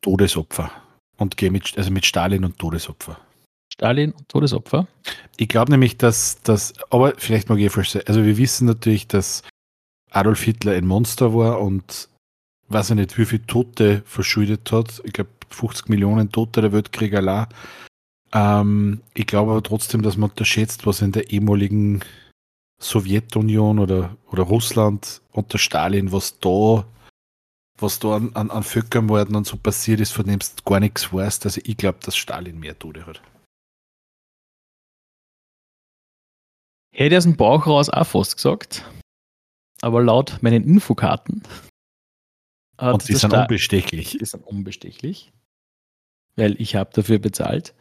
Todesopfer 0.00 0.70
und 1.18 1.36
gehe 1.36 1.50
mit, 1.50 1.76
also 1.76 1.90
mit 1.90 2.06
Stalin 2.06 2.46
und 2.46 2.58
Todesopfer. 2.58 3.20
Stalin 3.74 4.12
und 4.12 4.28
Todesopfer? 4.28 4.86
Ich 5.36 5.48
glaube 5.48 5.72
nämlich, 5.72 5.98
dass 5.98 6.40
das, 6.42 6.74
aber 6.90 7.14
vielleicht 7.16 7.48
mag 7.48 7.58
ich 7.58 7.72
falsch 7.72 7.90
sein. 7.90 8.04
Also 8.06 8.24
wir 8.24 8.36
wissen 8.38 8.66
natürlich, 8.66 9.08
dass 9.08 9.42
Adolf 10.10 10.42
Hitler 10.42 10.74
ein 10.74 10.86
Monster 10.86 11.34
war 11.34 11.60
und 11.60 12.08
weiß 12.68 12.90
ich 12.90 12.96
nicht, 12.96 13.18
wie 13.18 13.24
viele 13.24 13.46
Tote 13.46 14.02
verschuldet 14.06 14.70
hat. 14.70 15.02
Ich 15.04 15.12
glaube 15.12 15.30
50 15.50 15.88
Millionen 15.88 16.30
Tote 16.30 16.60
der 16.60 16.72
Weltkrieg 16.72 17.14
allein. 17.14 17.48
Ähm, 18.32 19.00
ich 19.12 19.26
glaube 19.26 19.50
aber 19.50 19.62
trotzdem, 19.62 20.02
dass 20.02 20.16
man 20.16 20.30
unterschätzt, 20.30 20.86
was 20.86 21.02
in 21.02 21.10
der 21.10 21.30
ehemaligen 21.32 22.00
Sowjetunion 22.80 23.80
oder, 23.80 24.16
oder 24.30 24.44
Russland 24.44 25.20
unter 25.32 25.58
Stalin, 25.58 26.12
was 26.12 26.38
da, 26.38 26.84
was 27.80 27.98
da 27.98 28.14
an, 28.14 28.30
an, 28.34 28.52
an 28.52 28.62
Völkermorden 28.62 29.34
und 29.34 29.48
so 29.48 29.56
passiert 29.56 29.98
ist, 29.98 30.12
von 30.12 30.26
dem 30.26 30.38
du 30.38 30.46
gar 30.64 30.78
nichts 30.78 31.12
weißt. 31.12 31.44
Also 31.44 31.60
ich 31.64 31.76
glaube, 31.76 31.98
dass 32.04 32.16
Stalin 32.16 32.60
mehr 32.60 32.78
Tote 32.78 33.04
hat. 33.04 33.20
Hätte 36.94 37.18
aus 37.18 37.24
dem 37.24 37.36
Bauch 37.36 37.66
raus 37.66 37.90
auch 37.90 38.06
fast 38.06 38.36
gesagt. 38.36 38.88
Aber 39.82 40.00
laut 40.02 40.38
meinen 40.42 40.62
Infokarten. 40.62 41.42
Und 42.78 43.08
die 43.08 43.14
sind 43.14 43.32
unbestechlich. 43.32 44.16
Die 44.18 44.24
sind 44.24 44.46
unbestechlich. 44.46 45.32
Weil 46.36 46.60
ich 46.60 46.76
habe 46.76 46.90
dafür 46.92 47.18
bezahlt. 47.18 47.74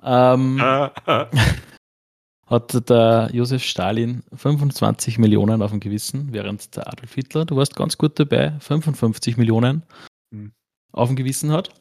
Ähm, 0.00 0.60
hat 2.46 2.88
der 2.88 3.30
Josef 3.32 3.64
Stalin 3.64 4.22
25 4.32 5.18
Millionen 5.18 5.60
auf 5.60 5.72
dem 5.72 5.80
Gewissen, 5.80 6.32
während 6.32 6.76
der 6.76 6.86
Adolf 6.86 7.14
Hitler, 7.14 7.44
du 7.44 7.56
warst 7.56 7.74
ganz 7.74 7.98
gut 7.98 8.18
dabei, 8.18 8.58
55 8.60 9.36
Millionen 9.36 9.84
mhm. 10.30 10.52
auf 10.92 11.08
dem 11.08 11.16
Gewissen 11.16 11.50
hat. 11.50 11.72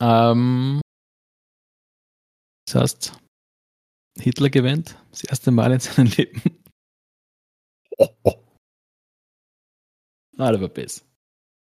Ähm, 0.00 0.80
das 2.66 2.74
heißt, 2.74 3.12
Hitler 4.18 4.50
gewinnt. 4.50 4.96
Das 5.10 5.24
erste 5.24 5.50
Mal 5.50 5.72
in 5.72 5.80
seinem 5.80 6.06
Leben. 6.12 6.42
Oh, 7.98 8.08
oh. 8.24 8.42
Ah, 10.38 10.50
der 10.52 10.60
war 10.60 10.68
besser. 10.68 11.02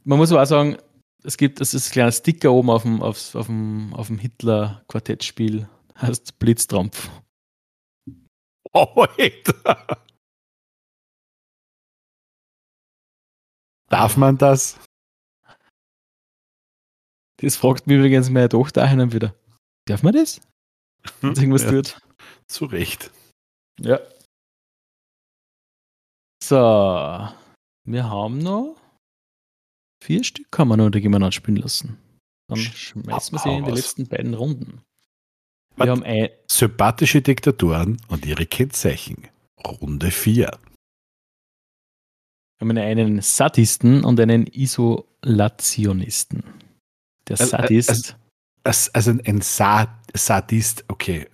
Man 0.05 0.19
muss 0.19 0.33
aber 0.33 0.43
auch 0.43 0.47
sagen, 0.47 0.79
es 1.23 1.37
gibt, 1.37 1.61
das 1.61 1.75
ist 1.75 1.89
ein 1.89 1.93
kleiner 1.93 2.13
Sticker 2.13 2.53
oben 2.53 2.71
auf 2.71 2.83
dem, 2.83 3.03
auf, 3.03 3.35
auf 3.35 3.47
dem, 3.47 3.93
auf 3.95 4.07
dem 4.09 4.19
Hitler-Quartettspiel, 4.19 5.69
heißt 5.97 6.39
Blitztrampf. 6.39 7.11
Oh, 8.73 9.07
Alter. 9.19 10.03
Darf 13.89 14.17
man 14.17 14.39
das? 14.39 14.79
Das 17.37 17.57
fragt 17.57 17.87
mich 17.87 17.97
übrigens 17.99 18.31
meine 18.31 18.49
Tochter 18.49 18.85
auch 18.85 19.13
wieder. 19.13 19.35
Darf 19.87 20.03
man 20.03 20.15
das? 20.15 20.41
Wenn 21.21 21.35
irgendwas 21.35 21.63
Ja. 21.63 21.71
tut. 21.71 22.01
Zu 22.47 22.67
Recht. 22.67 23.11
Ja. 23.81 24.01
So. 26.43 27.29
Wir 27.87 28.09
haben 28.09 28.39
noch 28.39 28.77
vier 30.03 30.25
Stück 30.25 30.47
haben 30.59 30.69
wir 30.69 30.77
noch, 30.77 30.91
noch 30.91 31.33
spielen 31.33 31.57
lassen. 31.57 31.99
Dann 32.49 32.59
schmeißen 32.59 33.33
wir 33.33 33.39
sie 33.41 33.57
in 33.57 33.65
die 33.65 33.71
letzten 33.71 34.07
beiden 34.07 34.35
Runden. 34.35 34.83
Wir 35.77 35.91
haben 35.91 36.03
ein, 36.05 36.29
Sympathische 36.51 37.23
Diktatoren 37.23 38.01
und 38.09 38.27
ihre 38.27 38.47
Kennzeichen. 38.47 39.29
Runde 39.65 40.11
4. 40.11 40.51
wir 42.59 42.69
haben 42.69 42.77
einen 42.79 43.21
Sadisten 43.23 44.05
und 44.05 44.21
einen 44.21 44.47
Isolationisten. 44.47 46.45
Der 47.29 47.41
Also, 47.41 47.57
äh, 47.57 47.61
Sadist, 47.63 47.89
also- 47.91 48.15
Also 48.67 48.91
also 48.93 49.11
ein 49.25 49.41
Sa 49.41 50.01
Sadist, 50.15 50.85
okay. 50.89 51.29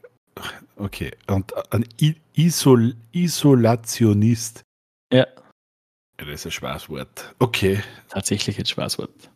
Okay. 0.81 1.11
Und 1.27 1.53
ein 1.73 1.87
Isol 2.35 2.97
Isolationist. 3.13 4.63
ja, 5.13 5.27
Das 6.17 6.29
ist 6.29 6.47
ein 6.47 6.53
schweres 6.53 6.89
Wort. 6.89 7.35
Okay. 7.39 7.83
tatsächlich 8.09 8.59
ein 8.59 8.67
Spaßwort. 8.67 9.31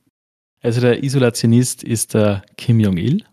Also 0.62 0.80
der 0.80 1.05
Isolationist 1.05 1.82
ist 1.82 2.14
der 2.14 2.42
Kim 2.57 2.80
Jong-il 2.80 3.26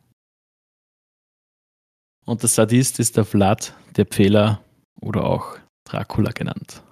und 2.26 2.42
der 2.42 2.50
Sadist 2.50 3.00
ist 3.00 3.16
der 3.16 3.24
Vlad, 3.24 3.74
der 3.96 4.06
Pfähler 4.06 4.62
oder 5.00 5.24
auch 5.24 5.58
Dracula 5.86 6.32
genannt. 6.32 6.84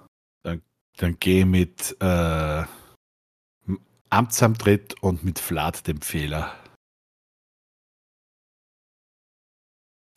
Dann 0.96 1.18
gehe 1.18 1.40
ich 1.40 1.46
mit 1.46 1.96
äh, 2.00 2.64
Amtsantritt 4.10 5.02
und 5.02 5.24
mit 5.24 5.38
Vlad 5.38 5.86
dem 5.86 6.00
Fehler. 6.02 6.54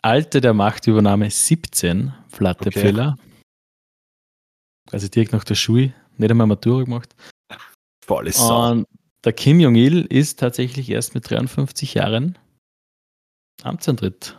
Alter 0.04 0.41
der 0.41 0.54
Machtübernahme 0.54 1.30
17, 1.32 2.14
Vlad 2.30 2.60
der 2.62 2.68
Okay. 2.68 2.80
Pfähler. 2.82 3.18
Also 4.91 5.08
direkt 5.08 5.32
nach 5.32 5.43
der 5.45 5.56
Schule, 5.56 5.93
nicht 6.18 6.30
einmal 6.30 6.47
Matura 6.47 6.84
gemacht. 6.84 7.16
Volle 8.06 8.32
Sau. 8.34 8.72
Und 8.72 8.88
der 9.24 9.34
Kim 9.34 9.60
Jong-il 9.60 10.06
ist 10.06 10.39
tatsächlich 10.39 10.89
erst 10.89 11.16
mit 11.16 11.30
53 11.30 11.93
Jahren 11.93 12.38
Amtsantritt. 13.64 14.38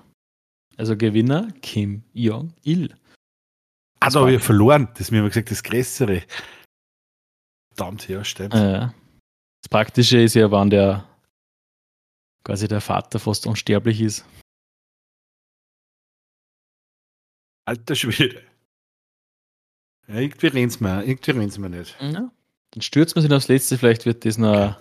Also 0.76 0.96
Gewinner 0.96 1.48
Kim 1.62 2.02
Jong-il. 2.12 2.94
ah, 4.00 4.10
da 4.10 4.20
habe 4.20 4.32
ich 4.32 4.40
ja 4.40 4.44
verloren. 4.44 4.88
Das 4.92 5.02
ist 5.02 5.10
mir 5.12 5.20
immer 5.20 5.28
gesagt, 5.28 5.50
das 5.50 5.62
Größere. 5.62 6.22
Verdammt, 7.74 8.06
ja, 8.08 8.22
stimmt. 8.22 8.52
Äh, 8.54 8.88
das 9.62 9.68
Praktische 9.70 10.20
ist 10.20 10.34
ja, 10.34 10.50
wann 10.50 10.68
der 10.68 11.08
quasi 12.44 12.68
der 12.68 12.82
Vater 12.82 13.18
fast 13.18 13.46
unsterblich 13.46 14.02
ist. 14.02 14.26
Alter 17.64 17.94
Schwede. 17.94 18.42
Ja, 20.06 20.16
irgendwie 20.16 20.48
rennt's 20.48 20.80
mir, 20.80 21.04
irgendwie 21.04 21.30
rennt's 21.30 21.58
mir 21.58 21.70
nicht. 21.70 21.96
Ja. 22.00 22.30
Dann 22.70 22.82
stürzt 22.82 23.14
man 23.14 23.22
sich 23.22 23.32
aufs 23.32 23.48
Letzte, 23.48 23.78
vielleicht 23.78 24.04
wird 24.04 24.24
das 24.24 24.36
noch. 24.36 24.78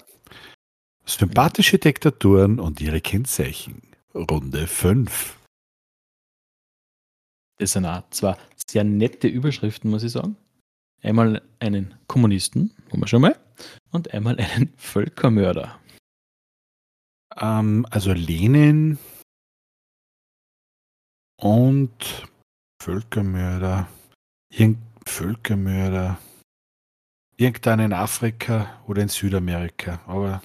Sympathische 1.05 1.79
Diktaturen 1.79 2.59
und 2.59 2.81
ihre 2.81 3.01
Kennzeichen. 3.01 3.81
Runde 4.13 4.67
5. 4.67 5.37
Das 7.57 7.73
sind 7.73 7.85
auch 7.85 8.09
zwar 8.09 8.37
sehr 8.67 8.83
nette 8.83 9.27
Überschriften, 9.27 9.89
muss 9.89 10.03
ich 10.03 10.11
sagen. 10.11 10.35
Einmal 11.01 11.41
einen 11.59 11.93
Kommunisten, 12.07 12.73
haben 12.91 13.01
wir 13.01 13.07
schon 13.07 13.21
mal, 13.21 13.37
und 13.91 14.13
einmal 14.13 14.37
einen 14.39 14.73
Völkermörder. 14.77 15.79
Ähm, 17.37 17.85
also 17.89 18.13
Lenin 18.13 18.97
und 21.37 22.27
Völkermörder. 22.83 23.87
Irgend 24.49 24.79
Völkermörder. 25.05 26.17
Irgendein 27.37 27.79
in 27.79 27.93
Afrika 27.93 28.81
oder 28.87 29.01
in 29.01 29.07
Südamerika. 29.07 30.01
Aber 30.05 30.41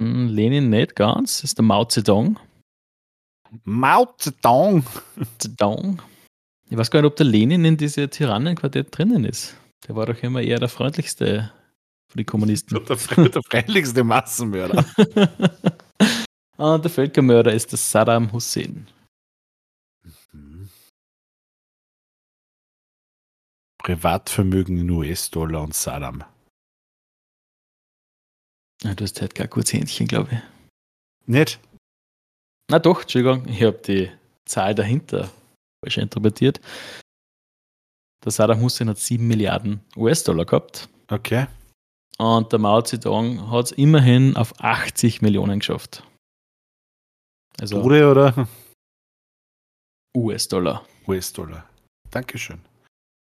Hm, 0.00 0.28
Lenin 0.28 0.70
nicht 0.70 0.96
ganz, 0.96 1.42
das 1.42 1.50
ist 1.50 1.58
der 1.58 1.64
Mao 1.66 1.84
Zedong. 1.84 2.38
Mao 3.64 4.14
Zedong. 4.16 4.82
Zedong. 5.36 6.00
Ich 6.70 6.78
weiß 6.78 6.90
gar 6.90 7.02
nicht, 7.02 7.10
ob 7.10 7.16
der 7.16 7.26
Lenin 7.26 7.66
in 7.66 7.76
diese 7.76 8.08
Tyrannenquartett 8.08 8.88
drinnen 8.96 9.26
ist. 9.26 9.58
Der 9.86 9.94
war 9.94 10.06
doch 10.06 10.22
immer 10.22 10.40
eher 10.40 10.58
der 10.58 10.70
freundlichste 10.70 11.52
von 12.10 12.16
den 12.16 12.24
Kommunisten. 12.24 12.82
Der, 12.86 12.96
der 13.28 13.42
freundlichste 13.42 14.04
Massenmörder. 14.04 14.86
Und 16.56 16.84
der 16.84 16.90
Völkermörder 16.90 17.52
ist 17.52 17.72
der 17.72 17.78
Saddam 17.78 18.32
Hussein. 18.32 18.86
Privatvermögen 23.92 24.76
in 24.76 24.90
US-Dollar 24.90 25.62
und 25.62 25.72
Saddam. 25.74 26.22
Ja, 28.82 28.94
du 28.94 29.04
hast 29.04 29.18
halt 29.22 29.34
kein 29.34 29.48
gutes 29.48 29.72
Händchen, 29.72 30.06
glaube 30.06 30.28
ich. 30.34 30.40
Nicht? 31.26 31.58
Na 32.70 32.80
doch, 32.80 33.00
Entschuldigung, 33.00 33.48
ich 33.48 33.62
habe 33.62 33.78
die 33.78 34.10
Zahl 34.44 34.74
dahinter 34.74 35.30
falsch 35.82 35.96
interpretiert. 35.96 36.60
Der 38.22 38.30
Saddam 38.30 38.60
Hussein 38.60 38.90
hat 38.90 38.98
7 38.98 39.26
Milliarden 39.26 39.80
US-Dollar 39.96 40.44
gehabt 40.44 40.90
Okay. 41.10 41.46
und 42.18 42.52
der 42.52 42.58
Mao 42.58 42.82
Zedong 42.82 43.50
hat 43.50 43.64
es 43.66 43.72
immerhin 43.72 44.36
auf 44.36 44.52
80 44.60 45.22
Millionen 45.22 45.60
geschafft. 45.60 46.02
Also 47.58 47.80
Bude 47.80 48.10
oder 48.10 48.46
US-Dollar. 50.14 50.84
US-Dollar? 51.06 51.66
Dankeschön. 52.10 52.60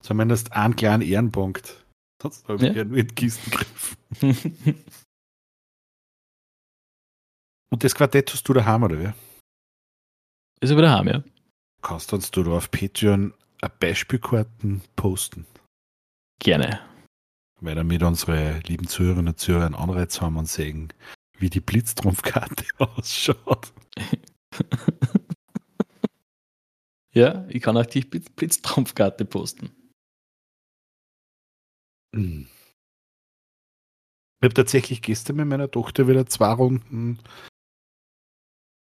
Zumindest 0.04 0.52
einen 0.52 0.76
kleinen 0.76 1.02
Ehrenpunkt. 1.02 1.86
Sonst 2.22 2.48
habe 2.48 2.68
ich 2.68 2.76
Ja. 2.76 2.84
nur 2.84 2.98
in 2.98 3.16
Kisten 3.16 3.50
gegriffen. 3.52 3.98
Und 7.72 7.84
das 7.84 7.96
Quartett 7.96 8.32
hast 8.32 8.48
du 8.48 8.54
daheim, 8.54 8.84
oder 8.84 9.00
wie? 9.00 9.12
ist 10.62 10.72
aber 10.72 10.82
daheim, 10.84 11.08
ja. 11.08 11.24
Kannst 11.82 12.14
uns 12.14 12.32
du 12.32 12.44
da 12.44 12.52
auf 12.52 12.72
Patreon 12.72 13.34
ein 13.62 13.72
Beispielkarten 13.80 14.82
posten? 14.96 15.46
Gerne. 16.40 16.80
Weil 17.60 17.76
damit 17.76 18.02
unsere 18.04 18.60
lieben 18.60 18.88
Zuhörerinnen 18.88 19.30
und 19.34 19.40
Zuhörer 19.40 19.66
einen 19.66 19.76
Anreiz 19.76 20.22
haben 20.22 20.38
und 20.38 20.46
sehen, 20.48 20.94
wie 21.40 21.50
die 21.50 21.60
Blitztrumpfkarte 21.62 22.66
ausschaut. 22.78 23.74
Ja, 27.16 27.46
ich 27.48 27.62
kann 27.62 27.78
auch 27.78 27.86
die 27.86 28.02
Blitz- 28.04 28.32
Blitztrampfkarte 28.32 29.26
posten. 29.26 29.70
Hm. 32.14 32.48
Ich 34.40 34.46
habe 34.46 34.54
tatsächlich 34.54 35.02
gestern 35.02 35.38
mit 35.38 35.48
meiner 35.48 35.72
Tochter 35.72 36.08
wieder 36.08 36.26
zwei 36.26 36.52
Runden 36.54 37.20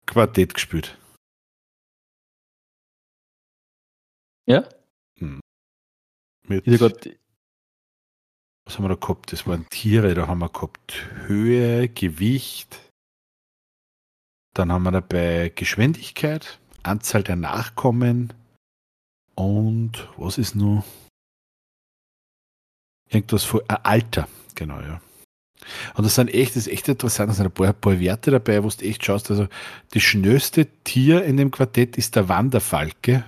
Quartett 0.06 0.54
gespielt. 0.54 0.98
Ja? 4.48 4.68
Mit, 6.48 6.68
Ich 6.68 6.78
grad, 6.80 7.10
was 8.66 8.78
haben 8.78 8.84
wir 8.84 8.90
da 8.90 8.96
gehabt? 8.96 9.32
Das 9.32 9.48
waren 9.48 9.68
Tiere, 9.70 10.14
da 10.14 10.28
haben 10.28 10.40
wir 10.40 10.50
gehabt 10.50 11.10
Höhe, 11.26 11.90
Gewicht. 11.90 12.92
Dann 14.54 14.72
haben 14.72 14.84
wir 14.84 14.92
dabei 14.92 15.50
Geschwindigkeit, 15.50 16.60
Anzahl 16.84 17.24
der 17.24 17.36
Nachkommen 17.36 18.34
und 19.34 20.08
was 20.18 20.38
ist 20.38 20.56
noch? 20.56 20.86
Irgendwas 23.10 23.44
vor 23.44 23.62
äh, 23.70 23.78
Alter, 23.84 24.28
genau, 24.56 24.80
ja. 24.82 25.02
Und 25.96 26.04
das 26.06 26.16
sind 26.16 26.34
echt, 26.34 26.56
das 26.56 26.68
ist 26.68 26.74
echt 26.74 26.88
interessant, 26.88 27.30
da 27.30 27.34
sind 27.34 27.46
ein 27.46 27.52
paar, 27.52 27.68
ein 27.68 27.80
paar 27.80 28.00
Werte 28.00 28.32
dabei, 28.32 28.64
wo 28.64 28.70
du 28.70 28.86
echt 28.86 29.04
schaust. 29.04 29.32
Also 29.32 29.48
das 29.92 30.04
schnellste 30.04 30.68
Tier 30.84 31.24
in 31.24 31.38
dem 31.38 31.52
Quartett 31.52 31.98
ist 31.98 32.16
der 32.16 32.30
Wanderfalke 32.30 33.24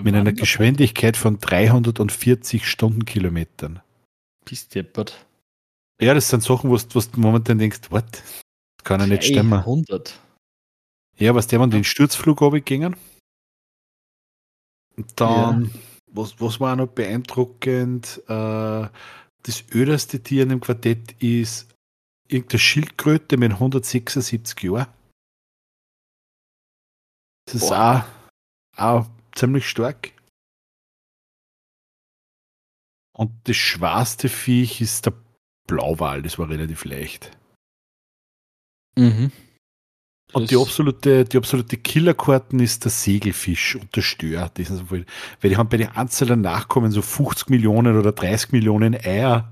mit 0.00 0.14
einer 0.14 0.32
Geschwindigkeit 0.32 1.16
von 1.16 1.38
340 1.38 2.66
Stundenkilometern. 2.66 3.80
Bist 4.44 4.74
deppert. 4.74 5.26
Ja, 6.00 6.14
das 6.14 6.28
sind 6.28 6.42
Sachen, 6.42 6.70
wo 6.70 6.76
du, 6.76 7.00
momentan 7.16 7.58
denkst, 7.58 7.90
what? 7.90 8.04
Das 8.12 8.84
kann 8.84 9.00
ja 9.00 9.06
nicht 9.06 9.24
stimmen. 9.24 9.52
100. 9.58 10.18
Ja, 11.18 11.34
was 11.34 11.48
der 11.48 11.58
man 11.58 11.70
den 11.70 11.82
Sturzflug. 11.84 12.40
Und 12.40 12.62
dann, 15.16 15.72
was, 16.18 16.40
was 16.40 16.60
war 16.60 16.76
noch 16.76 16.88
beeindruckend? 16.88 18.22
Äh, 18.28 18.88
das 19.44 19.64
öderste 19.72 20.22
Tier 20.22 20.42
in 20.42 20.50
dem 20.50 20.60
Quartett 20.60 21.12
ist 21.22 21.74
irgendeine 22.26 22.58
Schildkröte 22.58 23.36
mit 23.36 23.52
176 23.52 24.62
Jahren. 24.62 24.92
Das 27.46 27.54
ist 27.54 27.72
auch, 27.72 28.04
auch 28.76 29.06
ziemlich 29.34 29.66
stark. 29.66 30.12
Und 33.16 33.32
das 33.44 33.56
schwarste 33.56 34.28
Viech 34.28 34.80
ist 34.80 35.06
der 35.06 35.14
Blauwal, 35.66 36.22
das 36.22 36.38
war 36.38 36.48
relativ 36.48 36.84
leicht. 36.84 37.36
Mhm. 38.96 39.32
Und 40.32 40.50
die 40.50 40.56
absolute, 40.56 41.24
die 41.24 41.36
absolute 41.38 41.78
Killerkarten 41.78 42.60
ist 42.60 42.84
der 42.84 42.90
Segelfisch 42.90 43.76
und 43.76 43.94
der 43.96 44.02
Stör. 44.02 44.50
Die 44.56 44.64
sind 44.64 44.76
so 44.76 44.90
weil 44.90 45.06
die 45.42 45.56
haben 45.56 45.68
bei 45.70 45.78
den 45.78 45.88
einzelnen 45.88 46.42
Nachkommen 46.42 46.90
so 46.90 47.00
50 47.00 47.48
Millionen 47.48 47.98
oder 47.98 48.12
30 48.12 48.52
Millionen 48.52 48.94
Eier. 48.94 49.50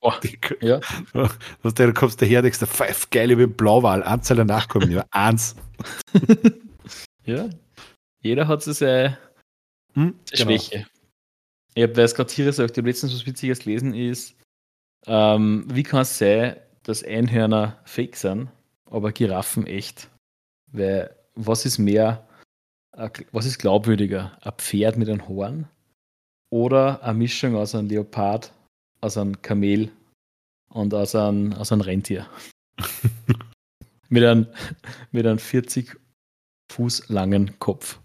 Boah, 0.00 0.20
die, 0.22 0.38
ja. 0.60 0.80
Was 1.62 1.74
du 1.74 1.92
kommst 1.94 2.20
daher, 2.20 2.42
denkst 2.42 2.58
du, 2.58 2.66
five 2.66 3.08
geil 3.10 3.30
über 3.30 3.46
den 3.46 3.56
Blauwal, 3.56 4.02
Anzahl 4.02 4.44
Nachkommen, 4.44 4.90
ja, 4.90 5.06
eins. 5.10 5.56
ja, 7.24 7.48
jeder 8.20 8.48
hat 8.48 8.62
so 8.62 8.72
seine, 8.72 9.18
hm, 9.94 10.14
seine 10.24 10.44
genau. 10.44 10.60
Schwäche. 10.60 10.86
Ich 11.74 11.82
habe, 11.84 11.96
weil 11.96 12.04
es 12.04 12.14
gerade 12.14 12.32
hier 12.32 12.52
sagt, 12.52 12.72
ich 12.72 12.78
habe 12.78 12.88
letztens 12.88 13.14
was 13.14 13.24
Witziges 13.24 13.60
gelesen, 13.60 13.94
ist, 13.94 14.36
ähm, 15.06 15.64
wie 15.72 15.82
kann 15.82 16.02
es 16.02 16.18
sein, 16.18 16.56
dass 16.84 17.04
Einhörner 17.04 17.80
fake 17.84 18.16
sind, 18.16 18.48
aber 18.86 19.12
Giraffen 19.12 19.66
echt? 19.66 20.10
Weil, 20.72 21.14
was 21.34 21.64
ist 21.64 21.78
mehr, 21.78 22.26
was 23.32 23.46
ist 23.46 23.58
glaubwürdiger? 23.58 24.36
Ein 24.42 24.52
Pferd 24.58 24.96
mit 24.96 25.08
einem 25.08 25.28
Horn 25.28 25.68
oder 26.50 27.02
eine 27.02 27.18
Mischung 27.18 27.56
aus 27.56 27.74
einem 27.74 27.88
Leopard, 27.88 28.52
aus 29.00 29.16
einem 29.16 29.40
Kamel 29.42 29.90
und 30.68 30.92
aus 30.94 31.14
einem, 31.14 31.52
aus 31.54 31.72
einem 31.72 31.82
Rentier? 31.82 32.26
mit, 34.08 34.24
einem, 34.24 34.46
mit 35.10 35.26
einem 35.26 35.38
40 35.38 35.96
Fuß 36.72 37.08
langen 37.08 37.58
Kopf 37.58 37.98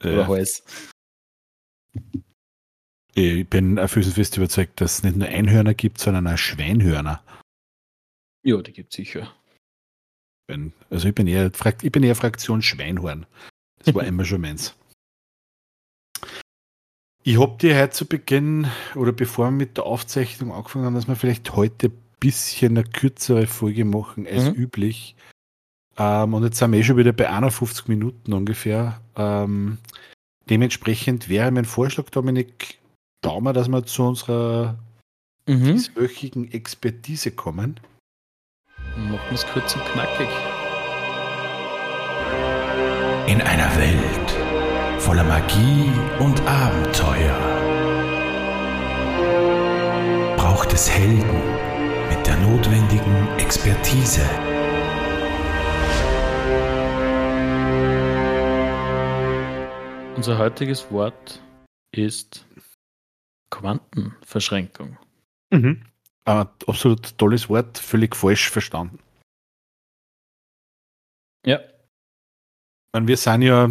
oder 0.00 0.20
ja. 0.20 0.28
Hals. 0.28 0.62
Ich 3.14 3.48
bin 3.48 3.78
auf 3.78 3.92
fest 3.92 4.36
überzeugt, 4.36 4.80
dass 4.80 4.98
es 4.98 5.02
nicht 5.02 5.16
nur 5.16 5.28
Einhörner 5.28 5.72
gibt, 5.72 5.98
sondern 5.98 6.26
auch 6.26 6.36
Schweinhörner. 6.36 7.22
Ja, 8.46 8.62
die 8.62 8.72
gibt 8.72 8.92
es 8.92 8.96
sicher. 8.96 9.34
Also 10.88 11.08
ich 11.08 11.14
bin 11.16 11.26
eher, 11.26 11.50
ich 11.82 11.90
bin 11.90 12.04
eher 12.04 12.14
Fraktion 12.14 12.62
Schweinhorn. 12.62 13.26
Das 13.84 13.92
war 13.92 14.04
immer 14.06 14.24
schon 14.24 14.42
meins. 14.42 14.76
Ich 17.24 17.40
habe 17.40 17.58
dir 17.58 17.76
heute 17.76 17.90
zu 17.90 18.06
Beginn 18.06 18.68
oder 18.94 19.10
bevor 19.10 19.46
wir 19.46 19.50
mit 19.50 19.78
der 19.78 19.84
Aufzeichnung 19.84 20.52
angefangen 20.52 20.84
haben, 20.84 20.94
dass 20.94 21.08
wir 21.08 21.16
vielleicht 21.16 21.56
heute 21.56 21.88
ein 21.88 21.98
bisschen 22.20 22.78
eine 22.78 22.84
kürzere 22.84 23.48
Folge 23.48 23.84
machen 23.84 24.28
als 24.28 24.44
mhm. 24.44 24.54
üblich. 24.54 25.16
Ähm, 25.98 26.32
und 26.32 26.44
jetzt 26.44 26.58
sind 26.58 26.70
wir 26.70 26.78
eh 26.78 26.84
schon 26.84 26.98
wieder 26.98 27.12
bei 27.12 27.28
51 27.28 27.88
Minuten 27.88 28.32
ungefähr. 28.32 29.00
Ähm, 29.16 29.78
dementsprechend 30.48 31.28
wäre 31.28 31.50
mein 31.50 31.64
Vorschlag, 31.64 32.10
Dominik, 32.10 32.78
Daumen, 33.22 33.54
dass 33.54 33.66
wir 33.66 33.84
zu 33.86 34.04
unserer 34.04 34.78
mhm. 35.48 35.64
dieswöchigen 35.64 36.52
Expertise 36.52 37.32
kommen. 37.32 37.80
Machen 38.96 39.20
wir 39.28 39.34
es 39.34 39.46
kurz 39.46 39.74
und 39.76 39.84
knackig. 39.84 40.28
In 43.26 43.42
einer 43.42 43.76
Welt 43.76 45.02
voller 45.02 45.24
Magie 45.24 45.90
und 46.18 46.40
Abenteuer 46.46 47.36
braucht 50.38 50.72
es 50.72 50.90
Helden 50.90 51.42
mit 52.08 52.26
der 52.26 52.36
notwendigen 52.38 53.28
Expertise. 53.38 54.24
Unser 60.16 60.38
heutiges 60.38 60.90
Wort 60.90 61.42
ist 61.92 62.46
Quantenverschränkung. 63.50 64.96
Mhm. 65.50 65.82
Ein 66.26 66.48
absolut 66.66 67.16
tolles 67.18 67.48
Wort, 67.48 67.78
völlig 67.78 68.16
falsch 68.16 68.50
verstanden. 68.50 68.98
Ja. 71.44 71.60
Meine, 72.92 73.06
wir 73.06 73.16
sind 73.16 73.42
ja 73.42 73.70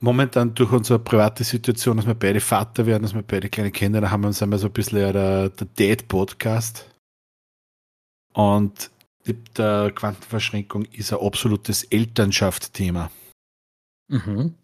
momentan 0.00 0.54
durch 0.54 0.70
unsere 0.72 0.98
private 0.98 1.44
Situation, 1.44 1.96
dass 1.96 2.06
wir 2.06 2.14
beide 2.14 2.40
Vater 2.40 2.84
werden, 2.84 3.02
dass 3.02 3.14
wir 3.14 3.22
beide 3.22 3.48
kleine 3.48 3.70
Kinder 3.70 4.10
haben, 4.10 4.22
wir, 4.22 4.32
sind 4.34 4.50
wir 4.50 4.58
so 4.58 4.66
ein 4.66 4.72
bisschen 4.72 4.98
der, 4.98 5.48
der 5.48 5.66
Date-Podcast. 5.66 6.86
Und 8.34 8.90
der 9.56 9.92
Quantenverschränkung 9.92 10.84
ist 10.86 11.12
ein 11.12 11.20
absolutes 11.20 11.84
Elternschaft-Thema. 11.84 13.10
Mhm. 14.08 14.54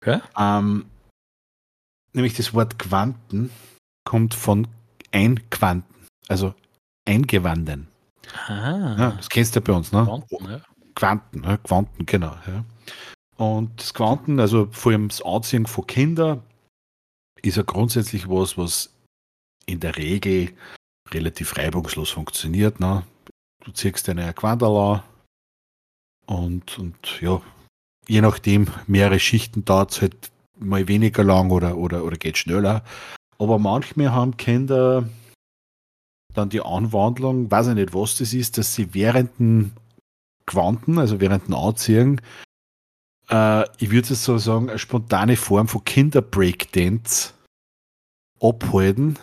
Okay. 0.00 0.20
Ähm, 0.36 0.86
nämlich 2.12 2.34
das 2.34 2.54
Wort 2.54 2.78
Quanten 2.78 3.50
kommt 4.04 4.34
von 4.34 4.66
Einquanten, 5.14 6.06
also 6.28 6.54
eingewanden. 7.06 7.88
Ah. 8.46 8.96
Ja, 8.98 9.10
das 9.12 9.28
kennst 9.28 9.54
du 9.54 9.60
ja 9.60 9.64
bei 9.64 9.72
uns, 9.72 9.92
ne? 9.92 10.04
Quanten, 10.04 10.50
ja. 10.50 10.60
Quanten, 10.94 11.40
ne? 11.40 11.58
Quanten, 11.62 12.06
genau. 12.06 12.36
Ja. 12.46 12.64
Und 13.36 13.80
das 13.80 13.94
Quanten, 13.94 14.40
also 14.40 14.68
vor 14.70 14.92
allem 14.92 15.08
das 15.08 15.22
Anziehen 15.22 15.66
von 15.66 15.86
Kindern, 15.86 16.42
ist 17.42 17.56
ja 17.56 17.62
grundsätzlich 17.62 18.28
was, 18.28 18.56
was 18.56 18.94
in 19.66 19.80
der 19.80 19.96
Regel 19.96 20.52
relativ 21.10 21.56
reibungslos 21.56 22.10
funktioniert. 22.10 22.80
Ne? 22.80 23.04
Du 23.64 23.72
ziehst 23.72 24.08
deine 24.08 24.32
Quandala 24.32 25.04
und, 26.26 26.78
und 26.78 27.20
ja, 27.20 27.40
je 28.08 28.20
nachdem, 28.20 28.68
mehrere 28.86 29.20
Schichten 29.20 29.64
dauert 29.64 29.92
es 29.92 30.02
halt 30.02 30.32
mal 30.58 30.88
weniger 30.88 31.24
lang 31.24 31.50
oder, 31.50 31.76
oder, 31.76 32.04
oder 32.04 32.16
geht 32.16 32.38
schneller. 32.38 32.82
Aber 33.44 33.58
manchmal 33.58 34.10
haben 34.10 34.38
Kinder 34.38 35.06
dann 36.32 36.48
die 36.48 36.62
Anwandlung, 36.62 37.50
weiß 37.50 37.68
ich 37.68 37.74
nicht, 37.74 37.92
was 37.92 38.16
das 38.16 38.32
ist, 38.32 38.56
dass 38.56 38.74
sie 38.74 38.94
während 38.94 39.38
dem 39.38 39.72
Quanten, 40.46 40.98
also 40.98 41.20
während 41.20 41.48
dem 41.48 41.54
Anziehen, 41.54 42.22
äh, 43.28 43.64
ich 43.76 43.90
würde 43.90 44.14
es 44.14 44.24
so 44.24 44.38
sagen, 44.38 44.70
eine 44.70 44.78
spontane 44.78 45.36
Form 45.36 45.68
von 45.68 45.84
Kinder-Breakdance 45.84 47.34
abhalten. 48.40 49.18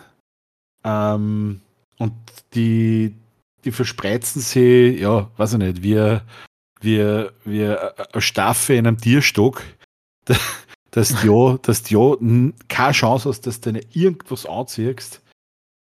Ähm, 0.84 1.60
und 1.98 2.12
die, 2.54 3.16
die 3.64 3.72
verspreizen 3.72 4.40
sie, 4.40 5.00
ja, 5.00 5.32
weiß 5.36 5.54
ich 5.54 5.58
nicht, 5.58 5.82
wie, 5.82 6.20
wie, 6.80 7.26
wie 7.44 7.64
eine 7.66 8.22
Staffe 8.22 8.74
in 8.74 8.86
einem 8.86 8.98
Tierstock 8.98 9.64
dass 10.92 11.20
du, 11.22 11.58
dass 11.62 11.82
du 11.82 12.52
keine 12.68 12.92
Chance 12.92 13.28
hast, 13.28 13.46
dass 13.46 13.60
du 13.60 13.72
nicht 13.72 13.96
irgendwas 13.96 14.46
anziehst. 14.46 15.20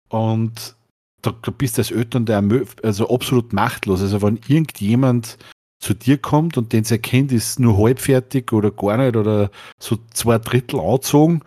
Und 0.08 0.74
da, 1.22 1.30
bist 1.30 1.78
du 1.78 1.82
als 1.82 1.90
Eltern 1.90 2.26
der 2.26 2.42
also 2.82 3.08
absolut 3.08 3.52
machtlos. 3.52 4.00
Also 4.00 4.20
wenn 4.22 4.40
irgendjemand 4.48 5.38
zu 5.78 5.94
dir 5.94 6.18
kommt 6.18 6.56
und 6.56 6.72
den 6.72 6.84
Kind 6.84 7.32
ist 7.32 7.60
nur 7.60 7.78
halbfertig 7.78 8.52
oder 8.52 8.70
gar 8.70 8.96
nicht 8.96 9.16
oder 9.16 9.50
so 9.78 9.98
zwei 10.12 10.38
Drittel 10.38 10.80
anzogen, 10.80 11.42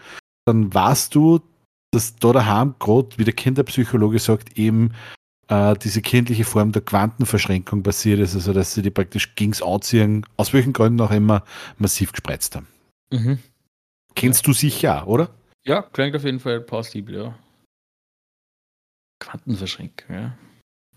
dann 0.45 0.74
weißt 0.74 1.14
du, 1.16 1.41
dass 1.91 2.16
da 2.16 2.34
daheim 2.34 2.76
gerade, 2.80 3.10
wie 3.18 3.24
der 3.24 3.34
Kinderpsychologe 3.34 4.20
sagt, 4.20 4.58
eben 4.58 4.91
äh, 5.47 5.76
diese 5.82 6.01
kindliche 6.01 6.43
Form 6.43 6.72
der 6.72 6.84
Quantenverschränkung 6.84 7.82
passiert 7.82 8.20
ist, 8.20 8.36
also 8.36 8.53
dass 8.53 8.74
sie 8.74 8.82
die 8.82 8.91
praktisch 8.91 9.36
gegens 9.36 9.64
Anziehen, 9.64 10.26
aus 10.36 10.53
welchen 10.53 10.74
Gründen 10.74 11.01
auch 11.01 11.12
immer, 11.12 11.43
massiv 11.78 12.12
gespreizt 12.12 12.55
haben. 12.55 12.68
Mhm. 13.12 13.39
Kennst 14.16 14.43
ja. 14.43 14.45
du 14.45 14.53
sicher, 14.53 15.08
oder? 15.08 15.34
Ja, 15.66 15.82
klingt 15.82 16.16
auf 16.16 16.24
jeden 16.24 16.39
Fall 16.39 16.62
plausibel, 16.62 17.16
ja. 17.16 17.39
Quantenverschränkung, 19.20 20.16
ja. 20.16 20.38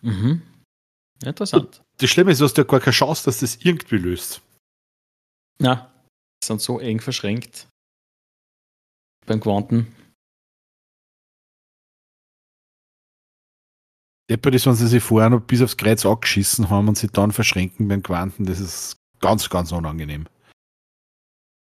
Mhm. 0.03 0.43
Interessant. 1.25 1.83
Das 1.99 2.11
Schlimme 2.11 2.33
ist, 2.33 2.41
du 2.41 2.45
hast 2.45 2.57
ja 2.57 2.65
gar 2.65 2.81
keine 2.81 2.95
Chance, 2.95 3.25
dass 3.25 3.41
das 3.41 3.57
irgendwie 3.57 3.99
löst. 3.99 4.41
Na, 5.59 5.93
sind 6.43 6.61
so 6.61 6.79
eng 6.81 7.01
verschränkt 7.01 7.69
beim 9.27 9.41
Quanten. 9.41 9.95
Deppert 14.31 14.55
ist, 14.55 14.67
wenn 14.67 14.75
sie 14.75 14.87
sich 14.87 15.03
vorher 15.03 15.29
noch 15.29 15.41
bis 15.41 15.61
aufs 15.61 15.77
Kreuz 15.77 16.07
angeschissen 16.07 16.71
haben 16.71 16.89
und 16.89 16.97
sie 16.97 17.09
dann 17.09 17.33
verschränken 17.33 17.89
beim 17.89 18.03
Quanten, 18.03 18.47
das 18.47 18.61
ist 18.61 18.97
ganz, 19.21 19.51
ganz 19.51 19.73
unangenehm. 19.73 20.27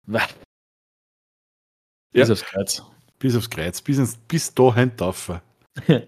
Bis 0.06 0.22
ja. 2.28 2.32
aufs 2.32 2.42
Kreuz. 2.42 2.82
Bis 3.18 3.36
aufs 3.36 3.50
Kreuz, 3.50 3.80
bis, 3.82 3.98
ins, 3.98 4.16
bis 4.16 4.52
dahin 4.54 4.96
taufen. 4.96 5.40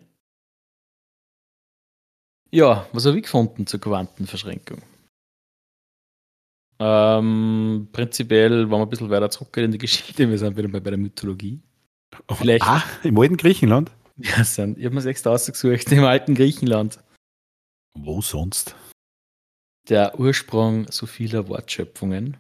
ja, 2.51 2.87
was 2.93 3.07
habe 3.07 3.19
ich 3.19 3.25
gefunden 3.25 3.67
zur 3.67 3.81
Quantenverschränkung? 3.81 4.83
Ähm, 6.79 7.89
prinzipiell, 7.93 8.63
wenn 8.63 8.71
man 8.71 8.83
ein 8.83 8.89
bisschen 8.89 9.11
weiter 9.11 9.31
zurückgeht 9.31 9.65
in 9.65 9.73
die 9.73 9.79
Geschichte, 9.79 10.29
wir 10.29 10.39
sind 10.39 10.57
wieder 10.57 10.69
bei, 10.69 10.81
bei 10.81 10.91
der 10.91 10.99
Mythologie. 10.99 11.61
Vielleicht. 12.31 12.65
Ah, 12.65 12.83
im 13.05 13.19
alten 13.19 13.37
Griechenland? 13.37 13.91
Ja, 14.17 14.43
sind. 14.45 14.79
Ich 14.79 14.85
habe 14.85 14.95
mir 14.95 15.01
sechs 15.01 15.27
ausgesucht 15.27 15.91
im 15.93 16.05
alten 16.05 16.35
Griechenland. 16.35 16.99
Wo 17.95 18.21
sonst? 18.21 18.75
Der 19.89 20.19
Ursprung 20.19 20.91
so 20.91 21.07
vieler 21.07 21.49
Wortschöpfungen. 21.49 22.37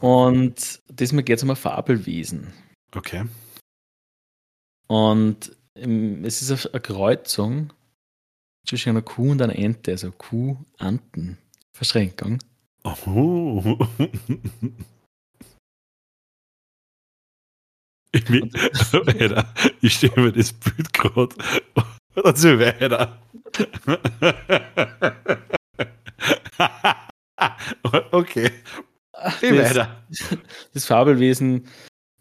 Und 0.00 0.80
diesmal 0.88 1.24
geht 1.24 1.38
es 1.38 1.42
um 1.42 1.50
ein 1.50 1.56
Fabelwesen. 1.56 2.52
Okay. 2.94 3.24
Und 4.86 5.56
es 5.74 6.42
ist 6.42 6.72
eine 6.72 6.80
Kreuzung 6.80 7.72
zwischen 8.66 8.90
einer 8.90 9.02
Kuh 9.02 9.32
und 9.32 9.42
einer 9.42 9.56
Ente, 9.56 9.90
also 9.92 10.12
Kuh-Anten-Verschränkung. 10.12 12.38
Oh. 12.84 13.78
Ich, 18.14 18.24
bin, 18.26 18.52
weiter. 18.52 19.52
ich 19.80 19.94
stehe 19.94 20.12
mir 20.14 20.30
das 20.30 20.52
Bild 20.52 20.92
gerade. 20.92 21.34
Und 22.14 22.38
so 22.38 22.60
weiter. 22.60 23.20
okay. 28.12 28.52
Weiter. 29.24 30.04
Das 30.72 30.86
Fabelwesen 30.86 31.66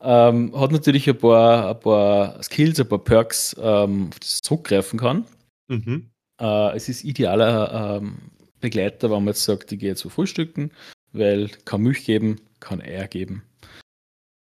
ähm, 0.01 0.59
hat 0.59 0.71
natürlich 0.71 1.09
ein 1.09 1.17
paar, 1.17 1.69
ein 1.69 1.79
paar 1.79 2.43
Skills, 2.43 2.79
ein 2.79 2.87
paar 2.87 3.03
Perks, 3.03 3.55
ähm, 3.59 4.09
auf 4.09 4.19
das 4.19 4.29
es 4.29 4.39
zurückgreifen 4.41 4.99
kann. 4.99 5.25
Mhm. 5.67 6.09
Äh, 6.39 6.75
es 6.75 6.89
ist 6.89 7.03
idealer 7.03 7.97
ähm, 7.97 8.17
Begleiter, 8.59 9.09
wenn 9.09 9.17
man 9.23 9.27
jetzt 9.27 9.43
sagt, 9.43 9.71
ich 9.71 9.79
gehe 9.79 9.95
zu 9.95 10.09
frühstücken, 10.09 10.71
weil 11.11 11.49
kann 11.65 11.81
Milch 11.81 12.05
geben, 12.05 12.41
kann 12.59 12.81
Eier 12.81 13.07
geben, 13.07 13.43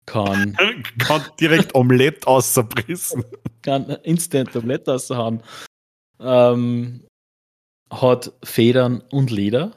kann, 0.07 0.57
Kann 0.98 1.22
direkt 1.40 1.74
Omelette 1.74 2.26
außerbrissen. 2.26 3.24
kann 3.62 3.90
instant 4.04 4.52
Tablette 4.52 4.92
raushauen, 4.92 5.42
ähm, 6.20 7.04
hat 7.90 8.32
Federn 8.42 9.02
und 9.11 9.30
Leder. 9.30 9.72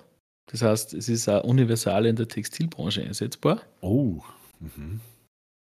Das 0.52 0.64
heißt, 0.64 0.96
es 0.96 1.10
ist 1.10 1.30
auch 1.30 1.44
universal 1.44 2.08
in 2.08 2.16
der 2.16 2.28
Textilbranche 2.28 3.04
einsetzbar. 3.04 3.62
Oh. 3.82 4.22
Mhm. 4.60 5.00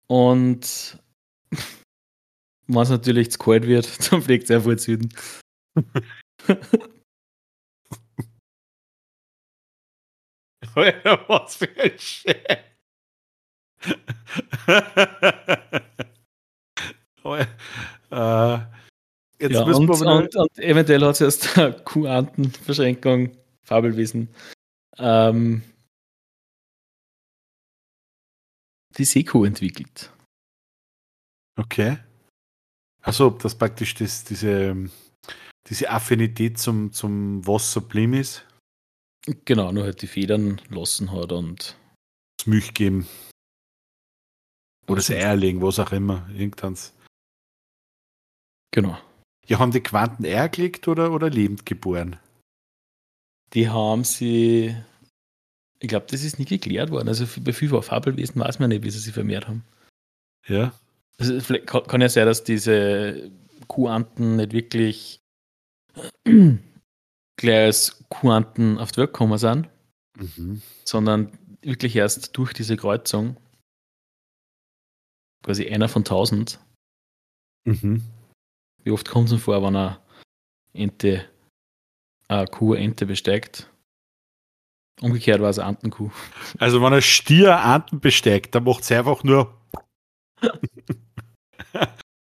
Und 0.07 0.97
wenn 2.67 2.81
es 2.81 2.89
natürlich 2.89 3.31
zu 3.31 3.37
kalt 3.37 3.67
wird, 3.67 3.87
dann 4.11 4.21
fliegt 4.23 4.45
es 4.45 4.51
einfach 4.51 4.71
in 4.71 4.77
den 4.77 4.79
Süden. 4.79 5.13
Alter, 10.75 11.23
Was 11.27 11.55
für 11.55 11.69
ein 11.79 11.99
Shit. 11.99 12.35
äh, 18.09 18.57
jetzt 19.39 19.51
Ja, 19.51 19.65
müssen 19.65 19.87
und, 19.87 20.01
wir 20.01 20.11
und, 20.11 20.35
und 20.35 20.57
eventuell 20.57 21.01
hat 21.01 21.11
es 21.11 21.21
erst 21.21 21.57
eine 21.59 21.73
Kuhantenverschränkung, 21.73 23.37
Fabelwesen. 23.63 24.29
Ähm, 24.97 25.63
die 28.97 29.05
Seekuh 29.05 29.45
entwickelt. 29.45 30.11
Okay. 31.57 31.97
Also, 33.01 33.27
ob 33.27 33.39
das 33.39 33.57
praktisch 33.57 33.95
das, 33.95 34.23
diese, 34.23 34.89
diese 35.67 35.89
Affinität 35.89 36.57
zum, 36.57 36.93
zum 36.93 37.45
Wasser 37.45 37.81
blieb 37.81 38.13
ist, 38.13 38.45
Genau, 39.45 39.71
nur 39.71 39.85
halt 39.85 40.01
die 40.01 40.07
Federn 40.07 40.59
lassen 40.69 41.11
hat 41.13 41.31
und 41.31 41.77
das 42.37 42.47
Milch 42.47 42.73
geben. 42.73 43.07
Oder 44.85 44.97
das 44.97 45.09
Eier 45.09 45.35
legen, 45.37 45.61
was 45.61 45.79
auch 45.79 45.93
immer. 45.93 46.27
Irgendwanns. 46.29 46.93
genau. 48.71 48.97
Ja, 49.45 49.59
haben 49.59 49.71
die 49.71 49.81
Quanten 49.81 50.25
Eier 50.25 50.49
gelegt 50.49 50.87
oder, 50.87 51.11
oder 51.11 51.29
lebend 51.29 51.65
geboren? 51.65 52.17
Die 53.53 53.69
haben 53.69 54.03
sie, 54.03 54.75
ich 55.79 55.87
glaube, 55.87 56.07
das 56.09 56.23
ist 56.23 56.39
nie 56.39 56.45
geklärt 56.45 56.91
worden. 56.91 57.07
Also 57.07 57.25
bei 57.41 57.53
viel 57.53 57.69
Fabelwesen 57.81 58.41
weiß 58.41 58.59
man 58.59 58.69
nicht, 58.69 58.83
wie 58.83 58.89
sie 58.89 58.99
sich 58.99 59.13
vermehrt 59.13 59.47
haben. 59.47 59.63
Ja. 60.47 60.73
Also 61.19 61.39
vielleicht 61.39 61.67
kann, 61.67 61.83
kann 61.83 62.01
ja 62.01 62.09
sein, 62.09 62.25
dass 62.25 62.43
diese 62.43 63.31
Kuhanten 63.67 64.37
nicht 64.37 64.53
wirklich 64.53 65.21
gleich 66.25 67.65
als 67.65 68.03
Kuhanten 68.09 68.77
auf 68.79 68.91
die 68.91 68.97
Welt 68.97 69.13
gekommen 69.13 69.37
sind, 69.37 69.69
Mhm. 70.17 70.61
sondern 70.85 71.37
wirklich 71.61 71.95
erst 71.95 72.37
durch 72.37 72.53
diese 72.53 72.77
Kreuzung 72.77 73.37
quasi 75.43 75.67
einer 75.67 75.89
von 75.89 76.05
tausend. 76.05 76.59
Mhm. 77.65 78.03
Wie 78.83 78.91
oft 78.91 79.09
kommt 79.09 79.25
es 79.25 79.31
denn 79.31 79.39
vor, 79.39 79.61
wenn 79.63 79.75
eine 79.75 79.99
Ente, 80.73 81.25
eine 82.27 82.47
Kuh 82.47 82.73
eine 82.73 82.83
Ente 82.85 83.05
besteigt? 83.05 83.69
Umgekehrt 85.01 85.41
war 85.41 85.49
es 85.49 85.59
eine 85.59 85.69
Antenkuh. 85.69 86.11
Also, 86.59 86.81
wenn 86.81 86.93
ein 86.93 87.01
Stier 87.01 87.59
Anten 87.59 87.99
besteigt, 87.99 88.55
dann 88.55 88.63
macht 88.63 88.83
es 88.83 88.91
einfach 88.91 89.23
nur. 89.23 89.53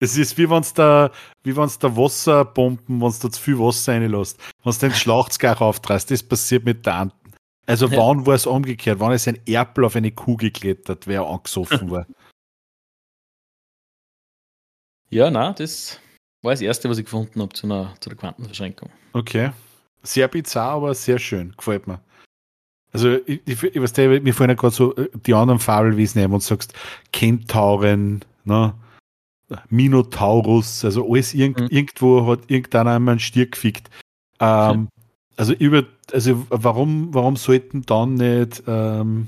Es 0.02 0.18
ist 0.18 0.38
wie 0.38 0.50
wenn 0.50 0.60
es 0.60 0.74
da, 0.74 1.10
wie 1.44 1.56
wenn's 1.56 1.80
da 1.80 1.96
Wasserbomben, 1.96 3.00
wenn 3.02 3.08
es 3.08 3.20
da 3.20 3.32
zu 3.32 3.42
viel 3.42 3.58
Wasser 3.58 3.94
reinlässt, 3.94 4.38
wenn 4.62 4.70
es 4.70 4.78
den 4.78 4.92
Schlauchsgar 4.94 5.60
auftreißt, 5.62 6.12
das 6.12 6.22
passiert 6.22 6.66
mit 6.66 6.86
der 6.86 6.96
Anten. 6.96 7.32
Also 7.66 7.88
Ja. 7.88 7.98
wann 7.98 8.26
war 8.26 8.36
es 8.36 8.46
umgekehrt? 8.46 9.00
Wann 9.00 9.14
ist 9.14 9.28
ein 9.28 9.40
Erpel 9.48 9.86
auf 9.86 9.96
eine 9.96 10.12
Kuh 10.12 10.36
geklettert, 10.36 11.08
wer 11.08 11.26
angesoffen 11.26 11.90
war? 11.90 12.06
Ja, 15.10 15.32
na, 15.32 15.54
das 15.54 16.00
war 16.42 16.52
das 16.52 16.62
Erste, 16.62 16.90
was 16.90 16.98
ich 16.98 17.06
gefunden 17.06 17.42
habe 17.42 17.54
zu, 17.54 17.66
einer, 17.66 17.96
zu 18.02 18.10
der 18.10 18.18
Quantenverschränkung. 18.18 18.92
Okay. 19.14 19.52
Sehr 20.06 20.28
bizarr, 20.28 20.72
aber 20.72 20.94
sehr 20.94 21.20
schön. 21.20 21.54
Gefällt 21.58 21.88
mir. 21.88 22.00
Also, 22.94 23.18
ich, 23.26 23.42
ich, 23.46 23.64
ich 23.64 23.82
weiß 23.82 23.98
nicht, 23.98 24.24
mir 24.24 24.34
fallen 24.34 24.52
ja 24.52 24.56
gerade 24.56 24.74
so 24.74 24.96
äh, 24.96 25.10
die 25.26 25.34
anderen 25.34 25.60
Fabelwesen 25.60 26.22
ein, 26.22 26.32
du 26.38 26.40
sagst, 26.40 26.74
Kentauren, 27.12 28.24
ne? 28.46 28.74
Minotaurus, 29.70 30.84
also 30.86 31.08
alles 31.12 31.34
irgend, 31.34 31.60
Mhm. 31.60 31.68
irgendwo 31.70 32.26
hat 32.26 32.50
irgendeiner 32.50 32.92
einmal 32.92 33.14
einen 33.14 33.20
Stier 33.20 33.46
gefickt. 33.46 33.90
Ähm, 34.40 34.90
also 35.38 35.54
über, 35.54 35.84
also 36.12 36.46
warum, 36.50 37.14
warum 37.14 37.36
sollten 37.36 37.86
dann 37.86 38.16
nicht 38.16 38.64
ähm, 38.66 39.28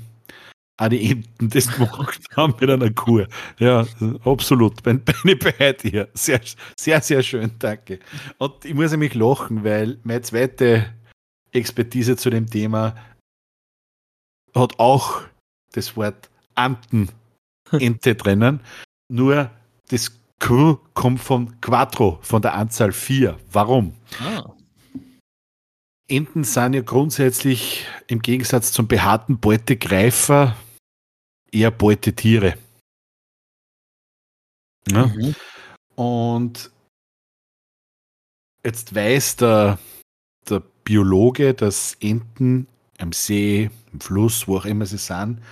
auch 0.78 0.88
die 0.88 1.10
Enten 1.10 1.50
das 1.50 1.70
gemacht 1.70 2.20
haben 2.36 2.54
mit 2.58 2.70
einer 2.70 2.90
Kuh? 2.90 3.24
Ja, 3.58 3.84
absolut. 4.24 4.82
Bin, 4.82 5.00
bin 5.00 5.14
ich 5.24 5.38
bei 5.38 5.72
dir. 5.72 6.08
Sehr, 6.14 6.40
sehr, 6.76 7.02
sehr 7.02 7.22
schön, 7.22 7.50
danke. 7.58 7.98
Und 8.38 8.64
ich 8.64 8.74
muss 8.74 8.92
nämlich 8.92 9.14
lachen, 9.14 9.64
weil 9.64 9.98
meine 10.04 10.22
zweite 10.22 10.86
Expertise 11.52 12.16
zu 12.16 12.30
dem 12.30 12.48
Thema 12.48 12.94
hat 14.54 14.78
auch 14.78 15.22
das 15.72 15.96
Wort 15.96 16.30
Anten, 16.54 17.08
Ente 17.72 18.14
drinnen. 18.14 18.60
Nur 19.08 19.50
das 19.88 20.12
Q 20.40 20.78
kommt 20.94 21.20
von 21.20 21.60
Quattro, 21.60 22.18
von 22.22 22.40
der 22.40 22.54
Anzahl 22.54 22.92
4. 22.92 23.36
Warum? 23.50 23.94
Ah, 24.20 24.52
Enten 26.10 26.44
sind 26.44 26.72
ja 26.72 26.80
grundsätzlich 26.80 27.84
im 28.06 28.22
Gegensatz 28.22 28.72
zum 28.72 28.88
behaarten 28.88 29.38
Beutegreifer 29.38 30.56
eher 31.52 31.70
Beutetiere. 31.70 32.56
Ja? 34.90 35.06
mhm. 35.06 35.34
Und 35.94 36.70
jetzt 38.64 38.94
weiß 38.94 39.36
der, 39.36 39.78
der 40.48 40.62
Biologe, 40.84 41.54
dass 41.54 41.96
Enten 42.00 42.66
am 42.98 43.12
See, 43.12 43.70
im 43.92 44.00
Fluss, 44.00 44.46
wo 44.48 44.58
auch 44.58 44.64
immer 44.64 44.86
sie 44.86 44.98
sind, 44.98 45.42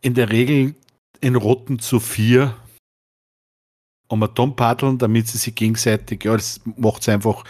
in 0.00 0.14
der 0.14 0.30
Regel 0.30 0.74
in 1.20 1.34
Rotten 1.34 1.78
zu 1.78 1.98
vier 1.98 2.56
um 4.08 4.22
Atom 4.22 4.56
paddeln, 4.56 4.98
damit 4.98 5.28
sie 5.28 5.38
sich 5.38 5.54
gegenseitig, 5.54 6.24
ja, 6.24 6.32
das 6.32 6.60
macht 6.64 7.02
es 7.02 7.08
einfach, 7.08 7.44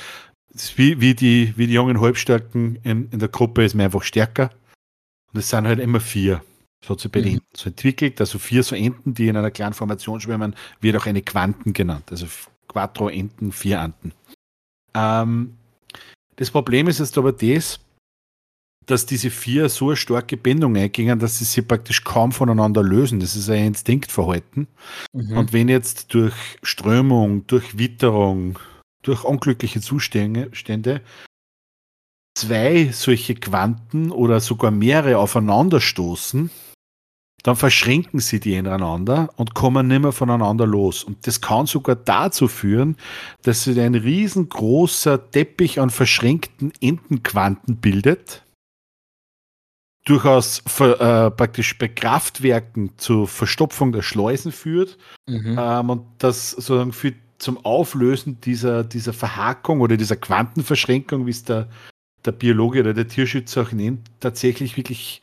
wie, 0.77 1.01
wie, 1.01 1.15
die, 1.15 1.55
wie 1.57 1.69
die 1.69 1.75
jungen 1.75 2.01
Halbstarken 2.01 2.77
in, 2.83 3.09
in 3.11 3.19
der 3.21 3.29
Gruppe 3.29 3.65
ist 3.65 3.75
man 3.75 3.85
einfach 3.87 4.03
stärker. 4.03 4.51
Und 5.33 5.39
es 5.39 5.51
sind 5.51 5.67
halt 5.67 5.79
immer 5.79 6.01
vier. 6.01 6.43
Das 6.81 6.91
hat 6.91 7.01
sich 7.01 7.11
bei 7.11 7.21
den 7.21 7.33
Mhm. 7.33 7.39
Enten 7.39 7.57
so 7.57 7.71
entwickelt. 7.71 8.21
Also 8.21 8.39
vier 8.39 8.63
so 8.63 8.77
Enten, 8.77 9.15
die 9.15 9.29
in 9.29 9.37
einer 9.37 9.51
kleinen 9.51 9.75
Formation 9.75 10.21
schwimmen, 10.21 10.55
wird 10.81 10.97
auch 10.97 11.07
eine 11.07 11.23
Quanten 11.23 11.73
genannt. 11.73 12.05
Also 12.11 12.27
Quattro 12.69 13.09
Enten, 13.09 13.53
vier 13.53 13.79
Enten. 13.79 14.13
Ähm, 14.95 15.57
das 16.37 16.51
Problem 16.51 16.89
ist 16.89 17.01
jetzt 17.01 17.19
aber 17.19 17.33
das, 17.33 17.81
dass 18.87 19.05
diese 19.05 19.31
vier 19.31 19.69
so 19.69 19.89
eine 19.89 19.97
starke 19.97 20.37
Bindung 20.37 20.77
eingingen, 20.77 21.19
dass 21.19 21.39
sie 21.39 21.45
sich 21.45 21.67
praktisch 21.67 22.05
kaum 22.05 22.33
voneinander 22.33 22.83
lösen. 22.83 23.21
Das 23.21 23.37
ist 23.37 23.51
ein 23.51 23.67
Instinktverhalten. 23.67 24.67
Mhm. 25.13 25.37
Und 25.37 25.53
wenn 25.53 25.69
jetzt 25.69 26.15
durch 26.15 26.35
Strömung, 26.63 27.47
durch 27.47 27.79
Witterung, 27.79 28.59
durch 29.03 29.25
unglückliche 29.25 29.81
Zustände 29.81 30.49
Stände 30.53 31.03
zwei 32.35 32.91
solche 32.93 33.35
Quanten 33.35 34.11
oder 34.11 34.41
sogar 34.41 34.71
mehrere 34.71 35.19
aufeinanderstoßen, 35.19 36.51
dann 37.43 37.57
verschränken 37.57 38.21
sie 38.21 38.41
die 38.41 38.55
ineinander 38.55 39.31
und 39.37 39.55
kommen 39.55 39.87
nicht 39.89 40.03
mehr 40.03 40.13
voneinander 40.13 40.67
los. 40.67 41.05
Und 41.05 41.27
das 41.27 41.41
kann 41.41 41.67
sogar 41.67 41.97
dazu 41.97 42.49
führen, 42.49 42.97
dass 43.43 43.65
sich 43.65 43.79
ein 43.81 43.95
riesengroßer 43.95 45.31
Teppich 45.31 45.81
an 45.81 45.91
verschränkten 45.91 46.73
Entenquanten 46.81 47.77
bildet, 47.77 48.43
durchaus 50.05 50.63
äh, 50.81 51.31
praktisch 51.31 51.77
bei 51.79 51.89
Kraftwerken 51.89 52.93
zur 52.97 53.29
Verstopfung 53.29 53.93
der 53.93 54.03
Schleusen 54.03 54.53
führt 54.53 54.97
Mhm. 55.29 55.57
ähm, 55.61 55.91
und 55.91 56.07
das 56.17 56.53
sozusagen 56.53 56.93
für, 56.93 57.13
zum 57.37 57.63
Auflösen 57.65 58.41
dieser, 58.41 58.83
dieser 58.83 59.13
Verhakung 59.13 59.83
oder 59.83 59.99
dieser 59.99 60.17
Quantenverschränkung, 60.17 61.27
wie 61.27 61.31
es 61.31 61.45
der, 61.45 61.69
der 62.25 62.33
Biologe 62.33 62.81
oder 62.81 62.95
der 62.95 63.07
Tierschützer 63.07 63.63
auch 63.63 63.73
nennt, 63.73 64.09
tatsächlich 64.21 64.79
wirklich 64.79 65.21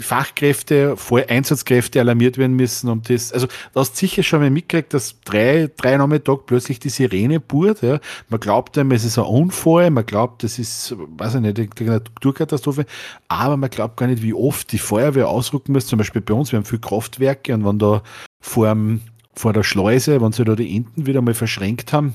Fachkräfte, 0.00 0.96
Vor 0.96 1.22
Einsatzkräfte 1.28 2.00
alarmiert 2.00 2.38
werden 2.38 2.54
müssen, 2.54 2.88
um 2.88 3.02
das, 3.02 3.32
also 3.32 3.48
da 3.74 3.80
hast 3.80 3.94
du 3.94 3.98
sicher 3.98 4.22
schon 4.22 4.40
mal 4.40 4.50
mitgekriegt, 4.50 4.94
dass 4.94 5.20
drei, 5.22 5.68
drei 5.76 5.96
Nachmittag 5.96 6.46
plötzlich 6.46 6.78
die 6.78 6.88
Sirene 6.88 7.40
bohrt, 7.40 7.82
ja. 7.82 7.98
Man 8.28 8.38
glaubt 8.38 8.78
einem, 8.78 8.92
es 8.92 9.04
ist 9.04 9.18
ein 9.18 9.24
Unfall, 9.24 9.90
man 9.90 10.06
glaubt, 10.06 10.44
das 10.44 10.60
ist, 10.60 10.94
weiß 10.96 11.36
ich 11.36 11.40
nicht, 11.40 11.80
eine 11.80 11.90
Naturkatastrophe, 11.90 12.86
aber 13.26 13.56
man 13.56 13.70
glaubt 13.70 13.96
gar 13.96 14.06
nicht, 14.06 14.22
wie 14.22 14.34
oft 14.34 14.70
die 14.70 14.78
Feuerwehr 14.78 15.28
ausrücken 15.28 15.72
muss, 15.72 15.86
zum 15.86 15.98
Beispiel 15.98 16.22
bei 16.22 16.34
uns, 16.34 16.52
wir 16.52 16.58
haben 16.58 16.64
viele 16.64 16.80
Kraftwerke 16.80 17.52
und 17.54 17.64
wenn 17.64 17.80
da 17.80 18.02
vor, 18.40 18.68
dem, 18.68 19.00
vor 19.34 19.52
der 19.52 19.64
Schleuse, 19.64 20.20
wenn 20.20 20.30
sie 20.30 20.44
da 20.44 20.54
die 20.54 20.76
Enten 20.76 21.06
wieder 21.06 21.22
mal 21.22 21.34
verschränkt 21.34 21.92
haben, 21.92 22.14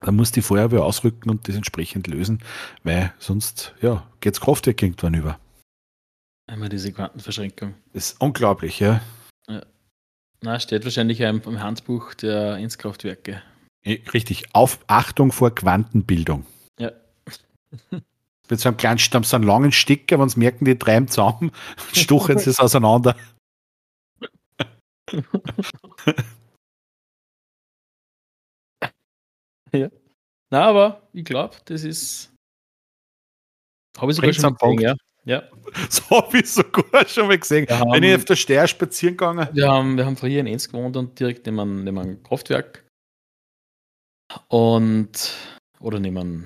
dann 0.00 0.16
muss 0.16 0.32
die 0.32 0.42
Feuerwehr 0.42 0.82
ausrücken 0.82 1.30
und 1.30 1.46
das 1.46 1.54
entsprechend 1.54 2.08
lösen, 2.08 2.40
weil 2.82 3.12
sonst, 3.20 3.72
ja, 3.80 4.04
geht's 4.20 4.40
Kraftwerk 4.40 4.82
irgendwann 4.82 5.14
über. 5.14 5.38
Einmal 6.52 6.68
diese 6.68 6.92
Quantenverschränkung. 6.92 7.74
Ist 7.94 8.20
unglaublich, 8.20 8.78
ja. 8.78 9.00
Na, 10.42 10.60
steht 10.60 10.84
wahrscheinlich 10.84 11.20
im, 11.20 11.62
Handbuch 11.62 12.12
der 12.12 12.58
Innskraftwerke. 12.58 13.42
Eh, 13.82 14.02
Richtig, 14.12 14.54
auf 14.54 14.80
Achtung 14.86 15.32
vor 15.32 15.54
Quantenbildung. 15.54 16.44
Ja. 16.78 16.92
Mit 18.50 18.60
so 18.60 18.68
einem 18.68 18.76
kleinen, 18.76 18.98
Stamm, 18.98 19.24
so 19.24 19.36
einen 19.36 19.46
langen 19.46 19.72
Sticker, 19.72 20.20
wenn 20.20 20.28
sie 20.28 20.40
merken, 20.40 20.66
die 20.66 20.76
treiben 20.76 21.08
zusammen, 21.08 21.52
stochen 21.94 22.38
sie 22.38 22.50
es 22.50 22.60
auseinander. 22.60 23.16
Na, 30.50 30.64
aber 30.64 31.08
ich 31.14 31.24
glaube, 31.24 31.56
das 31.64 31.82
ist. 31.84 32.30
Habe 33.96 34.12
ich 34.12 34.16
sogar 34.16 34.30
Bringt's 34.30 34.42
schon 34.42 34.54
gesehen, 34.54 34.80
ja. 34.80 34.94
Ja, 35.24 35.42
So 35.90 36.02
habe 36.10 36.38
ich 36.38 36.50
sogar 36.50 37.06
schon 37.06 37.28
mal 37.28 37.38
gesehen. 37.38 37.68
Wir 37.68 37.78
Wenn 37.92 38.02
ich 38.02 38.10
haben- 38.12 38.20
auf 38.20 38.24
der 38.24 38.36
Steier 38.36 38.66
spazieren 38.66 39.16
gegangen 39.16 39.48
wir 39.52 39.68
haben, 39.70 39.96
wir 39.96 40.04
haben 40.04 40.16
früher 40.16 40.40
in 40.40 40.46
Enns 40.46 40.68
gewohnt 40.68 40.96
und 40.96 41.18
direkt 41.18 41.46
neben 41.46 41.60
einem, 41.60 41.84
neben 41.84 41.98
einem 41.98 42.22
Kraftwerk. 42.22 42.84
Und, 44.48 45.34
oder 45.80 45.98
neben 46.00 46.18
einem 46.18 46.44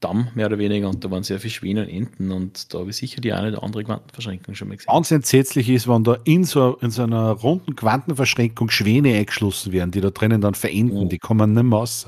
Damm, 0.00 0.28
mehr 0.34 0.46
oder 0.46 0.58
weniger. 0.58 0.88
Und 0.88 1.04
da 1.04 1.10
waren 1.10 1.22
sehr 1.22 1.38
viele 1.38 1.52
Schwäne 1.52 1.82
und 1.82 1.88
Enten. 1.88 2.32
Und 2.32 2.72
da 2.74 2.78
habe 2.80 2.90
ich 2.90 2.96
sicher 2.96 3.20
die 3.20 3.32
eine 3.32 3.48
oder 3.48 3.62
andere 3.62 3.84
Quantenverschränkung 3.84 4.54
schon 4.54 4.68
mal 4.68 4.76
gesehen. 4.76 4.92
ganz 4.92 5.10
entsetzlich 5.10 5.68
ist, 5.68 5.86
wenn 5.86 6.02
da 6.04 6.16
in 6.24 6.44
so, 6.44 6.76
in 6.80 6.90
so 6.90 7.02
einer 7.02 7.30
runden 7.32 7.76
Quantenverschränkung 7.76 8.70
Schwäne 8.70 9.14
eingeschlossen 9.16 9.72
werden, 9.72 9.90
die 9.92 10.00
da 10.00 10.10
drinnen 10.10 10.40
dann 10.40 10.54
verenden, 10.54 11.04
Mhm. 11.04 11.08
die 11.08 11.18
kommen 11.18 11.52
nicht 11.52 11.62
mehr 11.62 11.78
raus. 11.78 12.06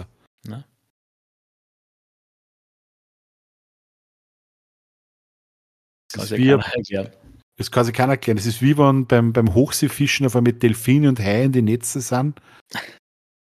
Das 6.14 6.30
ist 6.30 6.30
kann 6.30 6.38
wie, 6.38 6.94
ja 6.94 7.10
das 7.56 7.70
kann 7.70 7.84
sich 7.84 7.94
keiner 7.94 8.12
erklären. 8.12 8.36
Das 8.36 8.46
ist 8.46 8.62
wie 8.62 8.76
wenn 8.76 9.06
beim, 9.06 9.32
beim 9.32 9.54
Hochseefischen 9.54 10.26
auf 10.26 10.34
einmal 10.34 10.52
mit 10.52 10.62
Delfinen 10.62 11.10
und 11.10 11.20
Haien 11.20 11.52
die 11.52 11.62
Netze 11.62 12.00
sind, 12.00 12.40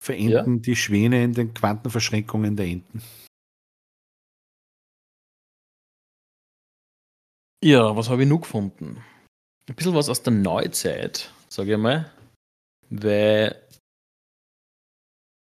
verenden 0.01 0.61
die 0.61 0.75
Schwäne 0.75 1.23
in 1.23 1.33
den 1.33 1.53
Quantenverschränkungen 1.53 2.55
der 2.55 2.65
Enten. 2.65 3.03
Ja, 7.63 7.95
was 7.95 8.09
habe 8.09 8.23
ich 8.23 8.29
noch 8.29 8.41
gefunden? 8.41 9.03
Ein 9.69 9.75
bisschen 9.75 9.93
was 9.93 10.09
aus 10.09 10.23
der 10.23 10.33
Neuzeit, 10.33 11.31
sage 11.47 11.73
ich 11.73 11.77
mal. 11.77 12.11
Weil 12.89 13.55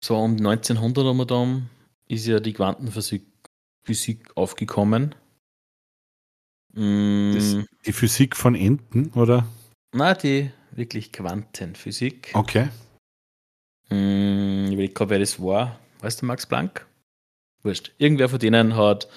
so 0.04 0.16
um 0.16 0.36
1900 0.36 1.04
haben 1.04 1.16
wir 1.16 1.26
dann 1.26 1.70
ist 2.06 2.26
ja 2.26 2.38
die 2.38 2.52
Quantenphysik 2.52 3.26
Physik 3.84 4.34
aufgekommen. 4.36 5.14
Mm, 6.74 7.32
Das- 7.34 7.56
Die 7.86 7.92
Physik 7.92 8.36
von 8.36 8.54
Enten, 8.54 9.10
oder? 9.14 9.46
na, 9.92 10.14
die 10.14 10.50
wirklich 10.72 11.12
Quantenphysik. 11.12 12.30
Okay. 12.34 12.68
Mm, 13.90 14.66
ich 14.66 14.72
überlege 14.72 14.94
gerade, 14.94 15.10
wer 15.10 15.18
das 15.20 15.40
war. 15.40 15.78
Weißt 16.00 16.22
du, 16.22 16.26
Max 16.26 16.46
Planck? 16.46 16.86
Wurscht. 17.62 17.92
Irgendwer 17.98 18.28
von 18.28 18.38
denen 18.38 18.76
hat 18.76 19.08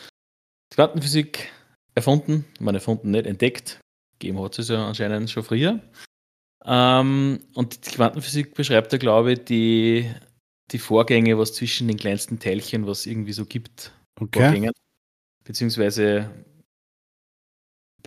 die 0.71 0.75
Quantenphysik 0.75 1.49
erfunden. 1.95 2.45
Man 2.59 2.75
erfunden 2.75 3.11
nicht, 3.11 3.25
entdeckt. 3.25 3.79
Gegeben 4.19 4.41
hat 4.41 4.57
es 4.59 4.69
ja 4.69 4.87
anscheinend 4.87 5.29
schon 5.29 5.43
früher. 5.43 5.79
Ähm, 6.65 7.39
und 7.55 7.85
die 7.87 7.91
Quantenphysik 7.91 8.53
beschreibt 8.53 8.91
da, 8.93 8.97
glaube 8.97 9.33
ich, 9.33 9.45
die, 9.45 10.11
die 10.71 10.79
Vorgänge, 10.79 11.37
was 11.37 11.53
zwischen 11.53 11.87
den 11.87 11.97
kleinsten 11.97 12.39
Teilchen, 12.39 12.85
was 12.87 13.05
irgendwie 13.05 13.33
so 13.33 13.45
gibt, 13.45 13.93
Okay. 14.19 14.41
Vorgängen. 14.43 14.71
Beziehungsweise 15.43 16.29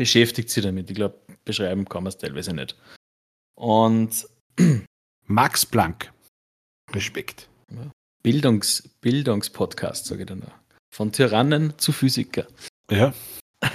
beschäftigt 0.00 0.48
sie 0.48 0.62
damit. 0.62 0.88
Ich 0.88 0.96
glaube, 0.96 1.20
beschreiben 1.44 1.86
kann 1.86 2.04
man 2.04 2.08
es 2.08 2.16
teilweise 2.16 2.54
nicht. 2.54 2.74
Und 3.54 4.26
Max 5.26 5.66
Planck. 5.66 6.10
Respekt. 6.92 7.50
Bildungs, 8.22 8.88
Bildungspodcast, 9.02 10.06
sage 10.06 10.22
ich 10.22 10.26
dann 10.26 10.38
noch. 10.38 10.54
Von 10.90 11.12
Tyrannen 11.12 11.78
zu 11.78 11.92
Physiker. 11.92 12.46
Ja. 12.90 13.12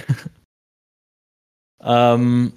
Ähm, 1.88 2.52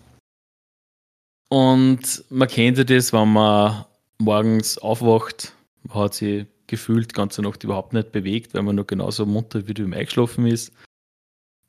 und 1.49 2.23
man 2.31 2.47
kennt 2.47 2.79
ja 2.79 2.83
das, 2.83 3.13
wenn 3.13 3.31
man 3.31 3.85
morgens 4.17 4.79
aufwacht, 4.79 5.53
man 5.83 5.97
hat 5.97 6.15
sich 6.15 6.47
gefühlt 6.65 7.11
die 7.11 7.15
ganze 7.15 7.43
Nacht 7.43 7.63
überhaupt 7.63 7.93
nicht 7.93 8.11
bewegt, 8.11 8.55
weil 8.55 8.63
man 8.63 8.77
noch 8.77 8.87
genauso 8.87 9.27
munter 9.27 9.67
wie 9.67 9.75
du 9.75 9.83
im 9.83 9.93
eingeschlafen 9.93 10.47
ist. 10.47 10.73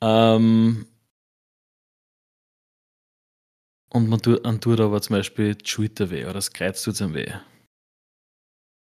Ähm, 0.01 0.87
und 3.93 4.09
man 4.09 4.21
tut, 4.21 4.43
man 4.45 4.61
tut 4.61 4.81
aber 4.81 5.01
zum 5.03 5.17
Beispiel 5.17 5.55
die 5.55 5.69
Schulter 5.69 6.11
weh 6.11 6.25
oder 6.25 6.35
das 6.35 6.53
Kreuz 6.53 6.83
tut 6.83 7.01
einem 7.03 7.15
weh. 7.15 7.33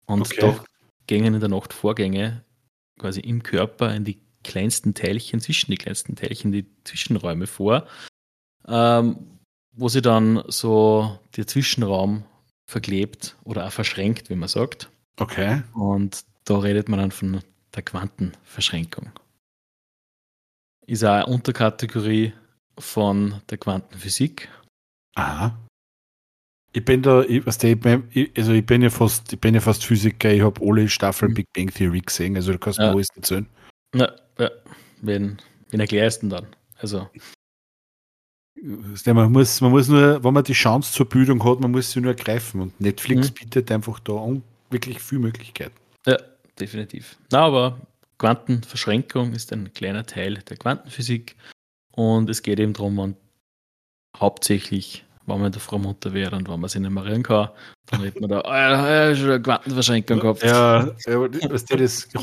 Und 0.06 0.22
Okay. 0.22 0.40
da 0.40 0.64
gingen 1.06 1.34
in 1.34 1.40
der 1.40 1.48
Nacht 1.48 1.72
Vorgänge 1.72 2.44
quasi 2.98 3.20
im 3.20 3.42
Körper 3.42 3.94
in 3.94 4.04
die 4.04 4.20
kleinsten 4.44 4.94
Teilchen, 4.94 5.40
zwischen 5.40 5.70
die 5.70 5.76
kleinsten 5.76 6.16
Teilchen, 6.16 6.52
die 6.52 6.66
Zwischenräume 6.84 7.46
vor, 7.46 7.86
ähm, 8.66 9.38
wo 9.72 9.88
sie 9.88 10.02
dann 10.02 10.42
so 10.48 11.18
der 11.36 11.46
Zwischenraum 11.46 12.24
verklebt 12.66 13.36
oder 13.44 13.66
auch 13.66 13.72
verschränkt, 13.72 14.30
wie 14.30 14.34
man 14.36 14.48
sagt. 14.48 14.90
Okay. 15.18 15.62
Und 15.74 16.24
da 16.44 16.58
redet 16.58 16.88
man 16.88 16.98
dann 17.00 17.10
von 17.10 17.40
der 17.74 17.82
Quantenverschränkung. 17.82 19.10
Ist 20.86 21.04
auch 21.04 21.12
eine 21.12 21.26
Unterkategorie 21.26 22.32
von 22.78 23.40
der 23.50 23.58
Quantenphysik. 23.58 24.48
Aha. 25.18 25.58
Ich 26.72 26.84
bin 26.84 27.02
da, 27.02 27.22
ich, 27.22 27.44
weißt 27.44 27.62
du, 27.62 27.68
ich 27.68 27.80
bin, 27.80 28.04
ich, 28.12 28.30
also 28.36 28.52
ich 28.52 28.64
bin 28.64 28.82
ja 28.82 28.90
fast, 28.90 29.32
ich 29.32 29.40
bin 29.40 29.54
ja 29.54 29.60
fast 29.60 29.84
Physiker, 29.84 30.30
ich 30.32 30.42
habe 30.42 30.60
alle 30.64 30.88
Staffeln 30.88 31.32
Mhm. 31.32 31.34
Big 31.34 31.46
Bang 31.54 31.68
Theory 31.74 32.00
gesehen, 32.00 32.36
also 32.36 32.52
du 32.52 32.58
kannst 32.58 32.78
Ja. 32.78 32.86
mir 32.86 32.92
alles 32.92 33.08
erzählen. 33.16 33.46
Ja, 33.94 34.12
ja. 34.38 34.50
Wen, 35.00 35.38
wen 35.70 35.80
erklärst 35.80 36.22
du 36.22 36.28
denn 36.28 36.30
dann? 36.44 36.56
Also, 36.78 37.08
Man 39.06 39.32
muss, 39.32 39.60
man 39.60 39.70
muss 39.70 39.88
nur, 39.88 40.22
wenn 40.22 40.34
man 40.34 40.44
die 40.44 40.52
Chance 40.52 40.92
zur 40.92 41.08
Bildung 41.08 41.42
hat, 41.44 41.60
man 41.60 41.70
muss 41.70 41.92
sie 41.92 42.00
nur 42.00 42.10
ergreifen 42.10 42.60
und 42.60 42.80
Netflix 42.80 43.30
Mhm. 43.30 43.34
bietet 43.34 43.70
einfach 43.72 43.98
da 44.00 44.12
wirklich 44.70 45.00
viel 45.00 45.18
Möglichkeiten. 45.18 45.74
ja, 46.06 46.16
definitiv. 46.60 47.16
Na, 47.32 47.46
aber 47.46 47.80
Quantenverschränkung 48.18 49.32
ist 49.32 49.52
ein 49.52 49.72
kleiner 49.72 50.04
Teil 50.04 50.34
der 50.34 50.56
Quantenphysik 50.56 51.36
und 51.92 52.28
es 52.28 52.42
geht 52.42 52.58
eben 52.60 52.72
darum, 52.72 52.96
man 52.96 53.16
hauptsächlich, 54.16 55.04
wenn 55.28 55.38
man 55.38 55.46
in 55.46 55.52
der 55.52 55.60
Frau 55.60 55.78
Mutter 55.78 56.12
wäre 56.12 56.34
und 56.36 56.48
wenn 56.48 56.58
man 56.60 56.68
sich 56.68 56.80
nicht 56.80 56.90
mehr 56.90 57.04
rühren 57.04 57.22
kann, 57.22 57.50
dann 57.86 58.06
hat 58.06 58.20
man 58.20 58.30
da, 58.30 58.40
oh 58.44 58.48
ja, 58.52 59.08
ja, 59.08 59.14
schon 59.16 59.30
eine 59.30 59.42
Quantenverschränkung 59.42 60.20
gehabt. 60.20 60.42
Ja, 60.42 60.86
ja 61.06 61.28
das 61.28 61.64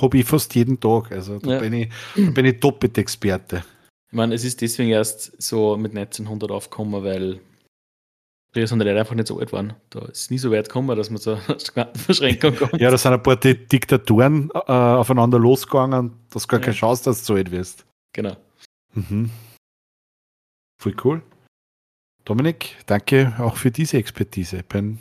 habe 0.01 0.18
ich 0.18 0.26
fast 0.26 0.53
jeden 0.56 0.80
Tag, 0.80 1.12
also 1.12 1.39
da 1.39 1.53
Ja. 1.53 1.60
bin 1.60 1.74
ich, 1.74 1.89
bin 2.16 2.45
ich 2.45 2.60
Doppelt-Experte. 2.60 3.64
Ich 4.10 4.14
meine, 4.16 4.36
es 4.36 4.43
ist 4.43 4.62
deswegen 4.62 4.89
erst 4.91 5.41
so 5.41 5.76
mit 5.78 5.91
1900 5.95 6.51
aufgekommen, 6.51 7.03
weil 7.03 7.39
früher 8.53 8.68
sind 8.68 8.80
die 8.80 8.86
Leute 8.86 8.99
einfach 8.99 9.16
nicht 9.16 9.28
so 9.28 9.39
alt 9.39 9.51
waren. 9.51 9.74
Da 9.89 9.99
ist 10.06 10.18
es 10.22 10.30
nie 10.30 10.38
so 10.38 10.51
weit 10.51 10.70
gekommen, 10.70 10.95
dass 10.95 11.10
man 11.10 11.20
zur 11.20 11.38
Quantenverschränkung 11.74 12.56
kommt. 12.56 12.80
Ja, 12.80 12.91
da 12.91 12.97
sind 12.97 13.12
ein 13.14 13.22
paar 13.24 13.36
Di- 13.36 13.68
Diktatoren 13.68 14.49
äh, 14.53 14.72
aufeinander 14.72 15.39
losgegangen, 15.39 16.14
dass 16.30 16.47
gar 16.47 16.60
Ja. 16.60 16.66
keine 16.66 16.76
Chance, 16.78 17.03
dass 17.06 17.20
du 17.22 17.26
so 17.26 17.34
alt 17.36 17.51
wirst. 17.51 17.86
Genau. 18.14 18.38
Mhm. 18.93 19.30
Voll 20.82 20.95
cool. 21.03 21.22
Dominik, 22.26 22.76
danke 22.88 23.36
auch 23.38 23.55
für 23.55 23.69
diese 23.69 23.97
Expertise. 23.97 24.57
Ich 24.57 24.65
bin 24.65 24.99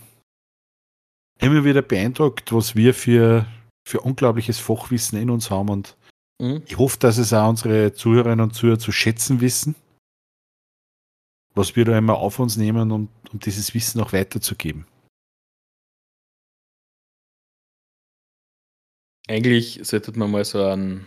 immer 1.40 1.64
wieder 1.64 1.80
beeindruckt, 1.80 2.52
was 2.52 2.76
wir 2.76 2.92
für, 2.92 3.46
für 3.88 4.02
unglaubliches 4.02 4.58
Fachwissen 4.58 5.18
in 5.18 5.30
uns 5.30 5.50
haben 5.50 5.70
und 5.70 5.96
mhm. 6.38 6.62
ich 6.66 6.76
hoffe, 6.76 6.98
dass 6.98 7.16
es 7.16 7.32
auch 7.32 7.48
unsere 7.48 7.94
Zuhörerinnen 7.94 8.44
und 8.44 8.54
Zuhörer 8.54 8.78
zu 8.78 8.92
schätzen 8.92 9.40
wissen, 9.40 9.74
was 11.54 11.76
wir 11.76 11.86
da 11.86 11.96
immer 11.96 12.16
auf 12.16 12.38
uns 12.38 12.58
nehmen, 12.58 12.92
um, 12.92 13.08
um 13.32 13.38
dieses 13.38 13.72
Wissen 13.72 14.02
auch 14.02 14.12
weiterzugeben. 14.12 14.86
Eigentlich 19.26 19.80
sollte 19.82 20.12
man 20.18 20.30
mal 20.30 20.44
so 20.44 20.62
ein, 20.62 21.06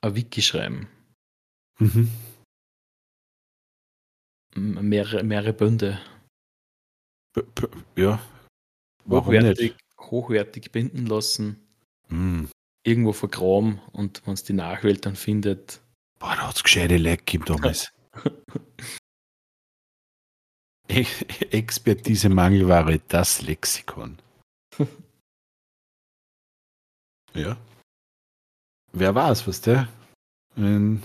ein 0.00 0.14
Wiki 0.14 0.40
schreiben. 0.42 0.88
Mhm. 1.80 2.08
Mehrere, 4.54 5.22
mehrere 5.22 5.52
Bünde. 5.52 6.00
Ja. 7.96 8.20
hochwertig, 9.08 9.74
hochwertig 9.98 10.70
binden 10.70 11.06
lassen. 11.06 11.66
Mm. 12.08 12.44
Irgendwo 12.84 13.12
vergraben 13.12 13.80
und 13.92 14.26
wenn 14.26 14.34
es 14.34 14.44
die 14.44 14.52
Nachwelt 14.52 15.06
dann 15.06 15.16
findet. 15.16 15.80
Boah, 16.18 16.36
da 16.36 16.48
hat 16.48 16.56
es 16.56 16.62
gescheite 16.62 16.96
Leck 16.96 17.26
gegeben 17.26 17.44
damals. 17.46 17.92
Expertise 20.88 22.28
Mangelware, 22.28 22.98
das 23.08 23.40
Lexikon. 23.42 24.18
ja. 27.34 27.56
Wer 28.92 29.14
war 29.14 29.30
es, 29.30 29.46
was 29.46 29.62
der? 29.62 29.88
In 30.56 31.02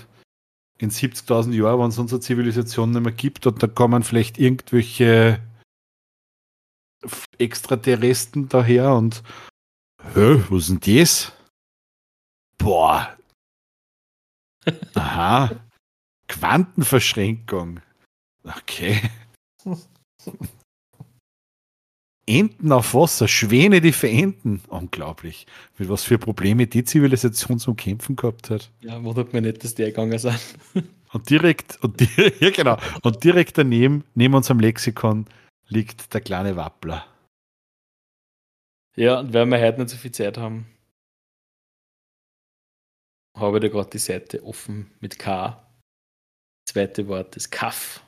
in 0.80 0.92
70.000 0.92 1.54
Jahren, 1.54 1.80
wenn 1.80 1.90
es 1.90 1.98
unsere 1.98 2.22
Zivilisation 2.22 2.92
nicht 2.92 3.02
mehr 3.02 3.12
gibt 3.12 3.48
und 3.48 3.62
da 3.62 3.68
kommen 3.68 4.04
vielleicht 4.04 4.38
irgendwelche 4.38 5.42
Extraterresten 7.38 8.50
daher 8.50 8.94
und 8.94 9.24
hä, 10.14 10.44
was 10.50 10.70
ist 10.70 10.86
denn 10.86 10.98
das? 10.98 11.32
Boah. 12.58 13.18
Aha. 14.96 15.52
Quantenverschränkung. 16.28 17.80
Okay. 18.44 19.02
Enten 22.30 22.74
auf 22.74 22.94
Wasser, 22.94 23.28
Schwäne, 23.28 23.80
die 23.80 23.94
verenden. 23.94 24.62
Unglaublich. 24.68 25.48
Mit 25.78 25.88
was 25.88 26.04
für 26.04 26.18
Probleme 26.18 26.68
die 26.68 26.84
Zivilisation 26.84 27.58
zum 27.58 27.78
Kämpfen 27.78 28.18
gehabt 28.18 28.50
hat. 28.50 28.70
Ja, 28.82 29.02
wundert 29.02 29.32
mich 29.32 29.42
nicht, 29.42 29.64
dass 29.64 29.76
die 29.76 29.86
gegangen 29.86 30.20
sind. 30.20 30.40
Und 31.14 31.30
direkt, 31.30 31.82
und 31.82 32.02
die, 32.02 32.10
ja 32.42 32.50
genau, 32.50 32.78
und 33.02 33.24
direkt 33.24 33.58
daneben, 33.58 34.04
neben 34.14 34.34
unserem 34.34 34.60
Lexikon, 34.60 35.26
liegt 35.70 36.14
der 36.14 36.20
kleine 36.20 36.58
Wappler. 36.58 37.08
Ja, 38.98 39.22
und 39.22 39.34
weil 39.34 39.46
wir 39.46 39.60
heute 39.60 39.80
nicht 39.80 39.90
so 39.90 39.96
viel 39.96 40.12
Zeit 40.12 40.38
haben, 40.38 40.68
habe 43.36 43.58
ich 43.58 43.62
da 43.62 43.70
gerade 43.70 43.90
die 43.90 44.00
Seite 44.00 44.44
offen 44.44 44.92
mit 45.00 45.18
K. 45.18 45.66
Zweite 46.68 47.08
Wort 47.08 47.38
ist 47.38 47.52
Kaff. 47.52 48.04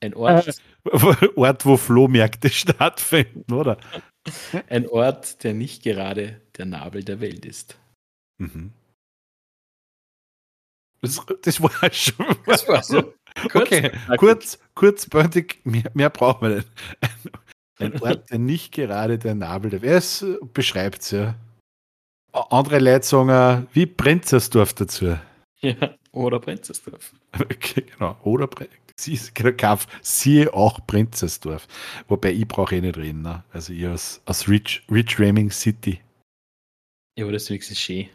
Ein 0.00 0.14
Ort. 0.14 0.60
Äh, 0.84 1.28
Ort, 1.36 1.64
wo 1.64 1.76
Flohmärkte 1.76 2.48
stattfinden, 2.50 3.52
oder? 3.52 3.78
Ein 4.68 4.88
Ort, 4.88 5.42
der 5.44 5.54
nicht 5.54 5.82
gerade 5.82 6.40
der 6.56 6.66
Nabel 6.66 7.04
der 7.04 7.20
Welt 7.20 7.44
ist. 7.44 7.78
Mhm. 8.38 8.72
Das, 11.00 11.24
das 11.42 11.62
war 11.62 11.70
schon. 11.92 12.26
Das 12.46 12.68
war 12.68 12.82
so. 12.82 13.14
Kurz, 13.50 13.66
okay, 13.66 13.92
kurz, 14.16 14.58
kurz, 14.74 15.06
böndig, 15.06 15.60
mehr, 15.64 15.90
mehr 15.92 16.08
brauchen 16.08 16.48
wir 16.48 16.56
nicht. 16.56 16.68
Ein 17.78 18.00
Ort, 18.00 18.30
der 18.30 18.38
nicht 18.38 18.72
gerade 18.72 19.18
der 19.18 19.34
Nabel 19.34 19.70
der 19.70 19.82
Welt 19.82 19.98
ist, 19.98 20.24
beschreibt 20.54 21.02
es 21.02 21.10
ja. 21.10 21.34
Andere 22.32 22.78
Leute 22.78 23.04
sagen, 23.04 23.66
wie 23.74 23.84
Prinzersdorf 23.84 24.72
dazu. 24.72 25.18
Ja, 25.60 25.94
oder 26.12 26.40
Prinzersdorf. 26.40 27.12
Okay, 27.38 27.82
genau. 27.82 28.16
Oder 28.22 28.46
Prinzersdorf. 28.46 28.85
Sie, 28.98 29.18
Kauf, 29.34 29.86
siehe 30.00 30.52
auch 30.52 30.86
Prinzessdorf. 30.86 31.68
Wobei 32.08 32.32
ich 32.32 32.48
brauche 32.48 32.76
eh 32.76 32.80
nicht 32.80 32.96
reden. 32.96 33.22
Ne? 33.22 33.44
Also 33.52 33.72
ich 33.72 33.86
aus, 33.86 34.22
aus 34.24 34.48
Rich, 34.48 34.84
Rich 34.90 35.20
Raming 35.20 35.50
City. 35.50 36.00
Ja, 37.18 37.24
aber 37.24 37.32
das 37.32 37.44
ist 37.44 37.50
wenigstens 37.50 37.78
schön. 37.78 38.08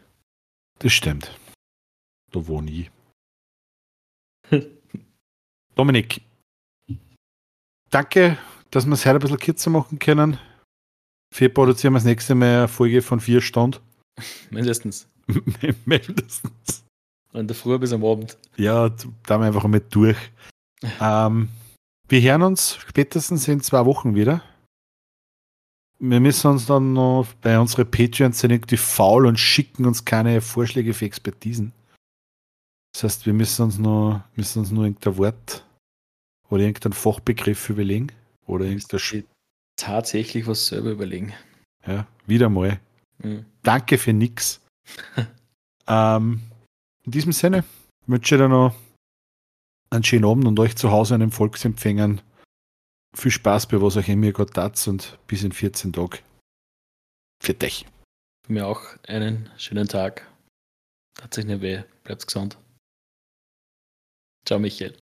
Das 0.80 0.92
stimmt. 0.92 1.38
Da 2.32 2.46
wohne 2.46 2.70
ich. 2.70 2.90
Dominik, 5.74 6.20
danke, 7.90 8.38
dass 8.70 8.86
wir 8.86 8.94
es 8.94 9.06
heute 9.06 9.16
ein 9.16 9.20
bisschen 9.20 9.38
kürzer 9.38 9.70
machen 9.70 9.98
können. 9.98 10.38
Wir 11.34 11.52
produzieren 11.52 11.94
wir 11.94 11.98
das 11.98 12.04
nächste 12.04 12.34
Mal 12.34 12.58
eine 12.58 12.68
Folge 12.68 13.02
von 13.02 13.20
vier 13.20 13.40
Stunden. 13.40 13.78
Mindestens. 14.50 15.08
Mindestens. 15.84 16.84
Von 17.30 17.46
der 17.46 17.56
Früh 17.56 17.78
bis 17.78 17.92
am 17.92 18.04
Abend. 18.04 18.36
Ja, 18.56 18.88
da 18.88 19.38
wir 19.38 19.46
einfach 19.46 19.66
mal 19.66 19.80
durch. 19.80 20.18
Ähm, 21.00 21.48
wir 22.08 22.20
hören 22.20 22.42
uns 22.42 22.76
spätestens 22.76 23.48
in 23.48 23.60
zwei 23.60 23.84
Wochen 23.86 24.14
wieder. 24.14 24.42
Wir 25.98 26.20
müssen 26.20 26.50
uns 26.50 26.66
dann 26.66 26.94
noch 26.94 27.28
bei 27.40 27.58
unseren 27.58 27.90
Patreons 27.90 28.40
sind 28.40 28.50
irgendwie 28.50 28.76
faul 28.76 29.26
und 29.26 29.38
schicken 29.38 29.86
uns 29.86 30.04
keine 30.04 30.40
Vorschläge 30.40 30.94
für 30.94 31.04
Expertisen. 31.04 31.72
Das 32.92 33.04
heißt, 33.04 33.26
wir 33.26 33.32
müssen 33.32 33.62
uns 33.62 33.78
nur, 33.78 34.24
müssen 34.34 34.58
uns 34.58 34.70
nur 34.70 34.84
irgendein 34.84 35.16
Wort 35.16 35.64
oder 36.48 36.64
irgendeinen 36.64 36.92
Fachbegriff 36.92 37.70
überlegen. 37.70 38.08
Oder 38.46 38.66
irgendein 38.66 39.24
tatsächlich 39.76 40.46
was 40.46 40.66
selber 40.66 40.90
überlegen. 40.90 41.32
Ja, 41.86 42.06
wieder 42.26 42.48
mal. 42.48 42.80
Mhm. 43.18 43.46
Danke 43.62 43.96
für 43.96 44.12
nix. 44.12 44.60
ähm, 45.86 46.42
in 47.04 47.12
diesem 47.12 47.32
Sinne 47.32 47.64
wünsche 48.06 48.34
ich 48.34 48.40
dir 48.40 48.48
noch 48.48 48.74
einen 49.92 50.04
schönen 50.04 50.24
Abend 50.24 50.46
und 50.46 50.58
euch 50.58 50.74
zu 50.76 50.90
Hause 50.90 51.14
einen 51.14 51.30
Volksempfängern 51.30 52.22
viel 53.14 53.30
Spaß 53.30 53.66
bei 53.66 53.80
was 53.80 53.96
euch 53.96 54.08
immer 54.08 54.32
gerade 54.32 54.52
tat 54.52 54.88
und 54.88 55.18
bis 55.26 55.42
in 55.42 55.52
14 55.52 55.92
Tagen. 55.92 56.18
Für 57.42 57.54
dich. 57.54 57.86
Für 58.46 58.52
mir 58.52 58.66
auch 58.66 58.82
einen 59.06 59.50
schönen 59.58 59.88
Tag. 59.88 60.26
Hat 61.20 61.34
sich 61.34 61.44
nicht 61.44 61.60
weh. 61.60 61.82
Bleibt 62.04 62.26
gesund. 62.26 62.56
Ciao, 64.46 64.58
Michael. 64.58 64.98